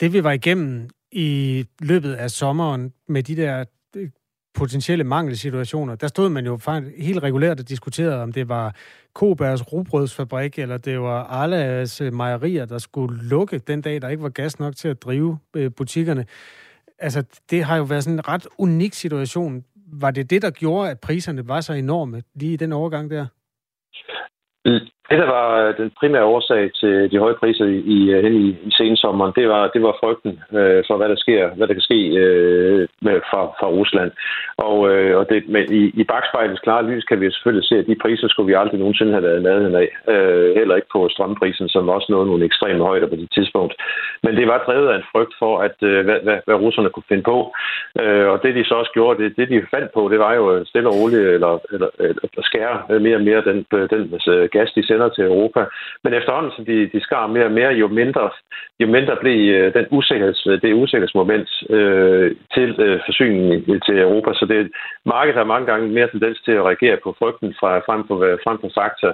Det 0.00 0.12
vi 0.12 0.24
var 0.24 0.32
igennem 0.32 0.88
i 1.12 1.64
løbet 1.90 2.14
af 2.14 2.30
sommeren 2.30 2.92
med 3.08 3.22
de 3.22 3.36
der 3.42 3.64
øh, 3.96 4.08
potentielle 4.56 5.04
mangelsituationer, 5.04 5.94
der 5.94 6.06
stod 6.06 6.28
man 6.28 6.46
jo 6.46 6.56
faktisk 6.56 6.96
helt 6.98 7.22
regulært 7.22 7.60
og 7.60 7.68
diskuterede, 7.68 8.22
om 8.22 8.32
det 8.32 8.48
var 8.48 8.74
Kobærs 9.14 9.72
rugbrødsfabrik, 9.72 10.58
eller 10.58 10.76
det 10.76 11.00
var 11.00 11.24
Arlas 11.24 12.00
øh, 12.00 12.14
mejerier, 12.14 12.64
der 12.64 12.78
skulle 12.78 13.22
lukke 13.28 13.58
den 13.58 13.80
dag, 13.80 14.02
der 14.02 14.08
ikke 14.08 14.22
var 14.22 14.28
gas 14.28 14.58
nok 14.58 14.76
til 14.76 14.88
at 14.88 15.02
drive 15.02 15.38
øh, 15.56 15.70
butikkerne. 15.76 16.26
Altså, 16.98 17.24
det 17.50 17.64
har 17.64 17.76
jo 17.76 17.82
været 17.82 18.04
sådan 18.04 18.18
en 18.18 18.28
ret 18.28 18.46
unik 18.58 18.94
situation. 18.94 19.64
Var 19.92 20.10
det 20.10 20.30
det, 20.30 20.42
der 20.42 20.50
gjorde, 20.50 20.90
at 20.90 21.00
priserne 21.00 21.48
var 21.48 21.60
så 21.60 21.72
enorme 21.72 22.22
lige 22.34 22.52
i 22.52 22.56
den 22.56 22.72
overgang 22.72 23.10
der? 23.10 23.26
Det, 25.10 25.18
der 25.18 25.26
var 25.26 25.48
øh, 25.62 25.76
den 25.76 25.90
primære 26.00 26.24
årsag 26.24 26.70
til 26.80 27.10
de 27.10 27.18
høje 27.18 27.34
priser 27.34 27.64
i, 27.64 27.78
i, 27.96 27.98
øh, 28.10 28.24
i, 28.24 28.46
i 28.68 28.70
sensommeren, 28.70 29.32
det 29.36 29.48
var, 29.48 29.62
det 29.74 29.82
var 29.82 29.98
frygten 30.00 30.32
øh, 30.58 30.84
for, 30.86 30.96
hvad 30.96 31.08
der 31.08 31.16
sker, 31.16 31.42
hvad 31.56 31.66
der 31.66 31.74
kan 31.74 31.88
ske 31.88 32.00
øh, 32.24 32.88
med, 33.00 33.20
fra, 33.30 33.40
fra 33.58 33.68
Rusland. 33.78 34.10
Og, 34.56 34.76
øh, 34.90 35.18
og 35.18 35.28
det, 35.30 35.48
men 35.48 35.64
i, 35.80 35.82
i 36.00 36.04
bagspejlets 36.04 36.60
klare 36.60 36.86
lys 36.90 37.04
kan 37.04 37.20
vi 37.20 37.30
selvfølgelig 37.30 37.68
se, 37.68 37.76
at 37.78 37.86
de 37.86 38.02
priser 38.02 38.28
skulle 38.28 38.46
vi 38.46 38.60
aldrig 38.60 38.78
nogensinde 38.80 39.12
have 39.12 39.22
været 39.28 39.42
nærheden 39.42 39.74
af. 39.74 39.88
Øh, 40.12 40.54
heller 40.58 40.76
ikke 40.76 40.92
på 40.92 41.08
strømprisen, 41.08 41.68
som 41.68 41.88
også 41.88 42.06
nåede 42.10 42.26
nogle 42.26 42.44
ekstreme 42.44 42.84
højder 42.84 43.06
på 43.06 43.16
det 43.16 43.28
tidspunkt. 43.34 43.74
Men 44.22 44.36
det 44.36 44.46
var 44.48 44.64
drevet 44.66 44.88
af 44.88 44.96
en 44.96 45.10
frygt 45.12 45.34
for, 45.38 45.58
at 45.66 45.76
øh, 45.82 46.04
hvad, 46.04 46.18
hvad, 46.22 46.38
hvad 46.46 46.54
russerne 46.54 46.90
kunne 46.90 47.10
finde 47.10 47.22
på. 47.22 47.54
Øh, 48.00 48.28
og 48.32 48.42
det 48.42 48.54
de 48.54 48.64
så 48.64 48.74
også 48.74 48.92
gjorde, 48.94 49.22
det, 49.22 49.36
det 49.36 49.48
de 49.48 49.66
fandt 49.74 49.92
på, 49.94 50.08
det 50.12 50.18
var 50.18 50.34
jo 50.34 50.64
stille 50.64 50.88
og 50.88 50.94
roligt, 51.00 51.28
eller, 51.36 51.58
eller, 51.72 51.88
eller 51.98 52.42
skære 52.50 53.00
mere 53.00 53.16
og 53.16 53.26
mere 53.28 53.42
den, 53.48 53.58
den 53.94 54.02
øh, 54.28 54.48
gas, 54.52 54.72
de 54.76 54.86
sender 54.96 55.08
til 55.08 55.24
Europa. 55.24 55.60
Men 56.04 56.14
efterhånden, 56.14 56.52
som 56.56 56.64
de, 56.64 56.76
de 56.94 57.00
skar 57.00 57.26
mere 57.26 57.44
og 57.44 57.56
mere, 57.58 57.72
jo 57.82 57.88
mindre, 57.88 58.30
jo 58.80 58.86
mindre 58.86 59.16
blev 59.20 59.38
øh, 59.54 59.74
den 59.74 59.86
usikkerheds, 59.90 60.42
det 60.62 60.80
usikkerhedsmoment 60.82 61.48
øh, 61.70 62.36
til 62.54 62.70
øh, 62.86 63.00
forsyningen 63.06 63.80
til 63.86 63.96
Europa. 64.06 64.30
Så 64.34 64.44
det 64.52 64.70
markedet 65.04 65.36
har 65.36 65.52
mange 65.52 65.66
gange 65.66 65.88
mere 65.88 66.08
tendens 66.10 66.38
til 66.44 66.52
at 66.52 66.64
reagere 66.64 66.96
på 67.04 67.16
frygten 67.18 67.54
fra, 67.60 67.70
frem, 67.86 68.02
på, 68.08 68.14
frem 68.44 68.58
på 68.58 68.68
fakta. 68.78 69.08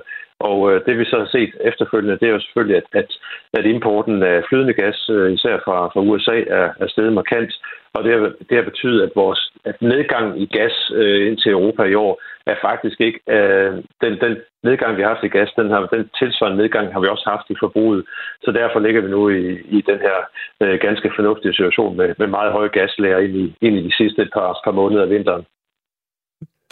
Og 0.48 0.59
øh, 0.72 0.76
det 0.87 0.98
vi 0.98 1.05
så 1.05 1.16
har 1.18 1.31
set 1.37 1.52
efterfølgende, 1.61 2.18
det 2.20 2.28
er 2.28 2.37
jo 2.37 2.40
selvfølgelig, 2.40 2.76
at, 2.76 2.88
at, 3.00 3.11
at 3.59 3.64
importen 3.66 4.22
af 4.22 4.42
flydende 4.48 4.74
gas, 4.83 4.98
øh, 5.11 5.33
især 5.33 5.57
fra, 5.64 5.76
fra 5.92 6.00
USA, 6.00 6.37
er, 6.59 6.68
er 6.83 6.88
steget 6.88 7.12
markant. 7.12 7.52
Og 7.94 8.05
det 8.05 8.12
har, 8.12 8.20
det 8.48 8.57
har 8.57 8.70
betydet, 8.70 9.02
at 9.02 9.12
vores 9.14 9.52
at 9.64 9.83
nedgang 9.83 10.42
i 10.42 10.46
gas 10.46 10.92
øh, 10.94 11.26
ind 11.26 11.37
til 11.38 11.52
Europa 11.52 11.83
i 11.83 11.94
år 11.94 12.22
er 12.46 12.57
faktisk 12.62 13.00
ikke... 13.00 13.20
Øh, 13.28 13.72
den, 14.02 14.12
den 14.20 14.37
nedgang, 14.62 14.96
vi 14.96 15.02
har 15.02 15.09
haft 15.09 15.24
i 15.24 15.35
gas, 15.38 15.50
den, 15.57 15.70
har, 15.70 15.81
den 15.87 16.11
tilsvarende 16.18 16.59
nedgang 16.62 16.92
har 16.92 17.00
vi 17.00 17.07
også 17.07 17.26
haft 17.33 17.46
i 17.50 17.57
forbruget. 17.61 18.05
Så 18.44 18.50
derfor 18.52 18.78
ligger 18.81 19.00
vi 19.00 19.11
nu 19.11 19.28
i, 19.28 19.61
i 19.76 19.81
den 19.90 19.98
her 20.07 20.18
øh, 20.62 20.78
ganske 20.81 21.12
fornuftige 21.16 21.55
situation 21.55 21.96
med, 21.96 22.14
med 22.18 22.26
meget 22.26 22.52
høje 22.52 22.68
gaslager 22.68 23.18
ind 23.18 23.37
i, 23.37 23.55
ind 23.61 23.76
i 23.76 23.83
de 23.88 23.96
sidste 23.96 24.28
par, 24.35 24.61
par 24.64 24.72
måneder 24.81 25.02
af 25.02 25.11
vinteren. 25.11 25.44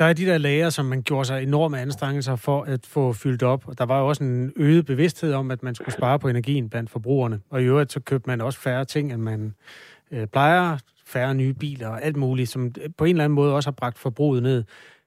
Der 0.00 0.06
er 0.06 0.12
de 0.12 0.26
der 0.26 0.38
lager, 0.38 0.70
som 0.70 0.86
man 0.86 1.02
gjorde 1.02 1.24
sig 1.24 1.42
enorme 1.42 1.80
anstrengelser 1.80 2.36
for 2.36 2.62
at 2.62 2.86
få 2.86 3.12
fyldt 3.12 3.42
op. 3.42 3.68
Og 3.68 3.78
der 3.78 3.84
var 3.84 4.00
jo 4.00 4.08
også 4.08 4.24
en 4.24 4.52
øget 4.56 4.86
bevidsthed 4.86 5.32
om, 5.32 5.50
at 5.50 5.62
man 5.62 5.74
skulle 5.74 5.92
spare 5.92 6.18
på 6.18 6.28
energien 6.28 6.68
blandt 6.68 6.90
forbrugerne. 6.90 7.40
Og 7.50 7.62
i 7.62 7.64
øvrigt 7.64 7.92
så 7.92 8.00
købte 8.00 8.30
man 8.30 8.40
også 8.40 8.58
færre 8.58 8.84
ting, 8.84 9.12
end 9.12 9.22
man 9.22 9.54
øh, 10.10 10.26
plejer. 10.26 10.78
Færre 11.06 11.34
nye 11.34 11.52
biler 11.52 11.88
og 11.88 12.02
alt 12.02 12.16
muligt, 12.16 12.48
som 12.48 12.66
øh, 12.66 12.90
på 12.98 13.04
en 13.04 13.10
eller 13.10 13.24
anden 13.24 13.34
måde 13.34 13.54
også 13.54 13.66
har 13.66 13.72
bragt 13.72 13.98
forbruget 13.98 14.42
ned. 14.42 14.64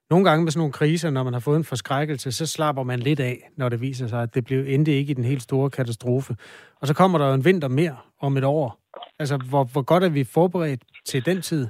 Nogle 0.10 0.30
gange 0.30 0.44
med 0.44 0.52
sådan 0.52 0.60
nogle 0.60 0.74
kriser, 0.74 1.10
når 1.10 1.24
man 1.24 1.34
har 1.34 1.40
fået 1.40 1.58
en 1.58 1.64
forskrækkelse, 1.64 2.32
så 2.32 2.46
slapper 2.46 2.84
man 2.84 3.00
lidt 3.00 3.20
af, 3.20 3.50
når 3.58 3.70
det 3.70 3.82
viser 3.82 4.08
sig, 4.08 4.22
at 4.22 4.36
det 4.36 4.46
blev 4.46 4.66
endte 4.68 4.94
ikke 4.94 5.12
i 5.12 5.14
den 5.14 5.24
helt 5.24 5.42
store 5.42 5.70
katastrofe. 5.70 6.36
Og 6.82 6.88
så 6.88 6.94
kommer 6.94 7.18
der 7.18 7.28
jo 7.28 7.34
en 7.34 7.46
vinter 7.46 7.68
mere 7.68 7.96
om 8.22 8.38
et 8.38 8.44
år. 8.44 8.80
Altså, 9.20 9.38
hvor, 9.38 9.64
hvor 9.64 9.82
godt 9.82 10.04
er 10.04 10.10
vi 10.10 10.24
forberedt 10.24 10.82
til 11.06 11.26
den 11.26 11.42
tid? 11.42 11.68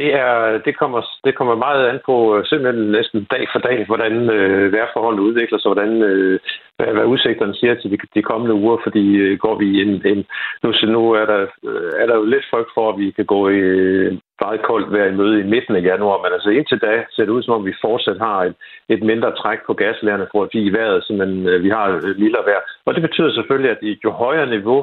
Det, 0.00 0.14
er, 0.14 0.58
det, 0.66 0.74
kommer, 0.78 1.00
det 1.24 1.34
kommer 1.38 1.54
meget 1.66 1.82
an 1.88 2.00
på 2.06 2.14
øh, 2.36 2.44
simpelthen 2.44 2.90
næsten 2.98 3.20
dag 3.34 3.44
for 3.52 3.58
dag, 3.68 3.86
hvordan 3.86 4.14
øh, 4.36 4.72
vejrforholdet 4.72 5.20
udvikler 5.28 5.58
sig, 5.58 5.68
hvordan, 5.72 6.02
øh, 6.02 6.40
hvad, 6.76 6.90
hvad 6.94 7.04
udsigterne 7.12 7.54
siger 7.54 7.74
til 7.74 7.90
de, 7.90 7.98
de 8.14 8.22
kommende 8.22 8.54
uger, 8.54 8.76
fordi 8.82 9.04
øh, 9.16 9.38
går 9.38 9.54
vi 9.62 9.80
ind, 9.82 10.04
ind 10.12 10.24
nu, 10.62 10.72
så 10.72 10.86
nu 10.86 11.12
er 11.12 11.26
der, 11.32 11.40
øh, 11.70 11.92
er 12.00 12.06
der 12.06 12.16
jo 12.16 12.24
lidt 12.24 12.46
frygt 12.50 12.70
for, 12.74 12.92
at 12.92 12.98
vi 12.98 13.10
kan 13.10 13.26
gå 13.34 13.48
i 13.48 13.60
øh, 13.80 14.18
meget 14.40 14.62
koldt 14.62 14.92
vejr 14.92 15.08
i 15.12 15.18
møde 15.20 15.40
i 15.40 15.50
midten 15.52 15.76
af 15.76 15.82
januar, 15.82 16.18
men 16.22 16.32
altså 16.32 16.50
indtil 16.50 16.78
da 16.78 17.04
ser 17.10 17.24
det 17.24 17.36
ud 17.36 17.42
som 17.42 17.54
om, 17.54 17.66
vi 17.66 17.82
fortsat 17.84 18.18
har 18.18 18.38
et, 18.48 18.54
et 18.88 19.02
mindre 19.02 19.36
træk 19.40 19.58
på 19.66 19.74
gaslærerne, 19.74 20.26
fordi 20.36 20.60
i 20.64 20.72
vejret, 20.72 21.04
simpelthen, 21.04 21.48
øh, 21.48 21.62
vi 21.64 21.68
har 21.68 21.86
mildere 22.22 22.46
vejr. 22.48 22.62
Og 22.86 22.94
det 22.94 23.02
betyder 23.02 23.32
selvfølgelig, 23.32 23.70
at 23.70 23.80
jo 24.04 24.10
højere 24.10 24.50
niveau 24.56 24.80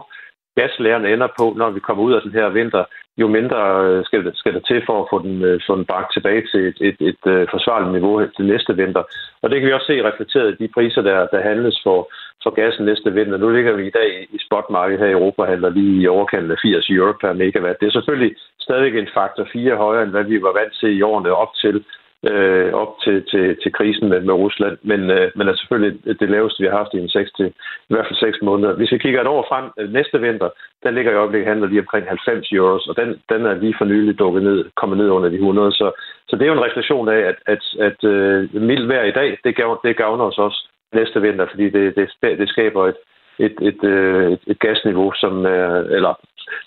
gaslærerne 0.59 1.13
ender 1.13 1.29
på, 1.39 1.45
når 1.57 1.69
vi 1.69 1.79
kommer 1.79 2.03
ud 2.03 2.13
af 2.13 2.21
den 2.21 2.31
her 2.31 2.49
vinter, 2.49 2.83
jo 3.21 3.27
mindre 3.27 3.59
øh, 3.85 4.05
skal, 4.05 4.31
skal 4.35 4.53
der 4.53 4.59
til 4.59 4.83
for 4.85 4.97
at 5.01 5.07
få 5.11 5.17
den, 5.25 5.35
sådan 5.41 5.59
få 5.67 5.75
den 5.75 5.85
bragt 5.85 6.13
tilbage 6.13 6.43
til 6.51 6.61
et, 6.69 6.77
et, 6.89 6.97
et, 7.09 7.21
et 7.41 7.49
forsvarligt 7.55 7.93
niveau 7.93 8.15
til 8.35 8.45
næste 8.45 8.75
vinter. 8.75 9.03
Og 9.41 9.49
det 9.49 9.59
kan 9.59 9.67
vi 9.67 9.73
også 9.73 9.89
se 9.89 10.07
reflekteret 10.09 10.49
i 10.51 10.63
de 10.63 10.73
priser, 10.75 11.01
der, 11.01 11.27
der 11.33 11.47
handles 11.49 11.79
for, 11.83 11.99
for 12.43 12.51
gassen 12.59 12.85
næste 12.85 13.13
vinter. 13.13 13.37
Nu 13.37 13.49
ligger 13.49 13.73
vi 13.73 13.87
i 13.87 13.95
dag 13.99 14.27
i 14.35 14.39
spotmarkedet 14.45 14.99
her 15.01 15.07
i 15.07 15.17
Europa, 15.19 15.43
handler 15.43 15.69
lige 15.69 16.01
i 16.01 16.07
overkanten 16.07 16.51
af 16.51 16.57
80 16.61 16.89
euro 16.89 17.13
per 17.21 17.33
megawatt. 17.33 17.79
Det 17.79 17.87
er 17.87 17.97
selvfølgelig 17.97 18.35
stadig 18.59 18.99
en 18.99 19.13
faktor 19.13 19.47
4 19.53 19.75
højere, 19.75 20.03
end 20.03 20.11
hvad 20.11 20.23
vi 20.23 20.41
var 20.41 20.53
vant 20.59 20.73
til 20.79 20.97
i 20.97 21.01
årene 21.01 21.31
op 21.43 21.53
til 21.63 21.83
øh, 22.23 22.73
op 22.73 22.91
til, 23.03 23.23
til, 23.31 23.57
til 23.61 23.71
krisen 23.73 24.09
med, 24.09 24.21
med 24.21 24.33
Rusland, 24.33 24.77
men, 24.81 25.11
øh, 25.11 25.31
men 25.35 25.47
er 25.47 25.55
selvfølgelig 25.55 26.19
det 26.19 26.29
laveste, 26.29 26.63
vi 26.63 26.69
har 26.69 26.77
haft 26.77 26.93
i 26.93 26.97
en 26.97 27.09
6 27.09 27.31
til 27.31 27.47
i 27.89 27.93
hvert 27.93 28.05
fald 28.07 28.19
6 28.19 28.37
måneder. 28.41 28.73
Hvis 28.73 28.91
vi 28.91 28.97
kigger 28.97 29.21
et 29.21 29.27
år 29.27 29.45
frem, 29.49 29.65
øh, 29.79 29.93
næste 29.93 30.21
vinter, 30.21 30.49
der 30.83 30.91
ligger 30.91 31.11
i 31.11 31.15
øjeblikket 31.15 31.47
handler 31.47 31.67
lige 31.67 31.79
omkring 31.79 32.07
90 32.07 32.51
euros, 32.51 32.87
og 32.87 32.97
den, 32.97 33.09
den 33.29 33.45
er 33.45 33.53
lige 33.53 33.75
for 33.77 33.85
nylig 33.85 34.19
dukket 34.19 34.43
ned, 34.43 34.65
kommet 34.75 34.97
ned 34.97 35.09
under 35.09 35.29
de 35.29 35.35
100, 35.35 35.71
så, 35.71 35.91
så 36.27 36.35
det 36.35 36.41
er 36.41 36.51
jo 36.51 36.57
en 36.57 36.65
refleksion 36.65 37.09
af, 37.09 37.19
at, 37.31 37.35
at, 37.45 37.63
at 37.79 38.03
øh, 38.03 38.61
mild 38.61 38.87
vejr 38.87 39.03
i 39.03 39.17
dag, 39.19 39.37
det, 39.43 39.55
gav, 39.55 39.79
det 39.83 39.97
gavner 39.97 40.25
os 40.25 40.37
også 40.37 40.69
næste 40.93 41.21
vinter, 41.21 41.47
fordi 41.49 41.69
det, 41.69 41.95
det, 41.95 42.09
det 42.21 42.49
skaber 42.49 42.87
et, 42.87 42.97
et, 43.39 43.55
et, 43.61 43.83
øh, 43.83 44.31
et, 44.31 44.39
et 44.47 44.59
gasniveau, 44.59 45.11
som 45.13 45.45
er, 45.45 45.67
eller 45.97 46.13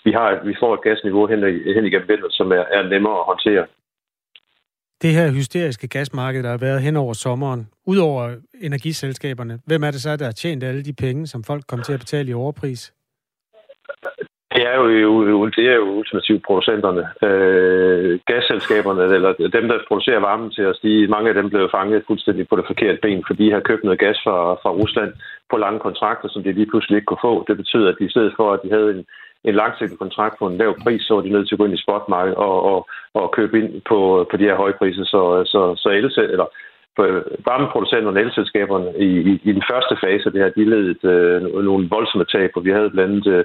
vi, 0.03 0.11
har, 0.11 0.39
vi 0.43 0.55
får 0.59 0.73
et 0.73 0.81
gasniveau 0.81 1.25
hen, 1.27 1.43
hen 1.75 1.85
igennem 1.85 2.09
vinteren, 2.09 2.31
som 2.31 2.51
er, 2.51 2.63
er 2.71 2.83
nemmere 2.83 3.19
at 3.19 3.25
håndtere 3.25 3.65
det 5.01 5.11
her 5.13 5.31
hysteriske 5.31 5.87
gasmarked, 5.87 6.43
der 6.43 6.49
har 6.49 6.57
været 6.57 6.81
hen 6.81 6.95
over 6.97 7.13
sommeren, 7.13 7.67
udover 7.87 8.35
energiselskaberne, 8.61 9.59
hvem 9.65 9.83
er 9.83 9.91
det 9.91 10.01
så, 10.01 10.17
der 10.17 10.25
har 10.25 10.31
tjent 10.31 10.63
alle 10.63 10.83
de 10.83 10.93
penge, 10.93 11.27
som 11.27 11.43
folk 11.43 11.63
kommer 11.67 11.83
til 11.83 11.93
at 11.93 11.99
betale 11.99 12.29
i 12.31 12.33
overpris? 12.33 12.93
Det 14.55 14.63
er 14.71 14.75
jo, 14.75 15.47
det 15.57 15.65
er 15.71 15.75
jo 15.75 15.87
ultimativt 15.99 16.43
producenterne. 16.45 17.03
Øh, 17.27 18.19
gasselskaberne, 18.31 19.03
eller 19.15 19.31
dem, 19.57 19.65
der 19.67 19.87
producerer 19.87 20.19
varmen 20.19 20.51
til 20.51 20.65
os, 20.67 20.79
de, 20.79 21.07
mange 21.07 21.29
af 21.29 21.35
dem 21.35 21.49
blev 21.49 21.69
fanget 21.77 22.03
fuldstændig 22.07 22.47
på 22.47 22.55
det 22.55 22.65
forkerte 22.67 22.99
ben, 23.01 23.23
fordi 23.27 23.45
de 23.45 23.51
har 23.51 23.67
købt 23.69 23.83
noget 23.83 23.99
gas 23.99 24.19
fra, 24.25 24.37
fra 24.61 24.71
Rusland 24.81 25.11
på 25.51 25.57
lange 25.57 25.79
kontrakter, 25.79 26.27
som 26.29 26.43
de 26.43 26.51
lige 26.51 26.71
pludselig 26.71 26.95
ikke 26.95 27.05
kunne 27.05 27.25
få. 27.29 27.45
Det 27.47 27.57
betyder, 27.57 27.89
at 27.89 27.95
de 27.99 28.05
i 28.05 28.13
stedet 28.15 28.33
for, 28.37 28.53
at 28.53 28.59
de 28.63 28.69
havde 28.75 28.89
en, 28.95 29.05
en 29.43 29.55
langsigtet 29.55 29.99
kontrakt 29.99 30.39
på 30.39 30.47
en 30.47 30.57
lav 30.57 30.79
pris, 30.83 31.01
så 31.01 31.17
er 31.17 31.21
de 31.21 31.29
nødt 31.29 31.47
til 31.47 31.55
at 31.55 31.59
gå 31.59 31.65
ind 31.65 31.73
i 31.73 31.83
spotmarkedet 31.83 32.37
og, 32.37 32.63
og, 32.71 32.87
og 33.13 33.31
købe 33.31 33.59
ind 33.59 33.81
på, 33.89 34.27
på 34.31 34.37
de 34.37 34.43
her 34.43 34.55
høje 34.55 34.73
priser. 34.79 35.03
Så, 35.03 35.43
så, 35.45 35.75
så 35.77 35.89
else, 35.89 36.21
eller 36.21 36.45
varmeproducenterne 37.49 38.19
og 38.19 38.23
elselskaberne 38.25 38.89
i, 38.97 39.09
i, 39.31 39.33
i 39.49 39.51
den 39.57 39.63
første 39.71 39.95
fase 40.03 40.25
af 40.25 40.31
det 40.31 40.41
her, 40.41 40.49
de 40.49 40.65
led 40.65 41.05
øh, 41.11 41.63
nogle 41.63 41.89
voldsomme 41.89 42.25
tab, 42.25 42.51
og 42.55 42.65
vi 42.65 42.71
havde 42.71 42.89
blandt 42.89 43.11
andet 43.11 43.27
øh, 43.27 43.43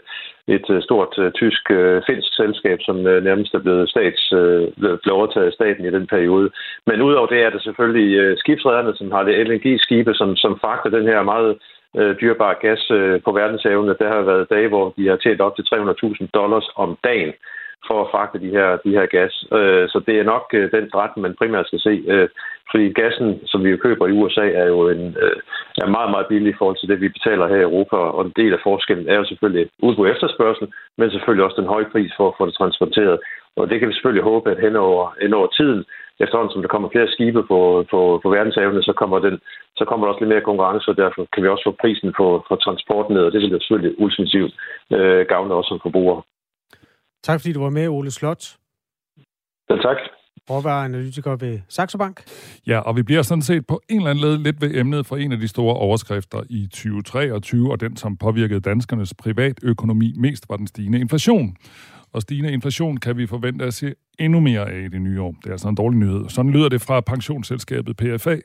et 0.56 0.66
øh, 0.70 0.82
stort 0.82 1.18
øh, 1.18 1.32
tysk 1.32 1.70
øh, 1.70 2.02
finsk 2.06 2.30
selskab, 2.36 2.78
som 2.82 3.06
øh, 3.06 3.24
nærmest 3.24 3.54
er 3.54 3.58
blevet 3.58 3.90
stats, 3.90 4.32
øh, 4.32 4.62
blev 5.02 5.14
overtaget 5.18 5.46
af 5.46 5.52
staten 5.52 5.84
i 5.84 5.90
den 5.96 6.06
periode. 6.06 6.50
Men 6.86 7.02
udover 7.02 7.26
det 7.26 7.40
er 7.42 7.50
det 7.50 7.62
selvfølgelig 7.62 8.16
øh, 8.22 8.38
skibsrederne, 8.38 8.96
som 8.96 9.12
har 9.12 9.22
det 9.22 9.46
LNG-skibe, 9.46 10.14
som, 10.14 10.36
som 10.36 10.58
fragter 10.60 10.90
den 10.90 11.06
her 11.06 11.22
meget 11.22 11.50
øh, 11.50 11.75
Øh, 11.96 12.16
dyrbare 12.20 12.54
gas 12.60 12.90
øh, 12.90 13.20
på 13.24 13.30
verdenshavene. 13.32 13.96
Der 13.98 14.08
har 14.08 14.22
været 14.22 14.50
dage, 14.50 14.68
hvor 14.68 14.94
de 14.96 15.08
har 15.08 15.16
tjent 15.16 15.40
op 15.40 15.56
til 15.56 15.64
300.000 15.74 16.26
dollars 16.34 16.68
om 16.76 16.98
dagen 17.04 17.32
for 17.88 17.98
at 18.00 18.10
fragte 18.12 18.38
de 18.44 18.50
her, 18.56 18.68
de 18.84 18.90
her 18.98 19.06
gas. 19.16 19.34
Øh, 19.58 19.88
så 19.92 19.98
det 20.06 20.14
er 20.18 20.30
nok 20.32 20.44
øh, 20.58 20.70
den 20.76 20.84
retning, 20.94 21.22
man 21.22 21.38
primært 21.40 21.66
skal 21.66 21.80
se. 21.80 21.94
Øh, 22.12 22.28
fordi 22.70 22.92
gassen, 23.02 23.28
som 23.46 23.64
vi 23.64 23.70
jo 23.70 23.76
køber 23.76 24.06
i 24.06 24.16
USA, 24.20 24.46
er 24.62 24.66
jo 24.74 24.88
en, 24.88 25.16
øh, 25.24 25.36
er 25.84 25.94
meget, 25.96 26.10
meget 26.10 26.26
billig 26.26 26.50
i 26.50 26.58
forhold 26.58 26.78
til 26.78 26.88
det, 26.88 27.00
vi 27.00 27.08
betaler 27.16 27.46
her 27.48 27.60
i 27.60 27.68
Europa. 27.70 27.96
Og 27.96 28.22
en 28.24 28.32
del 28.36 28.52
af 28.52 28.64
forskellen 28.68 29.08
er 29.08 29.16
jo 29.20 29.24
selvfølgelig 29.24 29.66
udbud 29.78 30.08
efterspørgsel, 30.08 30.66
men 30.98 31.10
selvfølgelig 31.10 31.44
også 31.44 31.60
den 31.60 31.72
høje 31.74 31.88
pris 31.92 32.12
for 32.16 32.28
at 32.28 32.34
få 32.38 32.46
det 32.46 32.54
transporteret. 32.54 33.18
Og 33.56 33.70
det 33.70 33.78
kan 33.78 33.88
vi 33.88 33.94
selvfølgelig 33.94 34.28
håbe, 34.30 34.50
at 34.50 34.60
hen 34.60 34.76
over, 34.76 35.14
hen 35.22 35.34
over 35.34 35.46
tiden, 35.46 35.84
efterhånden 36.24 36.52
som 36.52 36.62
der 36.62 36.74
kommer 36.74 36.88
flere 36.88 37.12
skibe 37.14 37.42
på, 37.50 37.60
på, 37.90 38.00
på 38.22 38.28
verdenshavene, 38.36 38.82
så 38.82 38.92
kommer, 39.00 39.18
den, 39.26 39.36
så 39.78 39.84
kommer 39.84 40.02
der 40.02 40.12
også 40.12 40.22
lidt 40.22 40.32
mere 40.34 40.48
konkurrence, 40.48 40.90
og 40.90 40.96
derfor 41.02 41.20
kan 41.32 41.42
vi 41.42 41.48
også 41.48 41.64
få 41.68 41.74
prisen 41.82 42.10
på, 42.18 42.26
på 42.48 42.54
transport 42.64 43.06
ned, 43.10 43.22
og 43.26 43.32
det 43.32 43.40
vil 43.40 43.54
jo 43.56 43.60
selvfølgelig 43.60 43.94
ultimativt 44.04 44.52
øh, 44.96 45.22
gavne 45.32 45.54
også 45.54 45.68
som 45.68 45.84
forbrugere. 45.86 46.22
Tak 47.26 47.40
fordi 47.40 47.52
du 47.52 47.62
var 47.66 47.70
med, 47.78 47.88
Ole 47.88 48.10
Slot. 48.10 48.42
Ja, 49.70 49.76
tak. 49.86 49.98
Råvareanalytiker 50.50 51.36
ved 51.36 51.58
Saxo 51.68 51.98
Bank. 51.98 52.22
Ja, 52.66 52.78
og 52.78 52.96
vi 52.96 53.02
bliver 53.02 53.22
sådan 53.22 53.42
set 53.42 53.66
på 53.66 53.80
en 53.88 53.96
eller 53.96 54.10
anden 54.10 54.24
led 54.24 54.38
lidt 54.38 54.60
ved 54.60 54.74
emnet 54.74 55.06
for 55.06 55.16
en 55.16 55.32
af 55.32 55.38
de 55.38 55.48
store 55.48 55.74
overskrifter 55.74 56.42
i 56.50 56.66
2023, 56.66 57.72
og 57.72 57.80
den, 57.80 57.96
som 57.96 58.16
påvirkede 58.16 58.60
danskernes 58.60 59.14
privatøkonomi 59.14 60.14
mest, 60.16 60.48
var 60.48 60.56
den 60.56 60.66
stigende 60.66 61.00
inflation. 61.00 61.56
Og 62.12 62.22
stigende 62.22 62.52
inflation 62.52 62.96
kan 62.96 63.16
vi 63.16 63.26
forvente 63.26 63.64
at 63.64 63.74
se 63.74 63.94
endnu 64.18 64.40
mere 64.40 64.70
af 64.70 64.80
i 64.80 64.88
det 64.88 65.00
nye 65.02 65.20
år. 65.20 65.34
Det 65.42 65.46
er 65.46 65.52
altså 65.52 65.68
en 65.68 65.74
dårlig 65.74 65.98
nyhed. 65.98 66.28
Sådan 66.28 66.52
lyder 66.52 66.68
det 66.68 66.80
fra 66.80 67.00
pensionsselskabet 67.00 67.96
PFA. 67.96 68.36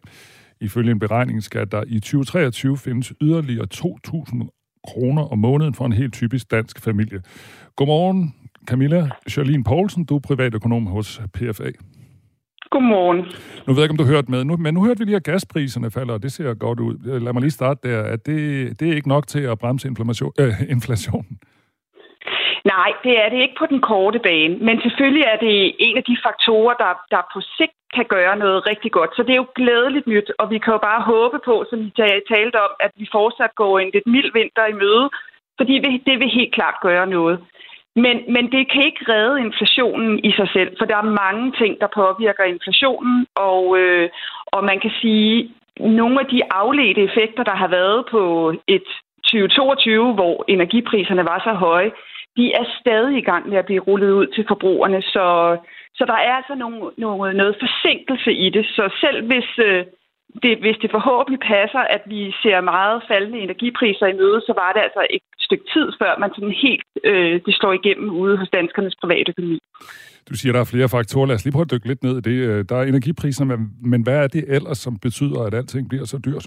Ifølge 0.61 0.91
en 0.91 0.99
beregning 0.99 1.43
skal 1.43 1.67
der 1.71 1.83
i 1.87 1.99
2023 1.99 2.77
findes 2.77 3.13
yderligere 3.21 3.67
2.000 3.73 4.81
kroner 4.87 5.23
om 5.31 5.37
måneden 5.37 5.73
for 5.73 5.85
en 5.85 5.93
helt 5.93 6.13
typisk 6.13 6.51
dansk 6.51 6.79
familie. 6.79 7.21
Godmorgen, 7.75 8.35
Camilla 8.67 9.09
Charlene 9.29 9.63
Poulsen, 9.63 10.05
du 10.05 10.15
er 10.15 10.19
privatøkonom 10.19 10.85
hos 10.85 11.21
PFA. 11.33 11.71
Godmorgen. 12.69 13.17
Nu 13.67 13.73
ved 13.73 13.75
jeg 13.75 13.83
ikke, 13.83 13.91
om 13.91 13.97
du 13.97 14.03
hørte 14.03 14.31
med, 14.31 14.43
nu, 14.43 14.57
men 14.57 14.73
nu 14.73 14.85
hørte 14.85 14.99
vi 14.99 15.05
lige, 15.05 15.15
at 15.15 15.23
gaspriserne 15.23 15.91
falder, 15.91 16.13
og 16.13 16.23
det 16.23 16.31
ser 16.31 16.53
godt 16.53 16.79
ud. 16.79 17.19
Lad 17.19 17.33
mig 17.33 17.41
lige 17.41 17.51
starte 17.51 17.89
der, 17.89 18.03
at 18.03 18.25
det, 18.25 18.79
det 18.79 18.89
er 18.89 18.95
ikke 18.95 19.07
nok 19.07 19.27
til 19.27 19.39
at 19.39 19.59
bremse 19.59 19.87
inflation, 19.87 20.31
øh, 20.39 20.53
inflationen. 20.69 21.37
Nej, 22.65 22.91
det 23.03 23.13
er 23.23 23.29
det 23.29 23.39
ikke 23.41 23.59
på 23.59 23.65
den 23.65 23.81
korte 23.81 24.19
bane, 24.19 24.55
men 24.57 24.81
selvfølgelig 24.81 25.23
er 25.23 25.37
det 25.37 25.75
en 25.79 25.97
af 25.97 26.03
de 26.03 26.17
faktorer, 26.25 26.73
der, 26.73 26.93
der 27.11 27.21
på 27.33 27.41
sigt 27.57 27.77
kan 27.93 28.05
gøre 28.05 28.35
noget 28.35 28.67
rigtig 28.69 28.91
godt. 28.91 29.15
Så 29.15 29.23
det 29.23 29.31
er 29.31 29.43
jo 29.43 29.53
glædeligt 29.55 30.07
nyt, 30.07 30.31
og 30.39 30.49
vi 30.49 30.57
kan 30.57 30.73
jo 30.73 30.79
bare 30.89 31.01
håbe 31.01 31.39
på, 31.45 31.65
som 31.69 31.79
vi 31.85 31.91
talte 32.33 32.57
om, 32.65 32.71
at 32.79 32.91
vi 32.95 33.07
fortsat 33.11 33.55
går 33.55 33.79
en 33.79 33.91
lidt 33.93 34.07
mild 34.07 34.31
vinter 34.33 34.65
i 34.65 34.79
møde, 34.83 35.09
fordi 35.57 35.73
det 36.07 36.19
vil 36.19 36.37
helt 36.39 36.53
klart 36.53 36.75
gøre 36.81 37.07
noget. 37.07 37.39
Men, 37.95 38.17
men 38.35 38.51
det 38.51 38.71
kan 38.71 38.83
ikke 38.85 39.05
redde 39.13 39.41
inflationen 39.41 40.19
i 40.25 40.31
sig 40.31 40.49
selv, 40.53 40.71
for 40.77 40.85
der 40.85 40.97
er 40.97 41.17
mange 41.23 41.51
ting, 41.51 41.79
der 41.81 41.87
påvirker 42.01 42.43
inflationen, 42.43 43.27
og, 43.35 43.77
øh, 43.77 44.09
og 44.45 44.63
man 44.63 44.79
kan 44.79 44.91
sige, 45.01 45.51
nogle 45.79 46.19
af 46.19 46.25
de 46.25 46.41
afledte 46.51 47.01
effekter, 47.01 47.43
der 47.43 47.55
har 47.55 47.67
været 47.67 48.05
på 48.11 48.53
et 48.67 48.87
2022, 49.23 50.13
hvor 50.13 50.45
energipriserne 50.47 51.25
var 51.25 51.39
så 51.43 51.53
høje, 51.53 51.91
de 52.37 52.45
er 52.59 52.65
stadig 52.81 53.17
i 53.17 53.27
gang 53.29 53.49
med 53.49 53.57
at 53.57 53.65
blive 53.65 53.85
rullet 53.87 54.11
ud 54.11 54.27
til 54.27 54.45
forbrugerne. 54.47 55.01
Så, 55.01 55.25
så 55.97 56.03
der 56.11 56.19
er 56.27 56.33
altså 56.39 56.55
nogle, 56.55 56.91
nogle, 56.97 57.33
noget 57.33 57.55
forsinkelse 57.63 58.31
i 58.33 58.49
det. 58.49 58.65
Så 58.65 58.83
selv 59.01 59.25
hvis, 59.29 59.49
øh, 59.67 59.85
det, 60.43 60.53
hvis 60.63 60.77
det 60.81 60.91
forhåbentlig 60.91 61.41
passer, 61.55 61.83
at 61.95 62.03
vi 62.05 62.21
ser 62.43 62.61
meget 62.61 63.03
faldende 63.07 63.39
energipriser 63.39 64.05
i 64.07 64.17
møde, 64.21 64.41
så 64.47 64.53
var 64.61 64.71
det 64.73 64.81
altså 64.87 65.01
et 65.09 65.25
stykke 65.39 65.65
tid, 65.73 65.87
før 66.01 66.11
man 66.19 66.29
sådan 66.35 66.55
helt 66.65 66.85
øh, 67.03 67.41
det 67.45 67.53
slår 67.55 67.73
igennem 67.73 68.09
ude 68.09 68.37
hos 68.37 68.49
danskernes 68.49 68.95
private 69.01 69.29
økonomi. 69.29 69.59
Du 70.29 70.33
siger, 70.35 70.53
der 70.53 70.59
er 70.59 70.71
flere 70.73 70.89
faktorer. 70.89 71.25
Lad 71.27 71.35
os 71.35 71.45
lige 71.45 71.53
prøve 71.53 71.67
at 71.67 71.71
dykke 71.71 71.87
lidt 71.87 72.03
ned 72.03 72.15
i 72.17 72.21
det. 72.29 72.37
Øh, 72.49 72.65
der 72.69 72.75
er 72.75 72.83
energipriser, 72.83 73.45
men, 73.45 73.59
men 73.91 74.03
hvad 74.03 74.17
er 74.23 74.27
det 74.27 74.43
ellers, 74.47 74.77
som 74.77 74.99
betyder, 74.99 75.39
at 75.47 75.53
alting 75.53 75.89
bliver 75.89 76.05
så 76.05 76.17
dyrt? 76.25 76.45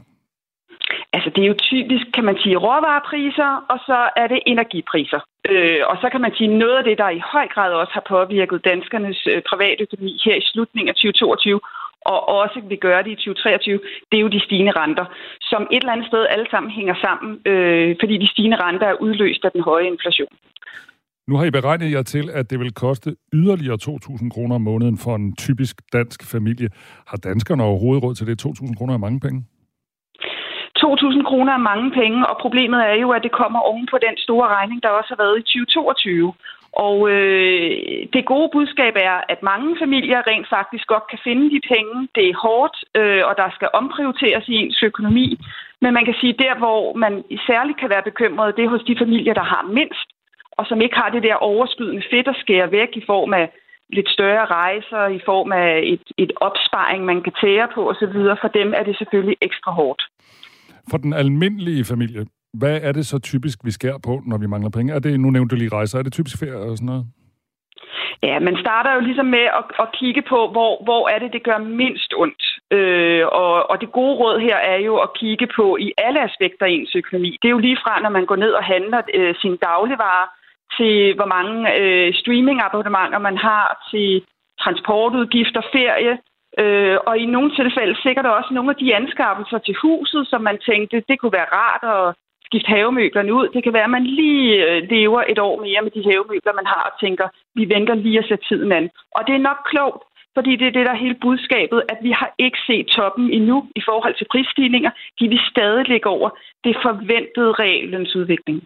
Altså, 1.13 1.31
det 1.35 1.43
er 1.45 1.49
jo 1.53 1.59
typisk, 1.73 2.07
kan 2.15 2.25
man 2.25 2.37
sige, 2.43 2.57
råvarepriser, 2.57 3.51
og 3.73 3.79
så 3.89 3.99
er 4.17 4.27
det 4.27 4.41
energipriser. 4.47 5.21
Øh, 5.51 5.81
og 5.91 5.97
så 6.03 6.09
kan 6.13 6.21
man 6.21 6.35
sige, 6.35 6.59
noget 6.63 6.77
af 6.79 6.85
det, 6.85 6.99
der 6.99 7.11
i 7.11 7.23
høj 7.33 7.47
grad 7.55 7.71
også 7.73 7.93
har 7.99 8.07
påvirket 8.15 8.65
danskernes 8.65 9.21
øh, 9.33 9.43
private 9.51 9.83
økonomi 9.83 10.21
her 10.25 10.37
i 10.37 10.49
slutningen 10.51 10.89
af 10.89 10.95
2022, 10.95 11.61
og 12.13 12.29
også 12.29 12.59
vil 12.69 12.79
gøre 12.87 13.03
det 13.03 13.11
i 13.11 13.15
2023, 13.15 13.81
det 14.11 14.17
er 14.17 14.25
jo 14.27 14.29
de 14.37 14.45
stigende 14.47 14.73
renter, 14.81 15.07
som 15.51 15.63
et 15.71 15.83
eller 15.83 15.93
andet 15.93 16.07
sted 16.07 16.27
alle 16.35 16.47
sammen 16.51 16.71
hænger 16.79 16.97
sammen, 17.07 17.31
øh, 17.51 17.97
fordi 18.01 18.15
de 18.19 18.29
stigende 18.33 18.59
renter 18.65 18.87
er 18.87 19.01
udløst 19.05 19.45
af 19.45 19.53
den 19.53 19.63
høje 19.63 19.87
inflation. 19.87 20.33
Nu 21.29 21.37
har 21.37 21.45
I 21.45 21.51
beregnet 21.51 21.93
jer 21.93 22.03
til, 22.03 22.31
at 22.31 22.51
det 22.51 22.61
vil 22.61 22.75
koste 22.75 23.17
yderligere 23.33 23.79
2.000 23.83 24.31
kroner 24.31 24.55
om 24.55 24.61
måneden 24.61 24.99
for 24.99 25.15
en 25.17 25.37
typisk 25.37 25.77
dansk 25.93 26.31
familie. 26.31 26.69
Har 27.07 27.17
danskerne 27.17 27.63
overhovedet 27.63 28.05
råd 28.05 28.15
til 28.15 28.27
det? 28.27 28.47
2.000 28.47 28.77
kroner 28.79 28.95
er 28.95 28.99
mange 28.99 29.21
penge? 29.21 29.45
2.000 30.85 31.23
kroner 31.31 31.53
er 31.53 31.69
mange 31.71 31.91
penge, 32.01 32.27
og 32.31 32.37
problemet 32.45 32.81
er 32.91 32.97
jo, 33.05 33.09
at 33.17 33.23
det 33.23 33.33
kommer 33.41 33.61
oven 33.61 33.87
på 33.93 33.99
den 34.07 34.17
store 34.27 34.49
regning, 34.57 34.83
der 34.83 34.89
også 34.89 35.11
har 35.15 35.23
været 35.25 35.39
i 35.39 35.43
2022. 35.43 36.35
Og 36.73 36.97
øh, 37.11 37.71
det 38.15 38.31
gode 38.33 38.49
budskab 38.53 38.95
er, 38.97 39.17
at 39.33 39.43
mange 39.43 39.71
familier 39.83 40.21
rent 40.27 40.49
faktisk 40.57 40.87
godt 40.87 41.07
kan 41.11 41.21
finde 41.25 41.47
de 41.55 41.61
penge. 41.75 42.09
Det 42.15 42.25
er 42.29 42.41
hårdt, 42.47 42.77
øh, 43.01 43.23
og 43.29 43.35
der 43.43 43.49
skal 43.57 43.69
omprioriteres 43.81 44.49
i 44.49 44.55
ens 44.63 44.83
økonomi. 44.83 45.29
Men 45.83 45.95
man 45.95 46.05
kan 46.05 46.17
sige, 46.21 46.41
der 46.45 46.55
hvor 46.63 46.95
man 47.05 47.25
særligt 47.47 47.81
kan 47.81 47.91
være 47.91 48.09
bekymret, 48.11 48.57
det 48.57 48.65
er 48.65 48.75
hos 48.75 48.89
de 48.89 48.97
familier, 48.99 49.35
der 49.35 49.47
har 49.55 49.63
mindst, 49.63 50.09
og 50.59 50.67
som 50.67 50.81
ikke 50.81 50.97
har 50.97 51.11
det 51.11 51.23
der 51.23 51.35
overskydende 51.35 52.03
fedt 52.11 52.29
at 52.29 52.41
skære 52.43 52.73
væk 52.73 52.91
i 52.95 53.03
form 53.07 53.33
af 53.33 53.47
lidt 53.97 54.09
større 54.09 54.45
rejser, 54.45 55.07
i 55.07 55.21
form 55.25 55.53
af 55.53 55.81
et, 55.85 56.07
et 56.19 56.33
opsparing, 56.41 57.05
man 57.05 57.23
kan 57.23 57.35
tære 57.43 57.69
på 57.75 57.91
osv. 57.91 58.17
For 58.43 58.49
dem 58.49 58.75
er 58.77 58.83
det 58.83 58.99
selvfølgelig 58.99 59.37
ekstra 59.41 59.71
hårdt. 59.73 60.03
For 60.91 60.99
den 60.99 61.13
almindelige 61.13 61.85
familie, 61.85 62.27
hvad 62.55 62.81
er 62.83 62.93
det 62.93 63.07
så 63.07 63.19
typisk, 63.19 63.59
vi 63.65 63.71
skærer 63.71 63.99
på, 63.99 64.23
når 64.27 64.39
vi 64.39 64.47
mangler 64.47 64.71
penge? 64.71 64.95
Er 64.95 64.99
det, 64.99 65.21
nu 65.21 65.31
nævnte 65.31 65.55
du 65.55 65.59
lige 65.59 65.77
rejser, 65.79 65.99
er 65.99 66.03
det 66.03 66.13
typisk 66.13 66.39
ferie 66.39 66.57
og 66.57 66.77
sådan 66.77 66.87
noget? 66.87 67.05
Ja, 68.23 68.39
man 68.39 68.57
starter 68.65 68.95
jo 68.95 69.01
ligesom 69.01 69.27
med 69.27 69.47
at, 69.59 69.65
at 69.83 69.89
kigge 69.99 70.23
på, 70.23 70.39
hvor, 70.55 70.73
hvor 70.85 71.09
er 71.09 71.19
det, 71.19 71.33
det 71.33 71.43
gør 71.43 71.59
mindst 71.59 72.15
ondt. 72.17 72.43
Øh, 72.71 73.27
og, 73.27 73.71
og 73.71 73.81
det 73.81 73.93
gode 73.93 74.15
råd 74.23 74.39
her 74.41 74.57
er 74.57 74.79
jo 74.89 74.95
at 74.97 75.15
kigge 75.21 75.47
på 75.57 75.77
i 75.77 75.93
alle 75.99 76.21
aspekter 76.29 76.67
af 76.67 76.71
ens 76.71 76.95
økonomi. 76.95 77.31
Det 77.43 77.49
er 77.49 77.57
jo 77.57 77.67
lige 77.67 77.83
fra, 77.85 78.01
når 78.01 78.11
man 78.11 78.27
går 78.27 78.37
ned 78.37 78.53
og 78.61 78.65
handler 78.65 79.01
øh, 79.15 79.35
sine 79.43 79.57
dagligvarer, 79.57 80.29
til 80.77 81.15
hvor 81.15 81.27
mange 81.37 81.57
øh, 81.81 82.15
streamingabonnementer 82.15 83.19
man 83.19 83.37
har, 83.37 83.67
til 83.91 84.23
transportudgifter, 84.61 85.63
ferie, 85.73 86.19
Øh, 86.63 86.97
og 87.09 87.19
i 87.19 87.27
nogle 87.27 87.51
tilfælde 87.59 87.97
sikkert 88.03 88.27
også 88.27 88.51
nogle 88.55 88.71
af 88.71 88.77
de 88.77 88.97
anskaffelser 89.01 89.59
til 89.59 89.75
huset, 89.83 90.23
som 90.27 90.41
man 90.43 90.59
tænkte, 90.71 91.05
det 91.09 91.19
kunne 91.19 91.39
være 91.41 91.55
rart 91.59 91.85
at 91.97 92.15
skifte 92.47 92.69
havemøblerne 92.77 93.35
ud. 93.35 93.49
Det 93.55 93.63
kan 93.63 93.73
være, 93.73 93.89
at 93.91 93.97
man 93.99 94.07
lige 94.21 94.47
øh, 94.67 94.83
lever 94.91 95.23
et 95.29 95.39
år 95.39 95.57
mere 95.67 95.83
med 95.83 95.91
de 95.91 96.09
havemøbler, 96.11 96.53
man 96.61 96.67
har, 96.67 96.83
og 96.91 97.01
tænker, 97.01 97.27
vi 97.55 97.65
venter 97.75 97.95
lige 97.95 98.19
at 98.19 98.29
sætte 98.29 98.45
tiden 98.49 98.73
an. 98.73 98.91
Og 99.17 99.23
det 99.27 99.35
er 99.35 99.47
nok 99.49 99.61
klogt, 99.71 100.03
fordi 100.35 100.57
det 100.57 100.67
er 100.67 100.75
det, 100.77 100.87
der 100.87 100.93
er 100.93 101.05
hele 101.05 101.19
budskabet, 101.27 101.83
at 101.89 101.99
vi 102.03 102.11
har 102.11 102.31
ikke 102.39 102.59
set 102.67 102.87
toppen 102.87 103.31
endnu 103.31 103.57
i 103.77 103.83
forhold 103.89 104.15
til 104.17 104.27
prisstigninger. 104.33 104.91
De 105.21 105.29
vil 105.29 105.41
stadig 105.51 105.89
ligge 105.89 106.09
over 106.09 106.31
det 106.65 106.77
forventede 106.83 107.53
reallønsudvikling. 107.53 108.63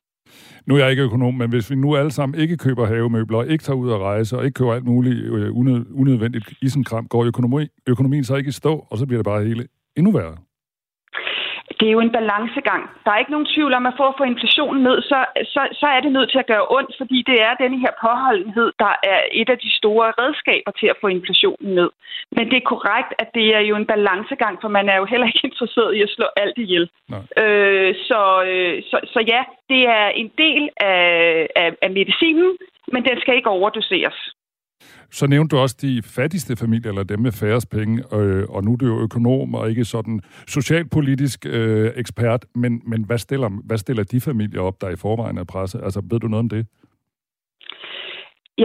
Nu 0.68 0.74
er 0.74 0.78
jeg 0.78 0.90
ikke 0.90 1.02
økonom, 1.02 1.34
men 1.34 1.50
hvis 1.50 1.70
vi 1.70 1.76
nu 1.76 1.96
alle 1.96 2.10
sammen 2.10 2.40
ikke 2.40 2.56
køber 2.56 2.86
havemøbler, 2.86 3.42
ikke 3.42 3.64
tager 3.64 3.76
ud 3.76 3.90
og 3.90 4.00
rejse, 4.00 4.38
og 4.38 4.44
ikke 4.44 4.54
køber 4.54 4.74
alt 4.74 4.84
muligt 4.84 5.24
øh, 5.24 5.56
unødvendigt 5.94 6.52
isenkram, 6.62 7.08
går 7.08 7.24
økonomi, 7.24 7.66
økonomien 7.86 8.24
så 8.24 8.36
ikke 8.36 8.48
i 8.48 8.52
stå, 8.52 8.86
og 8.90 8.98
så 8.98 9.06
bliver 9.06 9.18
det 9.18 9.24
bare 9.24 9.44
hele 9.44 9.66
endnu 9.96 10.12
værre 10.12 10.36
det 11.78 11.86
er 11.88 11.96
jo 11.96 12.00
en 12.00 12.16
balancegang. 12.18 12.82
Der 13.04 13.10
er 13.10 13.18
ikke 13.18 13.34
nogen 13.36 13.52
tvivl 13.54 13.72
om, 13.78 13.86
at 13.86 13.94
for 13.96 14.06
at 14.08 14.18
få 14.18 14.24
inflationen 14.24 14.82
ned, 14.82 15.02
så, 15.02 15.18
så, 15.54 15.62
så 15.80 15.86
er 15.96 16.00
det 16.00 16.12
nødt 16.12 16.30
til 16.30 16.38
at 16.38 16.50
gøre 16.52 16.66
ondt, 16.78 16.92
fordi 17.00 17.18
det 17.30 17.38
er 17.46 17.60
denne 17.62 17.78
her 17.84 17.92
påholdenhed, 18.04 18.72
der 18.78 18.92
er 19.12 19.20
et 19.32 19.48
af 19.54 19.58
de 19.58 19.70
store 19.80 20.12
redskaber 20.20 20.72
til 20.80 20.86
at 20.86 21.00
få 21.00 21.06
inflationen 21.06 21.74
ned. 21.74 21.90
Men 22.36 22.44
det 22.50 22.56
er 22.56 22.70
korrekt, 22.74 23.10
at 23.18 23.28
det 23.34 23.46
er 23.58 23.62
jo 23.70 23.76
en 23.76 23.86
balancegang, 23.86 24.58
for 24.60 24.68
man 24.68 24.88
er 24.88 24.96
jo 24.96 25.04
heller 25.04 25.26
ikke 25.26 25.46
interesseret 25.50 25.94
i 25.94 26.00
at 26.02 26.14
slå 26.16 26.26
alt 26.36 26.58
ihjel. 26.58 26.90
Øh, 27.42 27.94
så, 28.08 28.20
øh, 28.50 28.82
så, 28.90 28.96
så 29.12 29.20
ja, 29.32 29.42
det 29.68 29.82
er 29.98 30.08
en 30.08 30.30
del 30.38 30.68
af, 30.76 31.46
af, 31.56 31.70
af 31.82 31.90
medicinen, 31.90 32.50
men 32.92 33.04
den 33.04 33.20
skal 33.20 33.36
ikke 33.36 33.50
overdoseres. 33.58 34.18
Så 35.10 35.26
nævnte 35.26 35.56
du 35.56 35.60
også 35.60 35.76
de 35.82 36.02
fattigste 36.16 36.56
familier, 36.56 36.88
eller 36.90 37.02
dem 37.02 37.20
med 37.20 37.32
færrest 37.32 37.70
penge, 37.70 38.04
øh, 38.14 38.44
og 38.48 38.64
nu 38.64 38.72
er 38.72 38.76
du 38.76 38.86
jo 38.86 39.00
økonom 39.00 39.54
og 39.54 39.70
ikke 39.70 39.84
sådan 39.84 40.20
socialpolitisk 40.48 41.46
øh, 41.46 41.92
ekspert, 41.96 42.44
men, 42.54 42.82
men 42.86 43.04
hvad, 43.04 43.18
stiller, 43.18 43.48
hvad 43.66 43.78
stiller 43.78 44.04
de 44.04 44.20
familier 44.20 44.60
op, 44.60 44.80
der 44.80 44.88
i 44.88 44.96
forvejen 44.96 45.38
er 45.38 45.44
presset? 45.44 45.80
Altså, 45.84 46.00
ved 46.10 46.20
du 46.20 46.28
noget 46.28 46.42
om 46.42 46.48
det? 46.48 46.66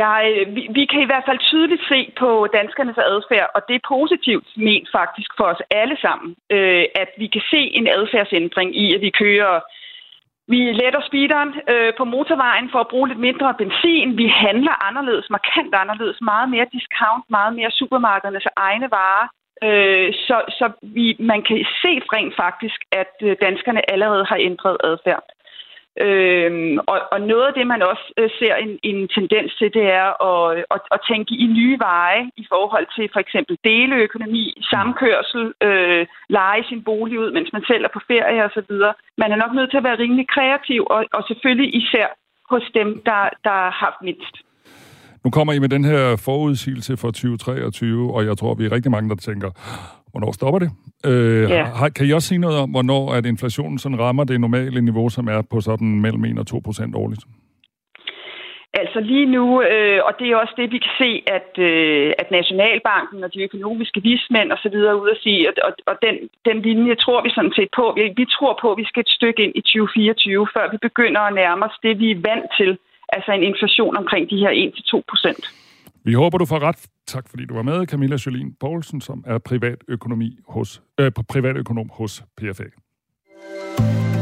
Ja, 0.02 0.12
øh, 0.30 0.56
vi, 0.56 0.62
vi 0.78 0.84
kan 0.92 1.02
i 1.02 1.10
hvert 1.10 1.28
fald 1.28 1.40
tydeligt 1.40 1.84
se 1.92 2.00
på 2.22 2.30
danskernes 2.58 2.98
adfærd, 2.98 3.50
og 3.56 3.62
det 3.68 3.76
er 3.76 3.90
positivt 3.96 4.48
ment 4.68 4.88
faktisk 4.98 5.32
for 5.38 5.48
os 5.54 5.62
alle 5.82 5.98
sammen, 6.06 6.30
øh, 6.56 6.86
at 7.04 7.10
vi 7.22 7.28
kan 7.28 7.44
se 7.54 7.62
en 7.80 7.88
adfærdsændring 7.88 8.70
i, 8.84 8.86
at 8.96 9.02
vi 9.02 9.12
kører 9.24 9.54
vi 10.48 10.60
letter 10.82 11.02
speederen 11.10 11.52
øh, 11.74 11.94
på 11.98 12.04
motorvejen 12.04 12.70
for 12.72 12.80
at 12.80 12.88
bruge 12.88 13.08
lidt 13.08 13.20
mindre 13.20 13.56
benzin. 13.58 14.18
Vi 14.18 14.28
handler 14.28 14.86
anderledes, 14.88 15.30
markant 15.30 15.76
anderledes, 15.76 16.18
meget 16.22 16.50
mere 16.50 16.68
discount, 16.76 17.26
meget 17.30 17.54
mere 17.56 17.72
supermarkedernes 17.72 18.48
egne 18.56 18.88
varer. 18.92 19.28
Øh, 19.68 20.14
så 20.28 20.38
så 20.60 20.72
vi, 20.82 21.16
man 21.20 21.42
kan 21.48 21.58
se 21.82 21.92
rent 22.14 22.36
faktisk, 22.36 22.80
at 22.92 23.16
øh, 23.22 23.36
danskerne 23.42 23.92
allerede 23.92 24.26
har 24.26 24.38
ændret 24.50 24.78
adfærd. 24.84 25.24
Øhm, 26.02 26.78
og, 26.92 27.00
og 27.14 27.20
noget 27.22 27.46
af 27.48 27.54
det, 27.58 27.68
man 27.68 27.82
også 27.92 28.06
øh, 28.18 28.30
ser 28.40 28.56
en, 28.56 28.72
en 28.84 29.08
tendens 29.18 29.52
til, 29.60 29.70
det 29.78 29.86
er 30.02 30.10
at, 30.30 30.66
at, 30.76 30.82
at 30.96 31.00
tænke 31.10 31.34
i 31.44 31.46
nye 31.60 31.78
veje 31.80 32.24
i 32.38 32.46
forhold 32.54 32.88
til 32.96 33.06
for 33.14 33.20
eksempel 33.26 33.58
deleøkonomi, 33.64 34.46
samkørsel, 34.72 35.44
øh, 35.68 36.06
lege 36.30 36.64
sin 36.70 36.84
bolig 36.84 37.20
ud, 37.20 37.32
mens 37.32 37.50
man 37.54 37.64
selv 37.68 37.84
er 37.84 37.94
på 37.94 38.02
ferie 38.08 38.44
osv. 38.48 38.74
Man 39.22 39.32
er 39.32 39.40
nok 39.44 39.54
nødt 39.56 39.70
til 39.72 39.82
at 39.82 39.88
være 39.90 40.02
rimelig 40.04 40.28
kreativ, 40.36 40.82
og, 40.96 41.06
og 41.14 41.24
selvfølgelig 41.28 41.70
især 41.82 42.08
hos 42.50 42.66
dem, 42.80 42.90
der, 43.06 43.22
der 43.44 43.58
har 43.66 43.72
haft 43.86 44.00
mindst. 44.02 44.36
Nu 45.24 45.30
kommer 45.32 45.54
I 45.54 45.60
med 45.60 45.70
den 45.70 45.86
her 45.86 46.22
forudsigelse 46.26 46.98
for 46.98 47.08
2023, 47.08 48.14
og 48.16 48.26
jeg 48.26 48.38
tror, 48.38 48.54
vi 48.54 48.66
er 48.66 48.72
rigtig 48.72 48.92
mange, 48.92 49.10
der 49.10 49.16
tænker, 49.16 49.50
hvornår 50.14 50.32
stopper 50.32 50.60
det? 50.64 50.70
Øh, 51.10 51.50
ja. 51.50 51.64
har, 51.80 51.90
kan 51.90 52.06
I 52.06 52.12
også 52.12 52.28
sige 52.28 52.44
noget 52.46 52.58
om, 52.64 52.70
hvornår 52.70 53.04
at 53.18 53.26
inflationen 53.26 53.78
sådan 53.80 54.00
rammer 54.00 54.24
det 54.24 54.42
normale 54.42 54.82
niveau, 54.82 55.10
som 55.10 55.28
er 55.28 55.42
på 55.52 55.62
sådan 55.62 56.02
mellem 56.06 56.26
1 56.26 56.40
og 56.40 56.48
2 56.48 56.62
procent 56.66 56.96
årligt? 56.96 57.24
Altså 58.82 59.00
lige 59.00 59.28
nu, 59.38 59.46
øh, 59.62 60.00
og 60.08 60.14
det 60.20 60.28
er 60.28 60.36
også 60.36 60.54
det, 60.58 60.68
vi 60.76 60.80
kan 60.86 60.96
se, 61.04 61.12
at, 61.38 61.52
øh, 61.70 62.14
at 62.22 62.32
Nationalbanken 62.32 63.24
og 63.24 63.34
de 63.34 63.44
økonomiske 63.48 64.00
vismænd 64.10 64.52
og 64.52 64.60
så 64.64 64.70
videre 64.76 65.02
ud 65.02 65.10
at 65.16 65.22
sige, 65.26 65.42
og, 65.50 65.54
og, 65.68 65.72
og 65.90 65.96
den, 66.06 66.16
den 66.48 66.58
linje 66.68 66.96
tror 66.96 67.24
vi 67.26 67.30
sådan 67.38 67.56
set 67.60 67.72
på. 67.80 67.86
Vi, 67.98 68.04
vi 68.22 68.26
tror 68.36 68.54
på, 68.62 68.68
at 68.72 68.78
vi 68.82 68.86
skal 68.90 69.02
et 69.02 69.16
stykke 69.18 69.44
ind 69.44 69.54
i 69.56 69.62
2024, 69.62 70.48
før 70.56 70.66
vi 70.74 70.78
begynder 70.88 71.22
at 71.22 71.36
nærme 71.42 71.66
os 71.66 71.78
det, 71.84 72.00
vi 72.00 72.08
er 72.12 72.24
vant 72.30 72.50
til, 72.60 72.72
altså 73.16 73.32
en 73.32 73.44
inflation 73.52 73.98
omkring 74.02 74.24
de 74.30 74.42
her 74.44 74.52
1-2 74.94 75.02
procent. 75.12 75.44
Vi 76.08 76.14
håber, 76.14 76.38
du 76.38 76.46
får 76.46 76.60
ret. 76.70 76.82
Tak 77.08 77.30
fordi 77.30 77.46
du 77.46 77.54
var 77.54 77.62
med, 77.62 77.86
Camilla 77.88 78.18
Jolien 78.26 78.56
Poulsen, 78.60 79.02
som 79.02 79.24
er 79.28 79.38
privatøkonomi 79.38 80.40
hos, 80.48 80.82
øh, 81.00 81.12
privatøkonom 81.12 81.90
hos 81.94 82.24
PFA. 82.38 82.64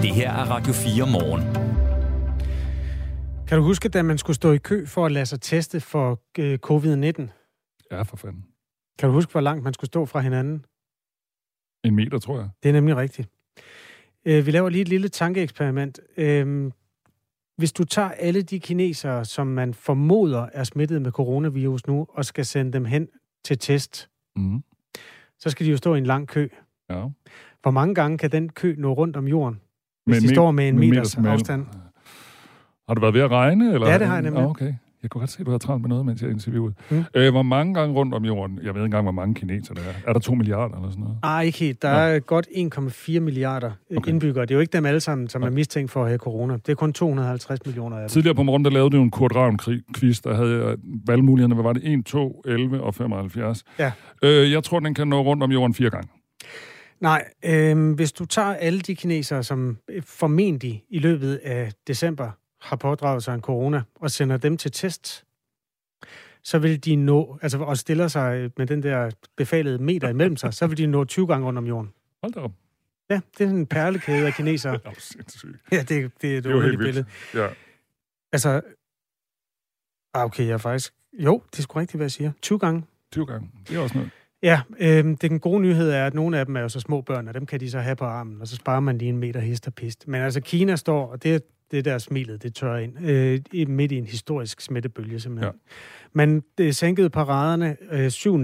Det 0.02 0.14
her 0.16 0.32
er 0.32 0.46
Radio 0.46 0.74
4 0.74 1.12
morgen. 1.12 1.44
Kan 3.48 3.58
du 3.58 3.64
huske, 3.64 3.90
da 3.90 4.02
man 4.02 4.18
skulle 4.18 4.36
stå 4.36 4.52
i 4.52 4.58
kø 4.58 4.86
for 4.86 5.06
at 5.06 5.12
lade 5.12 5.26
sig 5.26 5.42
teste 5.42 5.80
for 5.80 6.22
øh, 6.40 6.60
covid-19? 6.66 7.28
Ja, 7.92 8.02
for 8.02 8.18
fanden. 8.18 8.46
Kan 9.00 9.10
du 9.10 9.14
huske, 9.14 9.32
hvor 9.32 9.42
langt 9.42 9.64
man 9.64 9.74
skulle 9.74 9.88
stå 9.88 10.06
fra 10.06 10.20
hinanden? 10.20 10.66
En 11.84 11.96
meter, 11.96 12.20
tror 12.20 12.40
jeg. 12.40 12.50
Det 12.64 12.70
er 12.70 12.74
nemlig 12.74 12.96
rigtigt. 12.96 13.30
Øh, 14.26 14.46
vi 14.46 14.52
laver 14.52 14.70
lige 14.70 14.82
et 14.82 14.88
lille 14.88 15.08
tankeeksperiment. 15.08 16.00
Øh, 16.18 16.72
hvis 17.62 17.74
du 17.74 17.84
tager 17.84 18.10
alle 18.10 18.42
de 18.42 18.60
kinesere, 18.60 19.26
som 19.26 19.48
man 19.48 19.74
formoder 19.74 20.46
er 20.54 20.64
smittet 20.64 21.02
med 21.02 21.12
coronavirus 21.12 21.88
nu, 21.88 22.08
og 22.10 22.26
skal 22.26 22.46
sende 22.46 22.74
dem 22.74 22.86
hen 22.86 23.08
til 23.46 23.58
test, 23.58 24.10
mm. 24.36 24.64
så 25.40 25.50
skal 25.50 25.66
de 25.66 25.72
jo 25.72 25.78
stå 25.78 25.96
i 25.96 25.98
en 25.98 26.06
lang 26.06 26.28
kø. 26.28 26.48
Ja. 26.90 27.04
Hvor 27.62 27.72
mange 27.72 27.96
gange 27.96 28.18
kan 28.18 28.32
den 28.32 28.50
kø 28.50 28.76
nå 28.78 28.94
rundt 28.94 29.16
om 29.16 29.28
jorden, 29.28 29.62
hvis 30.06 30.22
men, 30.22 30.30
de 30.30 30.36
står 30.36 30.52
med 30.52 30.68
en 30.68 30.80
meters, 30.80 31.18
meters 31.18 31.34
afstand? 31.34 31.66
Har 32.88 32.94
du 32.94 33.02
været 33.02 33.14
ved 33.14 33.22
at 33.22 33.32
regne? 33.32 33.74
Eller? 33.74 33.90
Ja, 33.90 33.98
det 33.98 34.08
har 34.08 34.14
jeg 34.14 34.22
nemlig. 34.22 34.44
Ah, 34.44 34.50
okay. 34.50 34.74
Jeg 35.04 35.10
kunne 35.10 35.20
godt 35.20 35.30
se, 35.30 35.40
at 35.40 35.46
du 35.46 35.52
har 35.52 35.58
travlt 35.58 35.82
med 35.82 35.90
noget, 35.90 36.06
mens 36.06 36.22
jeg 36.22 36.30
interviewede. 36.30 36.74
Mm. 36.90 37.04
Øh, 37.16 37.32
hvor 37.32 37.42
mange 37.42 37.74
gange 37.74 37.96
rundt 37.96 38.14
om 38.14 38.26
jorden? 38.26 38.58
Jeg 38.58 38.64
ved 38.64 38.82
ikke 38.82 38.86
engang, 38.86 39.04
hvor 39.04 39.12
mange 39.12 39.36
kineser 39.36 39.74
der 39.74 39.82
er. 39.82 39.94
Er 40.08 40.14
der 40.14 40.20
2 40.20 40.34
milliarder 40.34 40.76
eller 40.76 40.90
sådan 40.90 41.04
noget? 41.04 41.18
Nej, 41.22 41.44
ikke 41.44 41.60
helt. 41.60 41.82
Der 41.82 41.92
Nå. 41.92 41.98
er 41.98 42.20
godt 42.20 42.48
1,4 42.48 43.20
milliarder 43.20 43.72
øh, 43.90 43.98
okay. 43.98 44.10
indbyggere. 44.12 44.46
Det 44.46 44.52
er 44.52 44.56
jo 44.56 44.62
ikke 44.62 44.74
dem 44.74 44.86
alle 44.86 45.00
sammen, 45.00 45.30
som 45.30 45.42
okay. 45.44 45.52
er 45.52 45.56
mistænkt 45.56 45.92
for 45.92 46.02
at 46.02 46.08
have 46.08 46.18
corona. 46.18 46.54
Det 46.54 46.70
er 46.70 46.76
kun 46.76 46.94
250 46.94 47.66
millioner 47.66 47.98
af 47.98 48.02
dem. 48.02 48.10
Tidligere 48.10 48.36
på 48.36 48.44
morgen, 48.44 48.66
der 48.66 48.72
lavede 48.72 48.90
du 48.90 49.02
en 49.02 49.12
Kurt 49.12 49.36
Ravn 49.36 49.60
quiz, 49.96 50.22
der 50.22 50.36
havde 50.36 50.78
valgmulighederne. 51.08 51.56
Hvad 51.56 51.64
var 51.64 51.74
det? 51.74 51.94
1, 51.94 52.06
2, 52.06 52.42
11 52.46 52.82
og 52.82 52.96
75. 52.96 53.64
Ja. 53.80 53.92
Øh, 54.24 54.52
jeg 54.52 54.64
tror, 54.64 54.80
den 54.80 54.94
kan 54.94 55.08
nå 55.08 55.22
rundt 55.22 55.44
om 55.44 55.52
jorden 55.52 55.74
fire 55.74 55.90
gange. 55.90 56.10
Nej, 57.00 57.24
øh, 57.46 57.92
hvis 57.94 58.12
du 58.12 58.26
tager 58.26 58.54
alle 58.54 58.80
de 58.80 58.96
kinesere, 58.96 59.44
som 59.44 59.78
formentlig 60.06 60.84
i 60.90 61.00
løbet 61.00 61.40
af 61.44 61.72
december 61.88 62.32
har 62.62 62.76
pådraget 62.76 63.24
sig 63.24 63.34
en 63.34 63.42
corona, 63.42 63.84
og 63.96 64.12
sender 64.12 64.38
dem 64.38 64.58
til 64.58 64.72
test, 64.72 65.26
så 66.44 66.60
vil 66.60 66.86
de 66.86 66.96
nå, 66.96 67.40
altså 67.42 67.58
og 67.58 67.78
stiller 67.78 68.08
sig 68.08 68.52
med 68.58 68.68
den 68.68 68.84
der 68.84 69.12
befalede 69.38 69.84
meter 69.84 70.10
imellem 70.10 70.38
sig, 70.38 70.54
så 70.54 70.68
vil 70.68 70.78
de 70.78 70.86
nå 70.86 71.06
20 71.06 71.28
gange 71.28 71.46
rundt 71.48 71.58
om 71.58 71.66
jorden. 71.66 71.94
Hold 72.22 72.34
da 72.34 72.40
op. 72.40 72.52
Ja, 73.10 73.22
det 73.38 73.46
er 73.46 73.50
en 73.50 73.66
perlekæde 73.66 74.28
af 74.28 74.34
kinesere. 74.34 74.74
det 74.78 74.86
er 74.86 74.92
sindssygt. 74.98 75.58
Ja, 75.72 75.78
det, 75.78 75.90
det, 75.90 76.12
det 76.22 76.46
er 76.46 76.56
et 76.56 76.72
det 76.72 76.80
billede. 76.80 77.06
Ja. 77.34 77.48
Altså, 78.32 78.62
ah, 80.14 80.26
okay, 80.26 80.46
jeg 80.46 80.54
er 80.54 80.58
faktisk... 80.58 80.94
Jo, 81.14 81.42
det 81.52 81.60
er 81.60 81.64
sgu 81.64 81.80
rigtigt, 81.80 81.98
hvad 81.98 82.06
jeg 82.06 82.12
siger. 82.12 82.32
20 82.42 82.60
gange. 82.60 82.84
20 83.12 83.26
gange. 83.26 83.52
Det 83.68 83.76
er 83.76 83.80
også 83.80 83.96
noget. 83.96 84.12
Ja, 84.44 84.62
øh, 84.80 85.18
den 85.22 85.40
gode 85.40 85.62
nyhed 85.62 85.90
er, 85.92 86.06
at 86.06 86.14
nogle 86.14 86.40
af 86.40 86.46
dem 86.46 86.56
er 86.56 86.62
jo 86.62 86.70
så 86.70 86.80
små 86.80 87.02
børn, 87.02 87.28
og 87.28 87.34
dem 87.34 87.46
kan 87.46 87.60
de 87.60 87.72
så 87.72 87.80
have 87.80 87.96
på 87.96 88.06
armen, 88.06 88.42
og 88.42 88.48
så 88.48 88.56
sparer 88.56 88.80
man 88.80 88.98
lige 88.98 89.10
en 89.10 89.18
meter 89.18 89.40
hist 89.40 89.68
og 89.68 89.74
pist. 89.74 90.08
Men 90.08 90.22
altså, 90.22 90.42
Kina 90.42 90.76
står, 90.76 91.08
og 91.08 91.24
det, 91.24 91.44
det 91.72 91.86
der 91.86 91.98
smilet, 91.98 92.44
det 92.44 92.56
tør 92.56 92.76
ind, 92.76 93.06
øh, 93.06 93.68
midt 93.70 93.92
i 93.92 93.98
en 93.98 94.06
historisk 94.06 94.62
smittebølge 94.62 95.20
simpelthen. 95.20 95.54
Ja. 95.54 95.74
Men 96.14 96.44
det 96.58 96.76
sænkede 96.76 97.10
paraderne 97.10 97.78
øh, 97.92 98.12
7. 98.12 98.40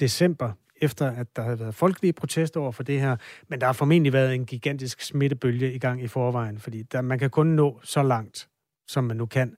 december, 0.00 0.52
efter 0.80 1.10
at 1.10 1.36
der 1.36 1.42
havde 1.42 1.60
været 1.60 1.74
folkelige 1.74 2.12
protester 2.12 2.60
over 2.60 2.72
for 2.72 2.82
det 2.82 3.00
her. 3.00 3.16
Men 3.48 3.60
der 3.60 3.66
har 3.66 3.72
formentlig 3.72 4.12
været 4.12 4.34
en 4.34 4.46
gigantisk 4.46 5.00
smittebølge 5.00 5.72
i 5.72 5.78
gang 5.78 6.02
i 6.02 6.06
forvejen, 6.06 6.58
fordi 6.58 6.82
der, 6.82 7.00
man 7.00 7.18
kan 7.18 7.30
kun 7.30 7.46
nå 7.46 7.80
så 7.82 8.02
langt, 8.02 8.48
som 8.88 9.04
man 9.04 9.16
nu 9.16 9.26
kan, 9.26 9.56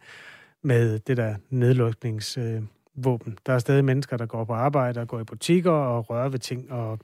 med 0.62 0.98
det 0.98 1.16
der 1.16 1.36
nedlukningsvåben. 1.50 3.32
Øh, 3.32 3.38
der 3.46 3.52
er 3.52 3.58
stadig 3.58 3.84
mennesker, 3.84 4.16
der 4.16 4.26
går 4.26 4.44
på 4.44 4.52
arbejde 4.52 5.00
og 5.00 5.08
går 5.08 5.20
i 5.20 5.24
butikker 5.24 5.70
og 5.70 6.10
rører 6.10 6.28
ved 6.28 6.38
ting, 6.38 6.72
og 6.72 6.98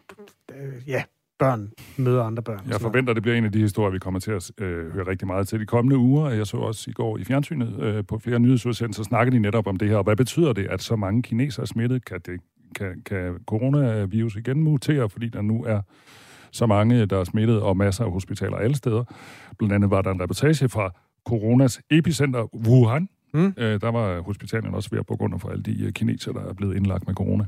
øh, 0.54 0.88
ja, 0.88 1.04
børn 1.38 1.70
møder 1.98 2.22
andre 2.24 2.42
børn. 2.42 2.60
Jeg 2.68 2.80
forventer, 2.80 3.12
det 3.12 3.22
bliver 3.22 3.36
en 3.36 3.44
af 3.44 3.52
de 3.52 3.58
historier, 3.58 3.92
vi 3.92 3.98
kommer 3.98 4.20
til 4.20 4.30
at 4.30 4.50
øh, 4.58 4.92
høre 4.92 5.06
rigtig 5.06 5.26
meget 5.26 5.48
til 5.48 5.60
de 5.60 5.66
kommende 5.66 5.96
uger. 5.96 6.30
Jeg 6.30 6.46
så 6.46 6.56
også 6.56 6.90
i 6.90 6.92
går 6.92 7.18
i 7.18 7.24
fjernsynet 7.24 7.80
øh, 7.80 8.04
på 8.04 8.18
flere 8.18 8.38
nyhedsudsendelser, 8.38 9.02
snakker 9.02 9.30
de 9.30 9.38
netop 9.38 9.66
om 9.66 9.76
det 9.76 9.88
her. 9.88 9.96
Og 9.96 10.04
hvad 10.04 10.16
betyder 10.16 10.52
det, 10.52 10.66
at 10.66 10.82
så 10.82 10.96
mange 10.96 11.22
kinesere 11.22 11.62
er 11.62 11.66
smittet? 11.66 12.04
Kan, 12.04 12.20
det, 12.26 12.40
kan, 12.74 13.02
kan 13.06 13.34
coronavirus 13.46 14.36
igen 14.36 14.60
mutere, 14.60 15.08
fordi 15.08 15.28
der 15.28 15.42
nu 15.42 15.64
er 15.64 15.80
så 16.52 16.66
mange, 16.66 17.06
der 17.06 17.18
er 17.18 17.24
smittet, 17.24 17.60
og 17.60 17.76
masser 17.76 18.04
af 18.04 18.12
hospitaler 18.12 18.56
alle 18.56 18.76
steder. 18.76 19.04
Blandt 19.58 19.74
andet 19.74 19.90
var 19.90 20.02
der 20.02 20.10
en 20.10 20.20
reportage 20.20 20.68
fra 20.68 20.90
coronas 21.26 21.80
epicenter 21.90 22.54
Wuhan. 22.66 23.08
Mm. 23.34 23.54
Øh, 23.56 23.80
der 23.80 23.90
var 23.90 24.20
hospitalerne 24.20 24.76
også 24.76 24.90
ved 24.90 24.98
at 24.98 25.06
på 25.06 25.16
grund 25.16 25.34
af 25.34 25.50
alle 25.50 25.62
de 25.62 25.84
øh, 25.84 25.92
kinesere, 25.92 26.34
der 26.34 26.40
er 26.40 26.52
blevet 26.52 26.76
indlagt 26.76 27.06
med 27.06 27.14
corona. 27.14 27.44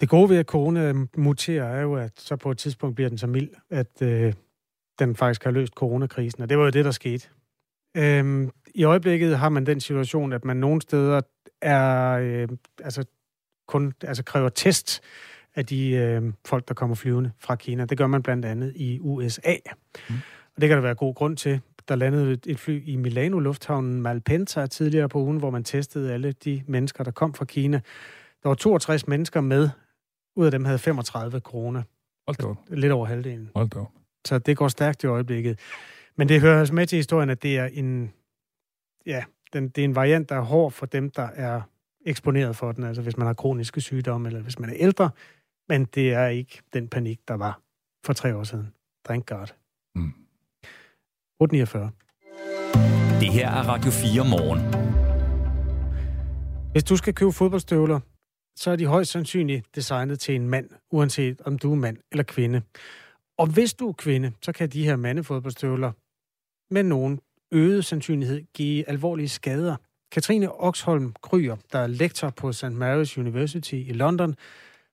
Det 0.00 0.08
gode 0.08 0.28
ved, 0.28 0.36
at 0.36 0.46
corona 0.46 0.94
muterer, 1.16 1.64
er 1.64 1.80
jo, 1.82 1.94
at 1.94 2.12
så 2.16 2.36
på 2.36 2.50
et 2.50 2.58
tidspunkt 2.58 2.94
bliver 2.94 3.08
den 3.08 3.18
så 3.18 3.26
mild, 3.26 3.48
at 3.70 4.02
øh, 4.02 4.32
den 4.98 5.16
faktisk 5.16 5.44
har 5.44 5.50
løst 5.50 5.72
coronakrisen, 5.72 6.42
og 6.42 6.48
det 6.48 6.58
var 6.58 6.64
jo 6.64 6.70
det, 6.70 6.84
der 6.84 6.90
skete. 6.90 7.28
Øhm, 7.96 8.50
I 8.74 8.84
øjeblikket 8.84 9.38
har 9.38 9.48
man 9.48 9.66
den 9.66 9.80
situation, 9.80 10.32
at 10.32 10.44
man 10.44 10.56
nogle 10.56 10.82
steder 10.82 11.20
er, 11.62 12.10
øh, 12.12 12.48
altså, 12.84 13.04
kun 13.68 13.92
altså 14.02 14.24
kræver 14.24 14.48
test 14.48 15.00
af 15.54 15.66
de 15.66 15.90
øh, 15.90 16.22
folk, 16.46 16.68
der 16.68 16.74
kommer 16.74 16.96
flyvende 16.96 17.30
fra 17.38 17.56
Kina. 17.56 17.84
Det 17.84 17.98
gør 17.98 18.06
man 18.06 18.22
blandt 18.22 18.44
andet 18.44 18.72
i 18.76 19.00
USA. 19.00 19.54
Mm. 20.08 20.14
Og 20.56 20.60
det 20.60 20.68
kan 20.68 20.76
der 20.76 20.82
være 20.82 20.94
god 20.94 21.14
grund 21.14 21.36
til. 21.36 21.60
Der 21.88 21.96
landede 21.96 22.38
et 22.46 22.58
fly 22.58 22.82
i 22.86 22.96
Milano 22.96 23.38
Lufthavnen 23.38 24.02
Malpensa 24.02 24.66
tidligere 24.66 25.08
på 25.08 25.18
ugen, 25.18 25.38
hvor 25.38 25.50
man 25.50 25.64
testede 25.64 26.12
alle 26.12 26.32
de 26.32 26.62
mennesker, 26.66 27.04
der 27.04 27.10
kom 27.10 27.34
fra 27.34 27.44
Kina. 27.44 27.80
Der 28.42 28.48
var 28.48 28.54
62 28.54 29.08
mennesker 29.08 29.40
med 29.40 29.68
ud 30.38 30.44
af 30.44 30.50
dem 30.50 30.64
havde 30.64 30.78
35 30.78 31.40
corona. 31.40 31.82
Hold 32.28 32.36
da 32.36 32.46
op. 32.46 32.56
Lidt 32.68 32.92
over 32.92 33.06
halvdelen. 33.06 33.50
Hold 33.54 33.68
da 33.68 33.78
op. 33.78 33.92
Så 34.26 34.38
det 34.38 34.56
går 34.56 34.68
stærkt 34.68 35.04
i 35.04 35.06
øjeblikket. 35.06 35.58
Men 36.16 36.28
det 36.28 36.40
hører 36.40 36.58
altså 36.58 36.74
med 36.74 36.86
til 36.86 36.96
historien, 36.96 37.30
at 37.30 37.42
det 37.42 37.58
er 37.58 37.64
en, 37.66 38.12
ja, 39.06 39.24
den, 39.52 39.68
det 39.68 39.78
er 39.78 39.84
en 39.84 39.94
variant, 39.94 40.28
der 40.28 40.36
er 40.36 40.40
hård 40.40 40.72
for 40.72 40.86
dem, 40.86 41.10
der 41.10 41.22
er 41.22 41.60
eksponeret 42.06 42.56
for 42.56 42.72
den, 42.72 42.84
altså 42.84 43.02
hvis 43.02 43.16
man 43.16 43.26
har 43.26 43.34
kroniske 43.34 43.80
sygdomme, 43.80 44.28
eller 44.28 44.40
hvis 44.40 44.58
man 44.58 44.70
er 44.70 44.74
ældre. 44.76 45.10
Men 45.68 45.84
det 45.84 46.12
er 46.12 46.26
ikke 46.26 46.60
den 46.72 46.88
panik, 46.88 47.20
der 47.28 47.34
var 47.34 47.60
for 48.06 48.12
tre 48.12 48.36
år 48.36 48.44
siden. 48.44 48.72
Thank 49.04 49.26
God. 49.26 49.46
Mm. 49.94 50.12
849. 51.40 51.90
Det 53.20 53.32
her 53.32 53.50
er 53.50 53.62
Radio 53.62 53.90
4 53.90 54.24
morgen. 54.24 54.60
Hvis 56.72 56.84
du 56.84 56.96
skal 56.96 57.14
købe 57.14 57.32
fodboldstøvler, 57.32 58.00
så 58.58 58.70
er 58.70 58.76
de 58.76 58.86
højst 58.86 59.10
sandsynligt 59.10 59.66
designet 59.74 60.20
til 60.20 60.34
en 60.34 60.48
mand, 60.48 60.70
uanset 60.90 61.40
om 61.44 61.58
du 61.58 61.72
er 61.72 61.76
mand 61.76 61.96
eller 62.10 62.24
kvinde. 62.24 62.62
Og 63.38 63.46
hvis 63.46 63.74
du 63.74 63.88
er 63.88 63.92
kvinde, 63.92 64.32
så 64.42 64.52
kan 64.52 64.68
de 64.68 64.84
her 64.84 64.96
mandefodboldstøvler 64.96 65.92
med 66.70 66.82
nogen 66.82 67.20
øget 67.52 67.84
sandsynlighed 67.84 68.42
give 68.54 68.88
alvorlige 68.88 69.28
skader. 69.28 69.76
Katrine 70.12 70.60
Oxholm 70.60 71.14
Kryer, 71.22 71.56
der 71.72 71.78
er 71.78 71.86
lektor 71.86 72.30
på 72.30 72.52
St. 72.52 72.64
Mary's 72.64 73.18
University 73.18 73.74
i 73.74 73.92
London, 73.92 74.34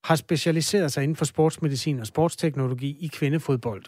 har 0.03 0.16
specialiseret 0.16 0.91
sig 0.91 1.03
inden 1.03 1.16
for 1.16 1.26
sportsmedicin 1.26 1.99
og 1.99 2.07
sportsteknologi 2.07 2.97
i 2.99 3.07
kvindefodbold. 3.07 3.84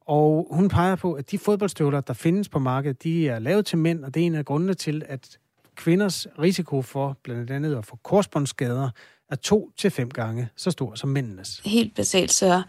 Og 0.00 0.48
hun 0.50 0.68
peger 0.68 0.96
på, 0.96 1.12
at 1.12 1.30
de 1.30 1.38
fodboldstøvler, 1.38 2.00
der 2.00 2.14
findes 2.14 2.48
på 2.48 2.58
markedet, 2.58 3.02
de 3.02 3.28
er 3.28 3.38
lavet 3.38 3.66
til 3.66 3.78
mænd, 3.78 4.04
og 4.04 4.14
det 4.14 4.22
er 4.22 4.26
en 4.26 4.34
af 4.34 4.44
grundene 4.44 4.74
til, 4.74 5.02
at 5.06 5.38
kvinders 5.74 6.26
risiko 6.38 6.82
for 6.82 7.18
blandt 7.22 7.50
andet 7.50 7.76
at 7.76 7.84
få 7.84 7.96
korsbåndsskader 7.96 8.90
er 9.30 9.36
to 9.36 9.70
til 9.78 9.90
fem 9.90 10.10
gange 10.10 10.48
så 10.56 10.70
stor 10.70 10.94
som 10.94 11.08
mændenes. 11.08 11.60
Helt 11.64 11.94
basalt 11.94 12.32
så 12.32 12.62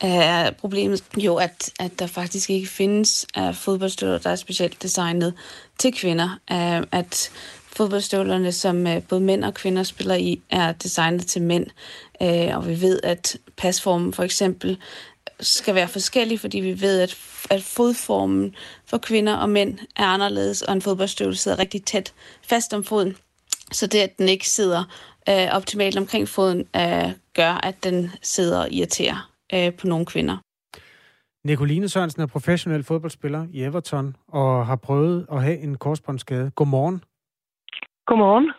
er 0.00 0.50
problemet 0.50 1.02
jo, 1.16 1.36
at, 1.36 1.72
at 1.80 1.98
der 1.98 2.06
faktisk 2.06 2.50
ikke 2.50 2.66
findes 2.66 3.26
uh, 3.38 3.54
fodboldstøvler, 3.54 4.18
der 4.18 4.30
er 4.30 4.36
specielt 4.36 4.82
designet 4.82 5.34
til 5.78 5.92
kvinder. 5.92 6.38
Uh, 6.50 6.86
at 6.92 7.30
fodboldstøvlerne, 7.66 8.52
som 8.52 8.86
uh, 8.86 9.02
både 9.02 9.20
mænd 9.20 9.44
og 9.44 9.54
kvinder 9.54 9.82
spiller 9.82 10.14
i, 10.14 10.42
er 10.50 10.72
designet 10.72 11.26
til 11.26 11.42
mænd. 11.42 11.66
Uh, 12.20 12.56
og 12.56 12.68
vi 12.68 12.80
ved, 12.80 13.00
at 13.02 13.36
pasformen 13.56 14.12
for 14.12 14.22
eksempel 14.22 14.78
skal 15.40 15.74
være 15.74 15.88
forskellig, 15.88 16.40
fordi 16.40 16.60
vi 16.60 16.80
ved, 16.80 17.00
at, 17.00 17.16
at 17.50 17.62
fodformen 17.62 18.54
for 18.86 18.98
kvinder 18.98 19.34
og 19.34 19.48
mænd 19.48 19.78
er 19.96 20.06
anderledes, 20.06 20.62
og 20.62 20.72
en 20.72 20.82
fodboldstøvle 20.82 21.36
sidder 21.36 21.58
rigtig 21.58 21.84
tæt 21.84 22.12
fast 22.42 22.74
om 22.74 22.84
foden. 22.84 23.16
Så 23.72 23.86
det, 23.86 23.98
at 23.98 24.18
den 24.18 24.28
ikke 24.28 24.48
sidder 24.48 24.84
øh, 25.30 25.56
optimalt 25.56 25.98
omkring 25.98 26.28
foden, 26.28 26.58
øh, 26.76 27.10
gør, 27.34 27.66
at 27.68 27.84
den 27.84 28.10
sidder 28.22 28.60
og 28.60 28.70
irriterer 28.70 29.30
øh, 29.54 29.74
på 29.74 29.86
nogle 29.86 30.06
kvinder. 30.06 30.36
Nicoline 31.44 31.88
Sørensen 31.88 32.22
er 32.22 32.26
professionel 32.26 32.82
fodboldspiller 32.82 33.46
i 33.52 33.62
Everton 33.62 34.16
og 34.28 34.66
har 34.66 34.76
prøvet 34.76 35.26
at 35.32 35.42
have 35.42 35.58
en 35.58 35.74
korsbåndsskade. 35.78 36.50
Godmorgen. 36.50 37.04
Godmorgen. 38.06 38.52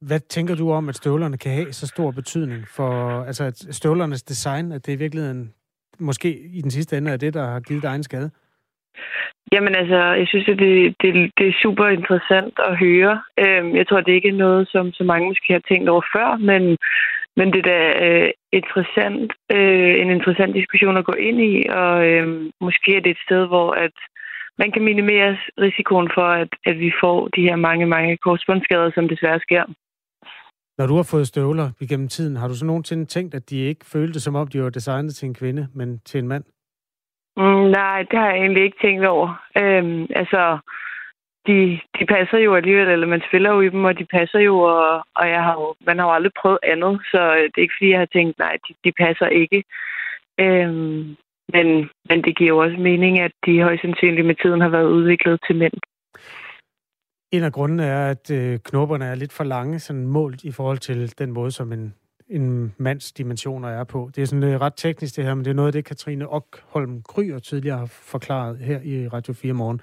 Hvad 0.00 0.20
tænker 0.20 0.54
du 0.54 0.72
om, 0.72 0.88
at 0.88 0.96
støvlerne 0.96 1.38
kan 1.38 1.52
have 1.52 1.72
så 1.72 1.86
stor 1.86 2.10
betydning 2.10 2.68
for 2.68 3.22
altså 3.24 3.44
at 3.44 3.66
støvlernes 3.70 4.22
design, 4.22 4.72
at 4.72 4.86
det 4.86 4.92
i 4.92 4.96
virkeligheden 4.96 5.54
måske 5.98 6.38
i 6.38 6.60
den 6.60 6.70
sidste 6.70 6.98
ende 6.98 7.10
er 7.10 7.16
det, 7.16 7.34
der 7.34 7.46
har 7.46 7.60
givet 7.60 7.82
dig 7.82 7.94
en 7.94 8.02
skade? 8.02 8.30
Jamen 9.52 9.74
altså, 9.74 10.00
jeg 10.20 10.26
synes, 10.28 10.48
at 10.48 10.58
det, 10.58 10.94
det, 11.02 11.30
det 11.38 11.46
er 11.48 11.62
super 11.62 11.86
interessant 11.88 12.54
at 12.68 12.78
høre. 12.78 13.22
Øhm, 13.44 13.76
jeg 13.76 13.86
tror, 13.86 14.00
det 14.00 14.12
ikke 14.12 14.28
er 14.28 14.42
noget, 14.46 14.68
som 14.68 14.92
så 14.92 15.04
mange 15.04 15.28
måske 15.28 15.52
har 15.52 15.62
tænkt 15.68 15.88
over 15.88 16.04
før, 16.14 16.36
men, 16.36 16.62
men 17.36 17.46
det 17.52 17.58
er 17.58 17.68
da 17.74 17.80
øh, 18.06 18.30
interessant, 18.52 19.32
øh, 19.56 19.92
en 20.02 20.10
interessant 20.10 20.54
diskussion 20.54 20.96
at 20.96 21.04
gå 21.04 21.12
ind 21.12 21.40
i, 21.40 21.66
og 21.82 22.06
øh, 22.08 22.26
måske 22.60 22.96
er 22.96 23.00
det 23.00 23.10
et 23.10 23.24
sted, 23.26 23.46
hvor 23.46 23.70
at 23.72 23.96
man 24.58 24.72
kan 24.72 24.82
minimere 24.82 25.36
risikoen 25.58 26.10
for, 26.14 26.26
at, 26.42 26.48
at 26.66 26.76
vi 26.78 26.92
får 27.02 27.28
de 27.36 27.42
her 27.48 27.56
mange, 27.56 27.86
mange 27.86 28.16
korsbåndsskader, 28.16 28.90
som 28.94 29.08
desværre 29.08 29.40
sker. 29.40 29.64
Når 30.78 30.86
du 30.86 30.96
har 30.96 31.02
fået 31.02 31.26
støvler 31.26 31.70
igennem 31.80 32.08
tiden, 32.08 32.36
har 32.36 32.48
du 32.48 32.54
så 32.54 32.66
nogensinde 32.66 33.04
tænkt, 33.04 33.34
at 33.34 33.50
de 33.50 33.56
ikke 33.56 33.86
følte 33.86 34.20
som 34.20 34.34
om, 34.34 34.48
de 34.48 34.62
var 34.62 34.70
designet 34.70 35.14
til 35.14 35.26
en 35.26 35.34
kvinde, 35.34 35.68
men 35.74 35.98
til 35.98 36.18
en 36.18 36.28
mand? 36.28 36.44
Mm, 37.40 37.66
nej, 37.80 37.98
det 38.10 38.18
har 38.18 38.28
jeg 38.30 38.38
egentlig 38.38 38.64
ikke 38.64 38.82
tænkt 38.82 39.06
over. 39.06 39.28
Øhm, 39.62 40.06
altså, 40.20 40.58
de, 41.46 41.80
de 41.98 42.06
passer 42.14 42.38
jo 42.38 42.54
alligevel, 42.54 42.88
eller 42.88 43.06
man 43.06 43.22
spiller 43.28 43.50
jo 43.54 43.60
i 43.60 43.68
dem, 43.68 43.84
og 43.84 43.98
de 43.98 44.04
passer 44.04 44.38
jo, 44.38 44.58
og, 44.58 45.04
og 45.16 45.28
jeg 45.34 45.42
har 45.46 45.54
jo, 45.60 45.74
man 45.86 45.98
har 45.98 46.06
jo 46.06 46.12
aldrig 46.12 46.32
prøvet 46.40 46.58
andet, 46.62 47.00
så 47.10 47.20
det 47.50 47.58
er 47.58 47.66
ikke 47.66 47.78
fordi, 47.78 47.90
jeg 47.90 47.98
har 47.98 48.12
tænkt, 48.12 48.38
nej, 48.38 48.56
de, 48.68 48.74
de 48.84 48.92
passer 48.92 49.26
ikke. 49.26 49.64
Øhm, 50.40 51.16
men, 51.54 51.66
men 52.08 52.18
det 52.24 52.36
giver 52.36 52.48
jo 52.48 52.58
også 52.58 52.76
mening, 52.76 53.20
at 53.20 53.32
de 53.46 53.62
højst 53.62 53.82
sandsynligt 53.82 54.26
med 54.26 54.34
tiden 54.42 54.60
har 54.60 54.68
været 54.68 54.92
udviklet 54.96 55.40
til 55.46 55.56
mænd. 55.56 55.72
En 57.32 57.42
af 57.42 57.52
grundene 57.52 57.84
er, 57.84 58.10
at 58.10 58.30
øh, 58.30 58.58
knopperne 58.64 59.04
er 59.04 59.14
lidt 59.14 59.32
for 59.32 59.44
lange, 59.44 59.78
sådan 59.78 60.06
målt 60.06 60.44
i 60.44 60.52
forhold 60.52 60.78
til 60.78 61.18
den 61.18 61.32
måde, 61.32 61.50
som 61.50 61.72
en 61.72 61.94
en 62.30 62.74
mands 62.78 63.12
dimensioner 63.12 63.68
er 63.68 63.84
på. 63.84 64.10
Det 64.16 64.22
er 64.22 64.26
sådan 64.26 64.54
uh, 64.54 64.60
ret 64.60 64.72
teknisk 64.76 65.16
det 65.16 65.24
her, 65.24 65.34
men 65.34 65.44
det 65.44 65.50
er 65.50 65.54
noget 65.54 65.68
af 65.68 65.72
det, 65.72 65.84
Katrine 65.84 66.28
Ockholm 66.28 67.02
Kryer 67.02 67.38
tidligere 67.38 67.78
har 67.78 67.86
forklaret 67.86 68.58
her 68.58 68.80
i 68.80 69.08
Radio 69.08 69.32
4 69.32 69.52
morgen. 69.52 69.80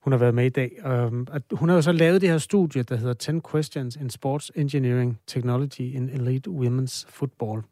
Hun 0.00 0.12
har 0.12 0.18
været 0.18 0.34
med 0.34 0.46
i 0.46 0.48
dag. 0.48 0.86
Um, 0.86 1.26
at 1.32 1.42
hun 1.52 1.68
har 1.68 1.76
jo 1.76 1.82
så 1.82 1.92
lavet 1.92 2.20
det 2.20 2.28
her 2.28 2.38
studie, 2.38 2.82
der 2.82 2.96
hedder 2.96 3.12
10 3.12 3.30
Questions 3.50 3.96
in 3.96 4.10
Sports 4.10 4.52
Engineering 4.54 5.18
Technology 5.26 5.80
in 5.80 6.08
Elite 6.08 6.50
Women's 6.50 7.06
Football. 7.08 7.62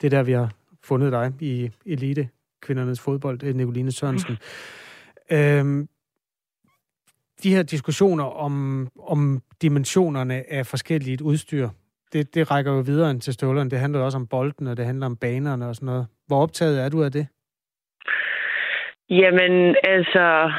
Det 0.00 0.06
er 0.06 0.10
der, 0.10 0.22
vi 0.22 0.32
har 0.32 0.52
fundet 0.82 1.12
dig 1.12 1.32
i 1.40 1.70
elite 1.86 2.28
kvindernes 2.60 3.00
fodbold, 3.00 3.42
øh, 3.42 3.54
Nicoline 3.54 3.92
Sørensen. 3.92 4.38
Mm. 5.30 5.36
Um, 5.36 5.88
de 7.42 7.54
her 7.54 7.62
diskussioner 7.62 8.24
om, 8.24 8.88
om 8.98 9.42
dimensionerne 9.62 10.52
af 10.52 10.66
forskellige 10.66 11.24
udstyr, 11.24 11.68
det, 12.12 12.34
det 12.34 12.50
rækker 12.50 12.72
jo 12.72 12.80
videre 12.80 13.10
end 13.10 13.20
til 13.20 13.34
støvlerne. 13.34 13.70
Det 13.70 13.78
handler 13.78 14.00
også 14.00 14.18
om 14.18 14.26
bolden, 14.26 14.66
og 14.66 14.76
det 14.76 14.84
handler 14.84 15.06
om 15.06 15.16
banerne 15.16 15.68
og 15.68 15.74
sådan 15.74 15.86
noget. 15.86 16.06
Hvor 16.26 16.42
optaget 16.42 16.84
er 16.84 16.88
du 16.88 17.02
af 17.02 17.12
det? 17.12 17.26
Jamen, 19.10 19.76
altså, 19.84 20.52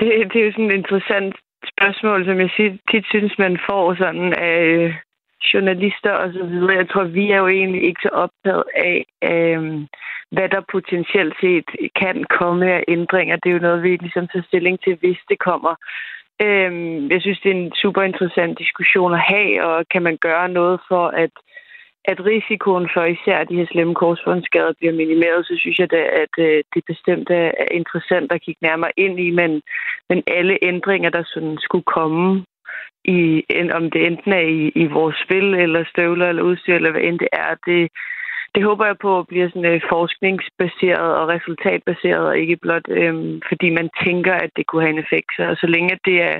det, 0.00 0.08
det 0.32 0.40
er 0.40 0.46
jo 0.46 0.52
sådan 0.52 0.70
et 0.70 0.74
interessant 0.74 1.34
spørgsmål, 1.72 2.24
som 2.24 2.40
jeg 2.40 2.50
tit 2.90 3.06
synes, 3.08 3.38
man 3.38 3.58
får 3.68 3.94
sådan 3.94 4.32
af 4.32 4.60
øh, 4.62 4.94
journalister 5.54 6.12
og 6.22 6.32
så 6.32 6.44
videre. 6.44 6.76
Jeg 6.76 6.88
tror, 6.88 7.04
vi 7.04 7.30
er 7.30 7.36
jo 7.36 7.48
egentlig 7.48 7.82
ikke 7.84 8.00
så 8.02 8.08
optaget 8.08 8.64
af, 8.74 8.98
øh, 9.32 9.62
hvad 10.34 10.48
der 10.48 10.70
potentielt 10.72 11.34
set 11.40 11.68
kan 12.02 12.24
komme 12.38 12.72
af 12.72 12.84
ændringer. 12.88 13.36
Det 13.36 13.48
er 13.48 13.54
jo 13.54 13.66
noget, 13.66 13.82
vi 13.82 13.96
ligesom 13.96 14.28
tager 14.28 14.48
stilling 14.48 14.80
til, 14.80 14.94
hvis 15.00 15.20
det 15.28 15.38
kommer. 15.38 15.74
Øhm, 16.42 17.10
jeg 17.10 17.20
synes, 17.20 17.40
det 17.40 17.50
er 17.50 17.54
en 17.54 17.72
super 17.82 18.02
interessant 18.02 18.58
diskussion 18.58 19.12
at 19.14 19.26
have, 19.34 19.64
og 19.64 19.84
kan 19.92 20.02
man 20.02 20.16
gøre 20.16 20.48
noget 20.48 20.80
for, 20.88 21.06
at, 21.08 21.30
at 22.04 22.18
risikoen 22.26 22.88
for 22.94 23.04
især 23.04 23.44
de 23.44 23.56
her 23.56 23.66
slemme 23.72 23.94
korsbåndsskader 23.94 24.72
bliver 24.78 24.92
minimeret, 24.92 25.46
så 25.46 25.54
synes 25.58 25.78
jeg, 25.78 25.90
da, 25.90 26.00
at 26.22 26.34
øh, 26.38 26.64
det 26.74 26.82
bestemt 26.86 27.30
er 27.30 27.50
interessant 27.70 28.32
at 28.32 28.42
kigge 28.42 28.66
nærmere 28.66 28.92
ind 28.96 29.20
i, 29.20 29.30
men, 29.30 29.62
men 30.08 30.22
alle 30.26 30.58
ændringer, 30.62 31.10
der 31.10 31.22
sådan 31.26 31.58
skulle 31.60 31.84
komme, 31.96 32.44
i, 33.06 33.42
om 33.72 33.90
det 33.90 34.06
enten 34.06 34.32
er 34.32 34.46
i, 34.60 34.72
i 34.82 34.86
vores 34.86 35.16
spil, 35.24 35.54
eller 35.54 35.84
støvler, 35.92 36.28
eller 36.28 36.42
udstyr, 36.42 36.74
eller 36.74 36.90
hvad 36.90 37.02
end 37.02 37.18
det 37.18 37.28
er, 37.32 37.54
det, 37.66 37.90
det 38.56 38.64
håber 38.64 38.86
jeg 38.86 38.98
på 39.06 39.12
bliver 39.30 39.48
sådan 39.48 39.70
øh, 39.72 39.80
forskningsbaseret 39.92 41.10
og 41.20 41.28
resultatbaseret, 41.34 42.24
og 42.30 42.38
ikke 42.38 42.56
blot 42.64 42.86
øhm, 43.00 43.42
fordi 43.48 43.68
man 43.78 43.88
tænker, 44.04 44.34
at 44.44 44.50
det 44.56 44.66
kunne 44.66 44.82
have 44.84 44.94
en 44.96 45.04
effekt. 45.04 45.30
Så, 45.36 45.44
så 45.60 45.66
længe 45.74 45.98
det 46.08 46.16
er, 46.30 46.36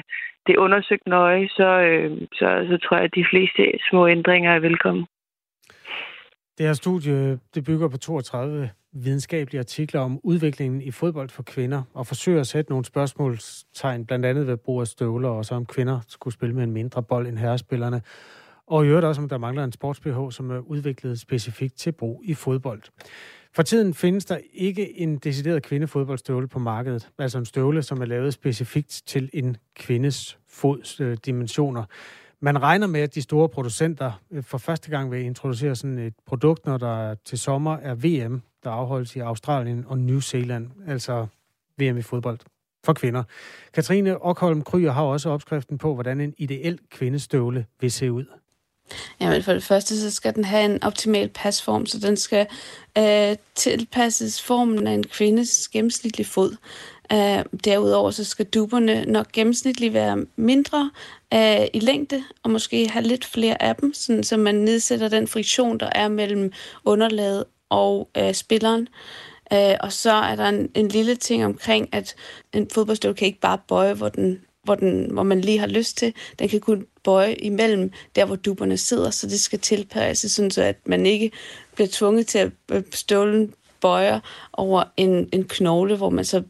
det 0.46 0.52
er 0.54 0.64
undersøgt 0.66 1.06
nøje, 1.06 1.48
så, 1.58 1.68
øh, 1.88 2.10
så, 2.38 2.48
så 2.70 2.76
tror 2.82 2.96
jeg, 2.96 3.04
at 3.04 3.14
de 3.20 3.26
fleste 3.30 3.62
små 3.90 4.08
ændringer 4.08 4.50
er 4.52 4.60
velkommen. 4.68 5.04
Det 6.58 6.66
her 6.66 6.72
studie 6.72 7.38
det 7.54 7.64
bygger 7.64 7.88
på 7.88 7.96
32 7.96 8.70
videnskabelige 8.92 9.58
artikler 9.58 10.00
om 10.00 10.20
udviklingen 10.24 10.82
i 10.82 10.90
fodbold 10.90 11.28
for 11.28 11.42
kvinder, 11.42 11.82
og 11.94 12.06
forsøger 12.06 12.40
at 12.40 12.46
sætte 12.46 12.70
nogle 12.70 12.84
spørgsmålstegn, 12.84 14.06
blandt 14.06 14.26
andet 14.26 14.46
ved 14.46 14.56
brug 14.56 14.80
af 14.80 14.86
støvler, 14.86 15.28
og 15.28 15.44
så 15.44 15.54
om 15.54 15.66
kvinder 15.66 16.00
skulle 16.08 16.34
spille 16.34 16.54
med 16.54 16.64
en 16.64 16.72
mindre 16.72 17.02
bold 17.02 17.26
end 17.26 17.38
herrespillerne. 17.38 18.02
Og 18.66 18.84
i 18.84 18.88
øvrigt 18.88 19.06
også, 19.06 19.22
om 19.22 19.28
der 19.28 19.38
mangler 19.38 19.64
en 19.64 19.72
sports-BH, 19.72 20.30
som 20.30 20.50
er 20.50 20.58
udviklet 20.58 21.20
specifikt 21.20 21.74
til 21.74 21.92
brug 21.92 22.22
i 22.24 22.34
fodbold. 22.34 22.82
For 23.54 23.62
tiden 23.62 23.94
findes 23.94 24.24
der 24.24 24.38
ikke 24.52 24.98
en 24.98 25.18
decideret 25.18 25.62
kvindefodboldstøvle 25.62 26.48
på 26.48 26.58
markedet, 26.58 27.08
altså 27.18 27.38
en 27.38 27.44
støvle, 27.44 27.82
som 27.82 28.00
er 28.00 28.04
lavet 28.04 28.34
specifikt 28.34 29.02
til 29.06 29.30
en 29.32 29.56
kvindes 29.74 30.38
fods 30.48 31.00
øh, 31.00 31.16
dimensioner. 31.26 31.84
Man 32.40 32.62
regner 32.62 32.86
med, 32.86 33.00
at 33.00 33.14
de 33.14 33.22
store 33.22 33.48
producenter 33.48 34.22
øh, 34.30 34.42
for 34.42 34.58
første 34.58 34.90
gang 34.90 35.10
vil 35.10 35.22
introducere 35.22 35.76
sådan 35.76 35.98
et 35.98 36.14
produkt, 36.26 36.66
når 36.66 36.78
der 36.78 37.14
til 37.14 37.38
sommer 37.38 37.76
er 37.76 37.94
VM, 37.94 38.42
der 38.64 38.70
afholdes 38.70 39.16
i 39.16 39.18
Australien 39.18 39.84
og 39.86 39.98
New 39.98 40.20
Zealand, 40.20 40.70
altså 40.86 41.26
VM 41.78 41.98
i 41.98 42.02
fodbold 42.02 42.38
for 42.84 42.92
kvinder. 42.92 43.22
Katrine 43.74 44.24
Ockholm 44.24 44.62
Kryer 44.62 44.92
har 44.92 45.02
også 45.02 45.30
opskriften 45.30 45.78
på, 45.78 45.94
hvordan 45.94 46.20
en 46.20 46.34
ideel 46.38 46.78
kvindestøvle 46.90 47.66
vil 47.80 47.92
se 47.92 48.12
ud. 48.12 48.24
Jamen 49.20 49.42
for 49.42 49.52
det 49.52 49.62
første, 49.62 50.00
så 50.00 50.10
skal 50.10 50.34
den 50.34 50.44
have 50.44 50.64
en 50.64 50.82
optimal 50.82 51.28
pasform, 51.28 51.86
så 51.86 51.98
den 51.98 52.16
skal 52.16 52.46
øh, 52.98 53.36
tilpasses 53.54 54.42
formen 54.42 54.86
af 54.86 54.92
en 54.92 55.04
kvindes 55.04 55.68
gennemsnitlige 55.68 56.26
fod. 56.26 56.56
Øh, 57.12 57.44
derudover 57.64 58.10
så 58.10 58.24
skal 58.24 58.46
duberne 58.46 59.04
nok 59.04 59.32
gennemsnitligt 59.32 59.94
være 59.94 60.24
mindre 60.36 60.90
øh, 61.34 61.66
i 61.74 61.80
længde, 61.80 62.24
og 62.42 62.50
måske 62.50 62.88
have 62.88 63.04
lidt 63.04 63.24
flere 63.24 63.62
af 63.62 63.76
dem, 63.76 63.94
sådan, 63.94 64.24
så 64.24 64.36
man 64.36 64.54
nedsætter 64.54 65.08
den 65.08 65.28
friktion, 65.28 65.80
der 65.80 65.90
er 65.94 66.08
mellem 66.08 66.52
underlaget 66.84 67.44
og 67.68 68.08
øh, 68.16 68.34
spilleren. 68.34 68.88
Øh, 69.52 69.74
og 69.80 69.92
så 69.92 70.12
er 70.12 70.36
der 70.36 70.48
en, 70.48 70.70
en 70.74 70.88
lille 70.88 71.16
ting 71.16 71.44
omkring, 71.44 71.88
at 71.92 72.14
en 72.52 72.70
fodboldstøvle 72.70 73.16
kan 73.16 73.26
ikke 73.26 73.40
bare 73.40 73.58
bøje, 73.68 73.94
hvor 73.94 74.08
den 74.08 74.40
hvor, 74.66 74.74
den, 74.74 75.10
hvor 75.10 75.22
man 75.22 75.40
lige 75.40 75.58
har 75.58 75.66
lyst 75.66 75.96
til. 75.96 76.14
Den 76.38 76.48
kan 76.48 76.60
kun 76.60 76.86
bøje 77.04 77.34
imellem 77.34 77.90
der, 78.16 78.24
hvor 78.24 78.36
duberne 78.36 78.76
sidder, 78.76 79.10
så 79.10 79.26
det 79.26 79.40
skal 79.40 79.58
tilpasses, 79.58 80.32
sådan 80.32 80.50
så 80.50 80.62
at 80.62 80.76
man 80.86 81.06
ikke 81.06 81.30
bliver 81.74 81.88
tvunget 81.92 82.26
til 82.26 82.38
at 82.38 82.50
øh, 82.72 82.82
stålen 82.90 83.54
bøjer 83.80 84.20
over 84.52 84.84
en, 84.96 85.28
en 85.32 85.44
knogle, 85.44 85.96
hvor 85.96 86.10
man 86.10 86.24
så 86.24 86.42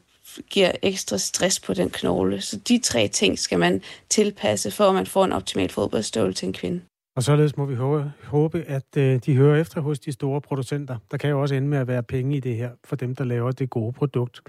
giver 0.49 0.71
ekstra 0.81 1.17
stress 1.17 1.59
på 1.59 1.73
den 1.73 1.89
knogle. 1.89 2.41
Så 2.41 2.59
de 2.67 2.79
tre 2.79 3.07
ting 3.07 3.39
skal 3.39 3.59
man 3.59 3.81
tilpasse, 4.09 4.71
for 4.71 4.83
at 4.83 4.95
man 4.95 5.05
får 5.05 5.25
en 5.25 5.31
optimal 5.31 5.69
fodboldstål 5.69 6.33
til 6.33 6.47
en 6.47 6.53
kvinde. 6.53 6.81
Og 7.15 7.23
således 7.23 7.57
må 7.57 7.65
vi 7.65 7.75
håbe, 8.23 8.63
at 8.67 8.97
øh, 8.97 9.19
de 9.25 9.35
hører 9.35 9.61
efter 9.61 9.81
hos 9.81 9.99
de 9.99 10.11
store 10.11 10.41
producenter. 10.41 10.97
Der 11.11 11.17
kan 11.17 11.29
jo 11.29 11.41
også 11.41 11.55
ende 11.55 11.67
med 11.67 11.77
at 11.77 11.87
være 11.87 12.03
penge 12.03 12.37
i 12.37 12.39
det 12.39 12.55
her, 12.55 12.69
for 12.83 12.95
dem, 12.95 13.15
der 13.15 13.23
laver 13.23 13.51
det 13.51 13.69
gode 13.69 13.93
produkt. 13.93 14.41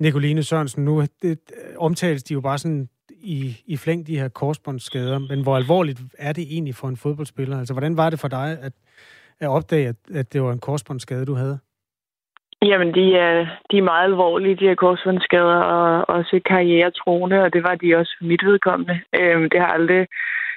Nicoline 0.00 0.42
Sørensen, 0.42 0.84
nu 0.84 1.04
det, 1.22 1.38
omtales 1.86 2.22
de 2.22 2.34
jo 2.34 2.40
bare 2.40 2.58
sådan 2.58 2.88
i, 3.10 3.56
i 3.66 3.76
flæng, 3.76 4.06
de 4.06 4.18
her 4.18 4.28
korsbåndsskader, 4.28 5.18
men 5.18 5.42
hvor 5.42 5.56
alvorligt 5.56 6.00
er 6.18 6.32
det 6.32 6.44
egentlig 6.50 6.74
for 6.74 6.88
en 6.88 6.96
fodboldspiller? 6.96 7.58
Altså, 7.58 7.74
hvordan 7.74 7.96
var 7.96 8.10
det 8.10 8.20
for 8.20 8.28
dig 8.28 8.58
at, 8.66 8.72
at 9.40 9.48
opdage, 9.48 9.88
at, 9.88 9.96
at 10.14 10.32
det 10.32 10.42
var 10.42 10.52
en 10.52 10.66
korsbåndsskade, 10.68 11.26
du 11.26 11.34
havde? 11.34 11.58
Jamen, 12.62 12.94
de 12.94 13.16
er, 13.16 13.46
de 13.70 13.78
er 13.78 13.90
meget 13.92 14.04
alvorlige, 14.04 14.56
de 14.56 14.68
her 14.68 14.74
korsbåndsskader, 14.74 15.60
og 15.76 16.16
også 16.16 16.40
karrieretroende, 16.46 17.42
og 17.42 17.52
det 17.52 17.62
var 17.62 17.74
de 17.74 17.94
også 17.94 18.12
for 18.18 18.24
mit 18.24 18.44
vedkommende. 18.44 19.00
Øhm, 19.20 19.50
det 19.50 19.60
har 19.60 19.66
aldrig 19.66 20.06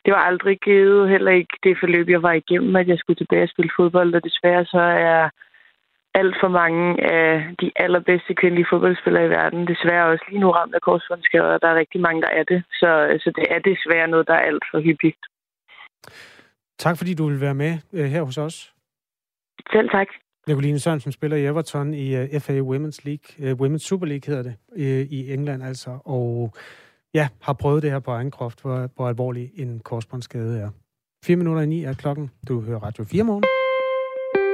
det 0.06 0.14
var 0.14 0.24
aldrig 0.32 0.60
givet, 0.60 1.10
heller 1.10 1.32
ikke 1.32 1.56
det 1.64 1.78
forløb, 1.80 2.10
jeg 2.10 2.24
var 2.24 2.32
igennem, 2.32 2.76
at 2.76 2.88
jeg 2.88 2.98
skulle 2.98 3.18
tilbage 3.18 3.44
og 3.44 3.50
spille 3.50 3.72
fodbold, 3.78 4.16
og 4.16 4.24
desværre 4.24 4.66
så 4.66 4.80
er 4.80 5.30
alt 6.14 6.36
for 6.42 6.48
mange 6.48 6.84
af 7.14 7.56
de 7.62 7.72
allerbedste 7.76 8.34
kvindelige 8.36 8.68
fodboldspillere 8.72 9.26
i 9.26 9.30
verden 9.30 9.68
desværre 9.68 10.06
også 10.12 10.26
lige 10.30 10.40
nu 10.40 10.50
ramt 10.52 10.76
af 10.76 10.82
korsbåndsskader, 10.82 11.54
og 11.56 11.62
der 11.62 11.68
er 11.68 11.76
rigtig 11.76 12.02
mange, 12.02 12.22
der 12.22 12.28
er 12.40 12.44
det. 12.44 12.64
Så, 12.72 12.90
så 13.24 13.32
det 13.36 13.46
er 13.50 13.60
desværre 13.60 14.08
noget, 14.08 14.28
der 14.28 14.34
er 14.34 14.48
alt 14.50 14.64
for 14.72 14.80
hyppigt. 14.80 15.24
Tak 16.80 16.98
fordi 16.98 17.14
du 17.14 17.28
vil 17.30 17.42
være 17.42 17.56
med 17.56 17.74
uh, 17.94 18.00
her 18.00 18.24
hos 18.24 18.38
os. 18.38 18.74
Selv 19.72 19.90
tak. 19.90 20.08
Nicoline 20.48 20.80
Sørensen 20.80 21.12
spiller 21.12 21.38
i 21.38 21.46
Everton 21.46 21.94
i 21.94 22.16
uh, 22.16 22.22
øh, 22.22 22.40
FA 22.40 22.54
Women's 22.54 23.00
League, 23.08 23.28
uh, 23.44 23.60
Women's 23.62 23.88
Super 23.90 24.06
League 24.06 24.26
hedder 24.28 24.44
det, 24.44 24.56
uh, 24.72 25.12
i 25.18 25.34
England 25.34 25.64
altså, 25.64 26.00
og 26.06 26.54
ja, 27.14 27.28
har 27.42 27.54
prøvet 27.54 27.84
det 27.84 27.92
her 27.92 28.00
på 28.00 28.12
egen 28.12 28.32
kraft, 28.32 28.62
hvor, 28.62 28.90
hvor 28.96 29.08
alvorlig 29.08 29.52
en 29.56 29.80
korsbåndsskade 29.80 30.60
er. 30.60 30.70
4 31.26 31.38
minutter 31.38 31.62
i 31.62 31.66
9 31.66 31.84
er 31.84 31.94
klokken. 31.94 32.32
Du 32.48 32.62
hører 32.62 32.80
Radio 32.80 33.04
4 33.04 33.24
morgen. 33.24 33.44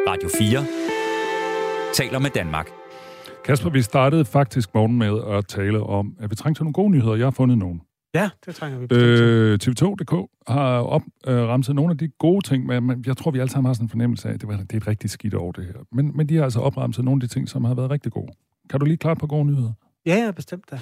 Radio 0.07 0.29
4 0.39 0.92
taler 1.93 2.19
med 2.19 2.29
Danmark. 2.29 2.69
Kasper, 3.45 3.69
vi 3.69 3.81
startede 3.81 4.25
faktisk 4.25 4.69
morgen 4.75 4.97
med 4.97 5.37
at 5.37 5.47
tale 5.47 5.79
om, 5.79 6.15
at 6.19 6.29
vi 6.29 6.35
trængte 6.35 6.59
til 6.59 6.63
nogle 6.63 6.73
gode 6.73 6.91
nyheder. 6.91 7.15
Jeg 7.15 7.25
har 7.25 7.31
fundet 7.31 7.57
nogle. 7.57 7.79
Ja, 8.15 8.29
det 8.45 8.55
trænger 8.55 8.79
vi 8.79 8.87
øh, 8.91 9.59
TV2.dk 9.63 10.29
har 10.47 10.79
op, 10.79 11.01
øh, 11.27 11.37
ramset 11.37 11.75
nogle 11.75 11.91
af 11.91 11.97
de 11.97 12.07
gode 12.07 12.47
ting, 12.47 12.65
men 12.65 13.03
jeg 13.07 13.17
tror, 13.17 13.31
vi 13.31 13.39
alle 13.39 13.51
sammen 13.51 13.65
har 13.65 13.73
sådan 13.73 13.85
en 13.85 13.89
fornemmelse 13.89 14.29
af, 14.29 14.33
at 14.33 14.41
det, 14.41 14.49
var, 14.49 14.57
det 14.57 14.73
er 14.73 14.77
et 14.77 14.87
rigtig 14.87 15.09
skidt 15.09 15.33
over 15.33 15.51
det 15.51 15.65
her. 15.65 15.73
Men, 15.91 16.17
men 16.17 16.29
de 16.29 16.35
har 16.35 16.43
altså 16.43 16.59
opremset 16.59 17.05
nogle 17.05 17.23
af 17.23 17.27
de 17.29 17.33
ting, 17.33 17.49
som 17.49 17.63
har 17.63 17.73
været 17.73 17.91
rigtig 17.91 18.11
gode. 18.11 18.31
Kan 18.69 18.79
du 18.79 18.85
lige 18.85 18.97
klare 18.97 19.15
på 19.15 19.27
gode 19.27 19.45
nyheder? 19.45 19.71
Ja, 20.05 20.15
ja, 20.15 20.31
bestemt 20.31 20.71
da. 20.71 20.79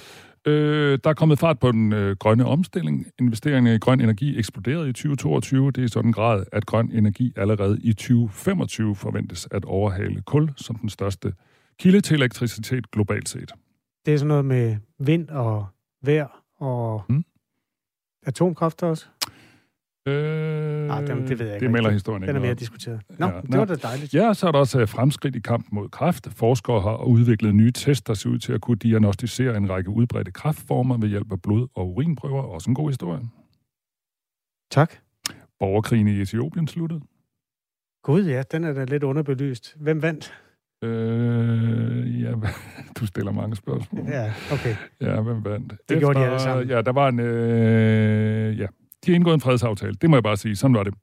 Øh, 0.48 1.00
der 1.04 1.10
er 1.10 1.14
kommet 1.14 1.40
fart 1.40 1.60
på 1.60 1.72
den 1.72 1.94
øh, 1.94 2.16
grønne 2.16 2.46
omstilling. 2.46 3.06
Investeringerne 3.20 3.76
i 3.76 3.80
grøn 3.80 4.02
energi 4.02 4.38
eksploderede 4.38 4.90
i 4.90 4.94
2022. 4.94 5.72
Det 5.72 5.78
er 5.78 5.86
i 5.86 5.88
sådan 5.88 6.12
grad, 6.12 6.46
at 6.52 6.66
grøn 6.66 6.92
energi 6.92 7.34
allerede 7.36 7.80
i 7.82 7.94
2025 7.94 8.96
forventes 8.96 9.48
at 9.52 9.66
overhale 9.66 10.22
kul 10.22 10.50
som 10.58 10.76
den 10.76 10.90
største 10.90 11.34
kilde 11.80 12.02
til 12.02 12.16
elektricitet 12.16 12.92
globalt 12.92 13.30
set. 13.30 13.52
Det 14.06 14.14
er 14.14 14.18
sådan 14.18 14.28
noget 14.28 14.46
med 14.46 14.78
vind 15.00 15.30
og 15.30 15.66
vejr 16.04 16.44
og 16.60 17.04
hmm? 17.10 17.24
atomkraft 18.26 18.84
også? 18.84 19.08
Øh, 20.08 20.88
Nej, 20.88 21.02
det, 21.02 21.30
det 21.30 21.40
ved 21.40 21.46
jeg 21.46 21.56
ikke. 21.56 21.64
Det 21.66 21.72
melder 21.72 21.90
historien 21.90 22.22
Den 22.24 22.36
er 22.36 22.40
mere 22.40 22.54
diskuteret. 22.54 23.02
Nå, 23.20 23.26
ja, 23.26 23.42
det 23.42 23.58
var 23.58 23.66
da 23.66 23.76
dejligt. 23.76 24.14
Ja, 24.14 24.34
så 24.34 24.48
er 24.48 24.52
der 24.52 24.60
også 24.60 24.80
øh, 24.82 24.88
fremskridt 24.88 25.36
i 25.36 25.40
kampen 25.40 25.76
mod 25.76 25.90
kræft. 25.90 26.28
Forskere 26.32 26.82
har 26.82 27.04
udviklet 27.04 27.56
nye 27.56 27.72
tests, 27.72 28.02
der 28.02 28.14
ser 28.14 28.30
ud 28.30 28.40
til 28.40 28.54
at 28.54 28.62
kunne 28.62 28.78
diagnostisere 28.78 29.58
en 29.58 29.70
række 29.70 29.90
udbredte 29.90 30.32
kræftformer 30.32 30.98
ved 30.98 31.10
hjælp 31.10 31.32
af 31.32 31.42
blod- 31.42 31.68
og 31.76 31.90
urinprøver. 31.90 32.42
Også 32.42 32.70
en 32.70 32.76
god 32.76 32.90
historie. 32.90 33.20
Tak. 34.72 34.94
Borgerkrigen 35.60 36.08
i 36.08 36.22
Etiopien 36.22 36.68
sluttede. 36.68 37.02
Gud 38.04 38.26
ja, 38.26 38.44
den 38.52 38.64
er 38.64 38.74
da 38.74 38.84
lidt 38.84 39.04
underbelyst. 39.04 39.76
Hvem 39.80 40.02
vandt? 40.02 40.34
Øh, 40.84 42.22
ja, 42.22 42.32
du 43.00 43.06
stiller 43.06 43.32
mange 43.32 43.56
spørgsmål. 43.56 44.06
Ja, 44.08 44.34
okay. 44.52 44.76
Ja, 45.02 45.22
hvem 45.22 45.46
vandt? 45.46 45.72
Det 45.72 45.80
Efter, 45.82 46.00
gjorde 46.00 46.20
de 46.20 46.26
alle 46.26 46.40
sammen. 46.40 46.68
Ja, 46.68 46.82
der 46.82 46.92
var 46.92 47.08
en... 47.10 47.20
Øh, 47.20 48.60
ja, 48.60 48.68
de 49.06 49.12
har 49.12 49.16
indgået 49.16 49.34
en 49.34 49.42
fredsaftale. 49.42 49.94
Det 49.94 50.10
må 50.10 50.16
jeg 50.16 50.24
bare 50.24 50.38
sige. 50.38 50.56
Sådan 50.56 50.76
var 50.76 50.84
det. 50.84 50.94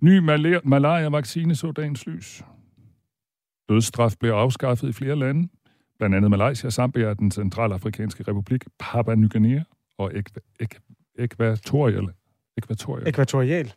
Ny 0.00 0.18
malaria-vaccine 0.64 1.54
så 1.54 1.72
dagens 1.72 2.06
lys. 2.06 2.42
Dødsstraf 3.68 4.12
blev 4.20 4.30
afskaffet 4.32 4.88
i 4.88 4.92
flere 4.92 5.16
lande. 5.16 5.48
Blandt 5.98 6.16
andet 6.16 6.30
Malaysia, 6.30 6.70
Zambia, 6.70 7.14
den 7.14 7.30
centralafrikanske 7.30 8.24
republik, 8.28 8.64
Papua 8.78 9.14
Ny 9.14 9.30
Guinea 9.30 9.62
og 9.98 10.12
Ekvatorial. 11.18 12.08
Ekvatorial. 12.56 13.08
Ekvatorial. 13.08 13.72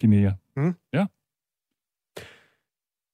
Guinea. 0.00 0.32
Mm. 0.56 0.74
Ja. 0.92 1.06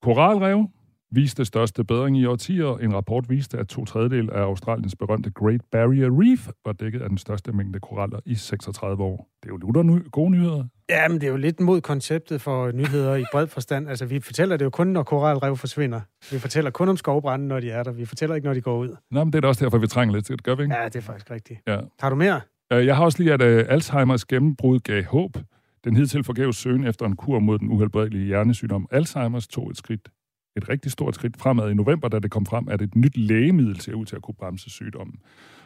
Koralrev 0.02 0.70
viste 1.10 1.44
største 1.44 1.84
bedring 1.84 2.18
i 2.18 2.26
årtier. 2.26 2.78
En 2.78 2.94
rapport 2.94 3.30
viste, 3.30 3.58
at 3.58 3.68
to 3.68 3.84
tredjedel 3.84 4.30
af 4.30 4.40
Australiens 4.40 4.96
berømte 4.96 5.30
Great 5.30 5.60
Barrier 5.72 6.08
Reef 6.10 6.48
var 6.64 6.72
dækket 6.72 7.02
af 7.02 7.08
den 7.08 7.18
største 7.18 7.52
mængde 7.52 7.80
koraller 7.80 8.20
i 8.26 8.34
36 8.34 9.04
år. 9.04 9.28
Det 9.42 9.48
er 9.48 9.52
jo 9.52 9.56
lutter 9.56 9.82
nu 9.82 10.00
gode 10.12 10.30
nyheder. 10.30 10.64
Ja, 10.88 11.08
men 11.08 11.20
det 11.20 11.26
er 11.26 11.30
jo 11.30 11.36
lidt 11.36 11.60
mod 11.60 11.80
konceptet 11.80 12.40
for 12.40 12.72
nyheder 12.72 13.16
i 13.16 13.24
bred 13.32 13.46
forstand. 13.46 13.88
Altså, 13.88 14.06
vi 14.06 14.20
fortæller 14.20 14.56
det 14.56 14.64
jo 14.64 14.70
kun, 14.70 14.86
når 14.86 15.02
koralrev 15.02 15.56
forsvinder. 15.56 16.00
Vi 16.30 16.38
fortæller 16.38 16.70
kun 16.70 16.88
om 16.88 16.96
skovbrænde, 16.96 17.46
når 17.46 17.60
de 17.60 17.70
er 17.70 17.82
der. 17.82 17.92
Vi 17.92 18.04
fortæller 18.04 18.36
ikke, 18.36 18.46
når 18.46 18.54
de 18.54 18.60
går 18.60 18.78
ud. 18.78 18.96
Nå, 19.10 19.24
men 19.24 19.32
det 19.32 19.38
er 19.38 19.40
da 19.40 19.48
også 19.48 19.64
derfor, 19.64 19.78
vi 19.78 19.86
trænger 19.86 20.14
lidt 20.14 20.26
til 20.26 20.36
det, 20.36 20.44
gør 20.44 20.54
vi 20.54 20.62
ikke? 20.62 20.74
Ja, 20.74 20.84
det 20.84 20.96
er 20.96 21.00
faktisk 21.00 21.30
rigtigt. 21.30 21.60
Ja. 21.66 21.78
Har 22.00 22.10
du 22.10 22.16
mere? 22.16 22.40
Øh, 22.72 22.86
jeg 22.86 22.96
har 22.96 23.04
også 23.04 23.22
lige, 23.22 23.32
at 23.32 23.42
uh, 23.42 23.72
Alzheimers 23.72 24.24
gennembrud 24.24 24.78
gav 24.78 25.02
håb. 25.04 25.36
Den 25.84 25.96
hidtil 25.96 26.24
forgæves 26.24 26.56
søgen 26.56 26.84
efter 26.84 27.06
en 27.06 27.16
kur 27.16 27.38
mod 27.38 27.58
den 27.58 27.68
uhelbredelige 27.68 28.24
hjernesygdom 28.24 28.88
Alzheimers 28.90 29.48
tog 29.48 29.70
et 29.70 29.76
skridt 29.76 30.08
et 30.56 30.68
rigtig 30.68 30.92
stort 30.92 31.14
skridt 31.14 31.36
fremad 31.36 31.70
i 31.70 31.74
november, 31.74 32.08
da 32.08 32.18
det 32.18 32.30
kom 32.30 32.46
frem, 32.46 32.68
at 32.68 32.82
et 32.82 32.96
nyt 32.96 33.16
lægemiddel 33.16 33.80
ser 33.80 33.94
ud 33.94 34.04
til 34.04 34.16
at 34.16 34.22
kunne 34.22 34.34
bremse 34.34 34.70
sygdommen. 34.70 35.16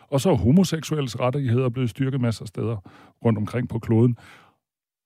Og 0.09 0.21
så 0.21 0.31
er 0.31 0.35
homoseksuelles 0.35 1.21
rettigheder 1.21 1.69
blevet 1.69 1.91
styrket 1.91 2.21
masser 2.21 2.43
af 2.43 2.49
steder 2.49 2.77
rundt 3.25 3.39
omkring 3.39 3.69
på 3.69 3.79
kloden. 3.79 4.17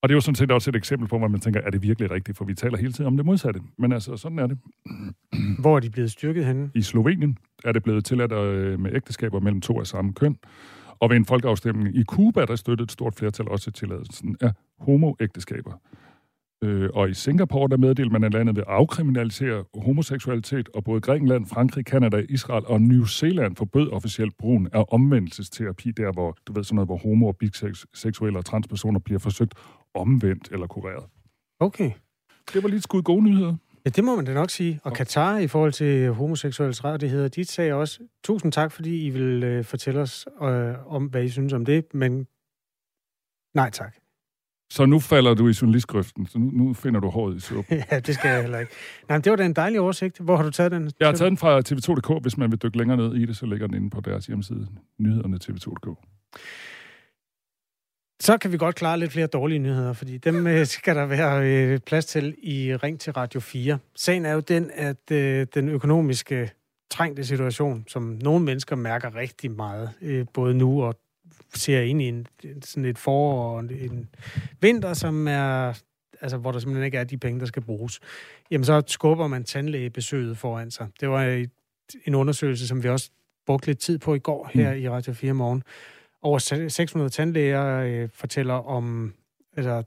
Og 0.03 0.09
det 0.09 0.12
er 0.12 0.16
jo 0.16 0.20
sådan 0.20 0.35
set 0.35 0.51
også 0.51 0.70
et 0.70 0.76
eksempel 0.76 1.09
på, 1.09 1.18
hvor 1.18 1.28
man 1.28 1.41
tænker, 1.41 1.61
er 1.61 1.70
det 1.70 1.82
virkelig 1.82 2.11
rigtigt? 2.11 2.39
For 2.39 2.45
vi 2.45 2.55
taler 2.55 2.78
hele 2.78 2.93
tiden 2.93 3.07
om 3.07 3.16
det 3.16 3.26
modsatte. 3.26 3.61
Men 3.78 3.93
altså, 3.93 4.16
sådan 4.16 4.39
er 4.39 4.47
det. 4.47 4.59
Hvor 5.59 5.76
er 5.76 5.80
de 5.80 5.91
blevet 5.91 6.11
styrket 6.11 6.47
henne? 6.47 6.70
I 6.74 6.82
Slovenien 6.82 7.39
er 7.64 7.72
det 7.72 7.82
blevet 7.82 8.05
tilladt 8.05 8.32
øh, 8.32 8.80
med 8.80 8.95
ægteskaber 8.95 9.41
mellem 9.41 9.61
to 9.61 9.80
af 9.80 9.87
samme 9.87 10.12
køn. 10.12 10.37
Og 11.01 11.11
ved 11.11 11.16
en 11.16 11.24
folkeafstemning 11.24 11.97
i 11.97 12.03
Kuba, 12.03 12.45
der 12.45 12.57
støttede 12.57 12.85
et 12.85 12.93
stort 12.93 13.14
flertal 13.14 13.49
også 13.49 13.70
tilladelsen 13.70 14.37
af 14.41 14.53
homoægteskaber. 14.78 15.72
Øh, 16.64 16.90
og 16.94 17.10
i 17.10 17.14
Singapore, 17.14 17.68
der 17.68 17.76
meddelte 17.76 18.12
man, 18.12 18.24
at 18.24 18.32
landet 18.32 18.56
vil 18.56 18.64
afkriminalisere 18.66 19.64
homoseksualitet, 19.74 20.68
og 20.74 20.84
både 20.84 21.00
Grækenland, 21.00 21.46
Frankrig, 21.46 21.86
Kanada, 21.86 22.22
Israel 22.28 22.66
og 22.66 22.82
New 22.82 23.04
Zealand 23.04 23.56
forbød 23.56 23.90
officielt 23.92 24.36
brugen 24.38 24.68
af 24.72 24.84
omvendelsesterapi, 24.88 25.90
der 25.90 26.12
hvor, 26.12 26.36
du 26.46 26.52
ved, 26.52 26.64
sådan 26.64 26.74
noget, 26.74 26.88
hvor 26.88 26.96
homo- 26.96 27.26
og 27.26 27.36
biseksuelle 27.36 28.38
og 28.38 28.44
transpersoner 28.44 29.00
bliver 29.00 29.18
forsøgt 29.18 29.54
omvendt 29.94 30.48
eller 30.52 30.66
kureret. 30.66 31.04
Okay. 31.60 31.90
Det 32.52 32.62
var 32.62 32.68
lige 32.68 32.76
et 32.76 32.82
skud 32.82 33.02
gode 33.02 33.24
nyheder. 33.24 33.56
Ja, 33.84 33.90
det 33.90 34.04
må 34.04 34.16
man 34.16 34.24
da 34.24 34.34
nok 34.34 34.50
sige. 34.50 34.80
Og 34.84 34.92
Katar 34.92 35.38
i 35.38 35.46
forhold 35.46 35.72
til 35.72 36.12
homoseksuelle 36.12 36.74
rettigheder, 36.84 37.28
de 37.28 37.44
sagde 37.44 37.72
også, 37.72 38.00
tusind 38.24 38.52
tak, 38.52 38.72
fordi 38.72 39.06
I 39.06 39.10
vil 39.10 39.42
øh, 39.44 39.64
fortælle 39.64 40.00
os 40.00 40.26
øh, 40.42 40.94
om, 40.94 41.06
hvad 41.06 41.24
I 41.24 41.28
synes 41.28 41.52
om 41.52 41.64
det, 41.64 41.94
men 41.94 42.26
nej 43.54 43.70
tak. 43.70 44.03
Så 44.74 44.86
nu 44.86 45.00
falder 45.00 45.34
du 45.34 45.48
i 45.48 45.52
journalistgrøften, 45.62 46.26
så 46.26 46.38
nu, 46.38 46.50
nu 46.64 46.74
finder 46.74 47.00
du 47.00 47.08
håret 47.08 47.36
i 47.36 47.40
suppen. 47.40 47.82
ja, 47.90 48.00
det 48.00 48.14
skal 48.14 48.28
jeg 48.28 48.40
heller 48.40 48.58
ikke. 48.58 48.72
Nej, 49.08 49.18
men 49.18 49.24
det 49.24 49.30
var 49.30 49.36
da 49.36 49.44
en 49.44 49.52
dejlig 49.52 49.80
oversigt. 49.80 50.18
Hvor 50.18 50.36
har 50.36 50.44
du 50.44 50.50
taget 50.50 50.72
den? 50.72 50.90
Jeg 51.00 51.08
har 51.08 51.14
taget 51.14 51.30
den 51.30 51.38
fra 51.38 51.58
tv2.dk. 51.58 52.22
Hvis 52.22 52.36
man 52.36 52.50
vil 52.50 52.62
dykke 52.62 52.78
længere 52.78 52.96
ned 52.96 53.14
i 53.14 53.26
det, 53.26 53.36
så 53.36 53.46
ligger 53.46 53.66
den 53.66 53.76
inde 53.76 53.90
på 53.90 54.00
deres 54.00 54.26
hjemmeside. 54.26 54.68
Nyhederne 54.98 55.38
tv2.dk. 55.44 55.98
Så 58.20 58.38
kan 58.38 58.52
vi 58.52 58.56
godt 58.56 58.76
klare 58.76 58.98
lidt 58.98 59.12
flere 59.12 59.26
dårlige 59.26 59.58
nyheder, 59.58 59.92
fordi 59.92 60.18
dem 60.18 60.46
øh, 60.46 60.66
skal 60.76 60.96
der 60.96 61.06
være 61.06 61.50
øh, 61.50 61.78
plads 61.78 62.06
til 62.06 62.34
i 62.42 62.76
Ring 62.76 63.00
til 63.00 63.12
Radio 63.12 63.40
4. 63.40 63.78
Sagen 63.96 64.26
er 64.26 64.32
jo 64.32 64.40
den, 64.40 64.70
at 64.74 65.10
øh, 65.10 65.46
den 65.54 65.68
økonomiske 65.68 66.50
trængte 66.90 67.24
situation, 67.24 67.84
som 67.88 68.18
nogle 68.22 68.44
mennesker 68.44 68.76
mærker 68.76 69.14
rigtig 69.14 69.50
meget, 69.50 69.90
både 70.34 70.54
nu 70.54 70.82
og 70.82 71.03
ser 71.54 71.80
ind 71.80 72.02
i 72.02 72.08
en, 72.08 72.26
sådan 72.62 72.84
et 72.84 72.98
forår 72.98 73.56
og 73.56 73.60
en 73.60 74.08
vinter, 74.60 74.94
som 74.94 75.28
er, 75.28 75.80
altså, 76.20 76.36
hvor 76.36 76.52
der 76.52 76.58
simpelthen 76.58 76.84
ikke 76.84 76.98
er 76.98 77.04
de 77.04 77.18
penge, 77.18 77.40
der 77.40 77.46
skal 77.46 77.62
bruges, 77.62 78.00
jamen 78.50 78.64
så 78.64 78.82
skubber 78.86 79.26
man 79.26 79.44
tandlægebesøget 79.44 80.38
foran 80.38 80.70
sig. 80.70 80.88
Det 81.00 81.08
var 81.08 81.46
en 82.06 82.14
undersøgelse, 82.14 82.68
som 82.68 82.82
vi 82.82 82.88
også 82.88 83.10
brugte 83.46 83.66
lidt 83.66 83.78
tid 83.78 83.98
på 83.98 84.14
i 84.14 84.18
går 84.18 84.50
her 84.54 84.74
mm. 84.74 84.80
i 84.80 84.88
Radio 84.88 85.12
4 85.12 85.32
morgen. 85.32 85.62
over 86.22 86.38
600 86.68 87.10
tandlæger 87.10 87.78
øh, 87.78 88.08
fortæller 88.12 88.54
om 88.54 89.14
altså, 89.56 89.82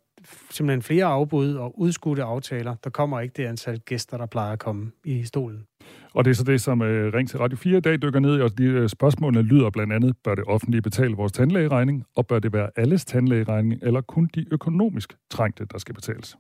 simpelthen 0.50 0.82
flere 0.82 1.06
afbud 1.06 1.56
og 1.56 1.80
udskudte 1.80 2.24
aftaler. 2.24 2.76
Der 2.84 2.90
kommer 2.90 3.20
ikke 3.20 3.34
det 3.34 3.46
antal 3.46 3.80
gæster, 3.80 4.18
der 4.18 4.26
plejer 4.26 4.54
at 4.54 4.60
komme 4.60 4.92
i 5.06 5.24
stolen. 5.24 5.68
Og 6.14 6.26
det 6.26 6.32
er 6.32 6.36
så 6.36 6.44
det, 6.44 6.62
som 6.62 6.82
øh, 6.82 7.14
Ring 7.14 7.30
til 7.30 7.40
Radio 7.40 7.58
4 7.58 7.78
i 7.78 7.82
dag 7.82 8.02
dykker 8.02 8.20
ned 8.20 8.38
i, 8.38 8.42
og 8.42 8.58
de 8.58 8.64
øh, 8.64 8.90
spørgsmålene 8.90 9.42
lyder 9.42 9.70
blandt 9.70 9.94
andet, 9.94 10.18
bør 10.24 10.36
det 10.36 10.44
offentlige 10.48 10.82
betale 10.82 11.16
vores 11.16 11.32
tandlægeregning, 11.32 12.06
og 12.16 12.28
bør 12.28 12.40
det 12.40 12.54
være 12.54 12.70
alles 12.76 13.06
tandlægeregning, 13.06 13.82
eller 13.84 14.02
kun 14.02 14.30
de 14.36 14.46
økonomisk 14.52 15.18
trængte, 15.30 15.66
der 15.72 15.78
skal 15.78 15.96
betales? 15.96 16.38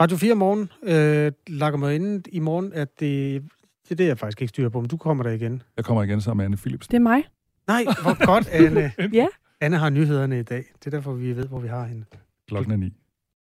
Radio 0.00 0.16
4 0.16 0.34
morgen 0.34 0.70
øh, 0.82 1.32
lakker 1.46 1.78
mig 1.78 1.94
ind 1.94 2.24
i 2.32 2.38
morgen, 2.38 2.72
at 2.72 3.00
det, 3.00 3.42
det 3.84 3.90
er 3.90 3.94
det, 3.94 4.06
jeg 4.06 4.18
faktisk 4.18 4.42
ikke 4.42 4.48
styrer 4.48 4.68
på, 4.68 4.80
men 4.80 4.88
du 4.88 4.96
kommer 4.96 5.24
der 5.24 5.30
igen. 5.30 5.62
Jeg 5.76 5.84
kommer 5.84 6.02
igen 6.02 6.20
sammen 6.20 6.36
med 6.38 6.44
Anne 6.44 6.56
Philipsen. 6.56 6.90
Det 6.90 6.96
er 6.96 7.02
mig. 7.02 7.24
Nej, 7.66 7.84
hvor 8.02 8.26
godt, 8.26 8.48
Anne. 8.48 8.92
ja. 9.20 9.26
Anne 9.60 9.76
har 9.76 9.90
nyhederne 9.90 10.38
i 10.38 10.42
dag. 10.42 10.64
Det 10.78 10.86
er 10.86 10.90
derfor, 10.90 11.12
vi 11.12 11.36
ved, 11.36 11.48
hvor 11.48 11.58
vi 11.58 11.68
har 11.68 11.84
hende. 11.84 12.04
Klokken 12.48 12.72
er 12.72 12.76
ni. 12.76 12.92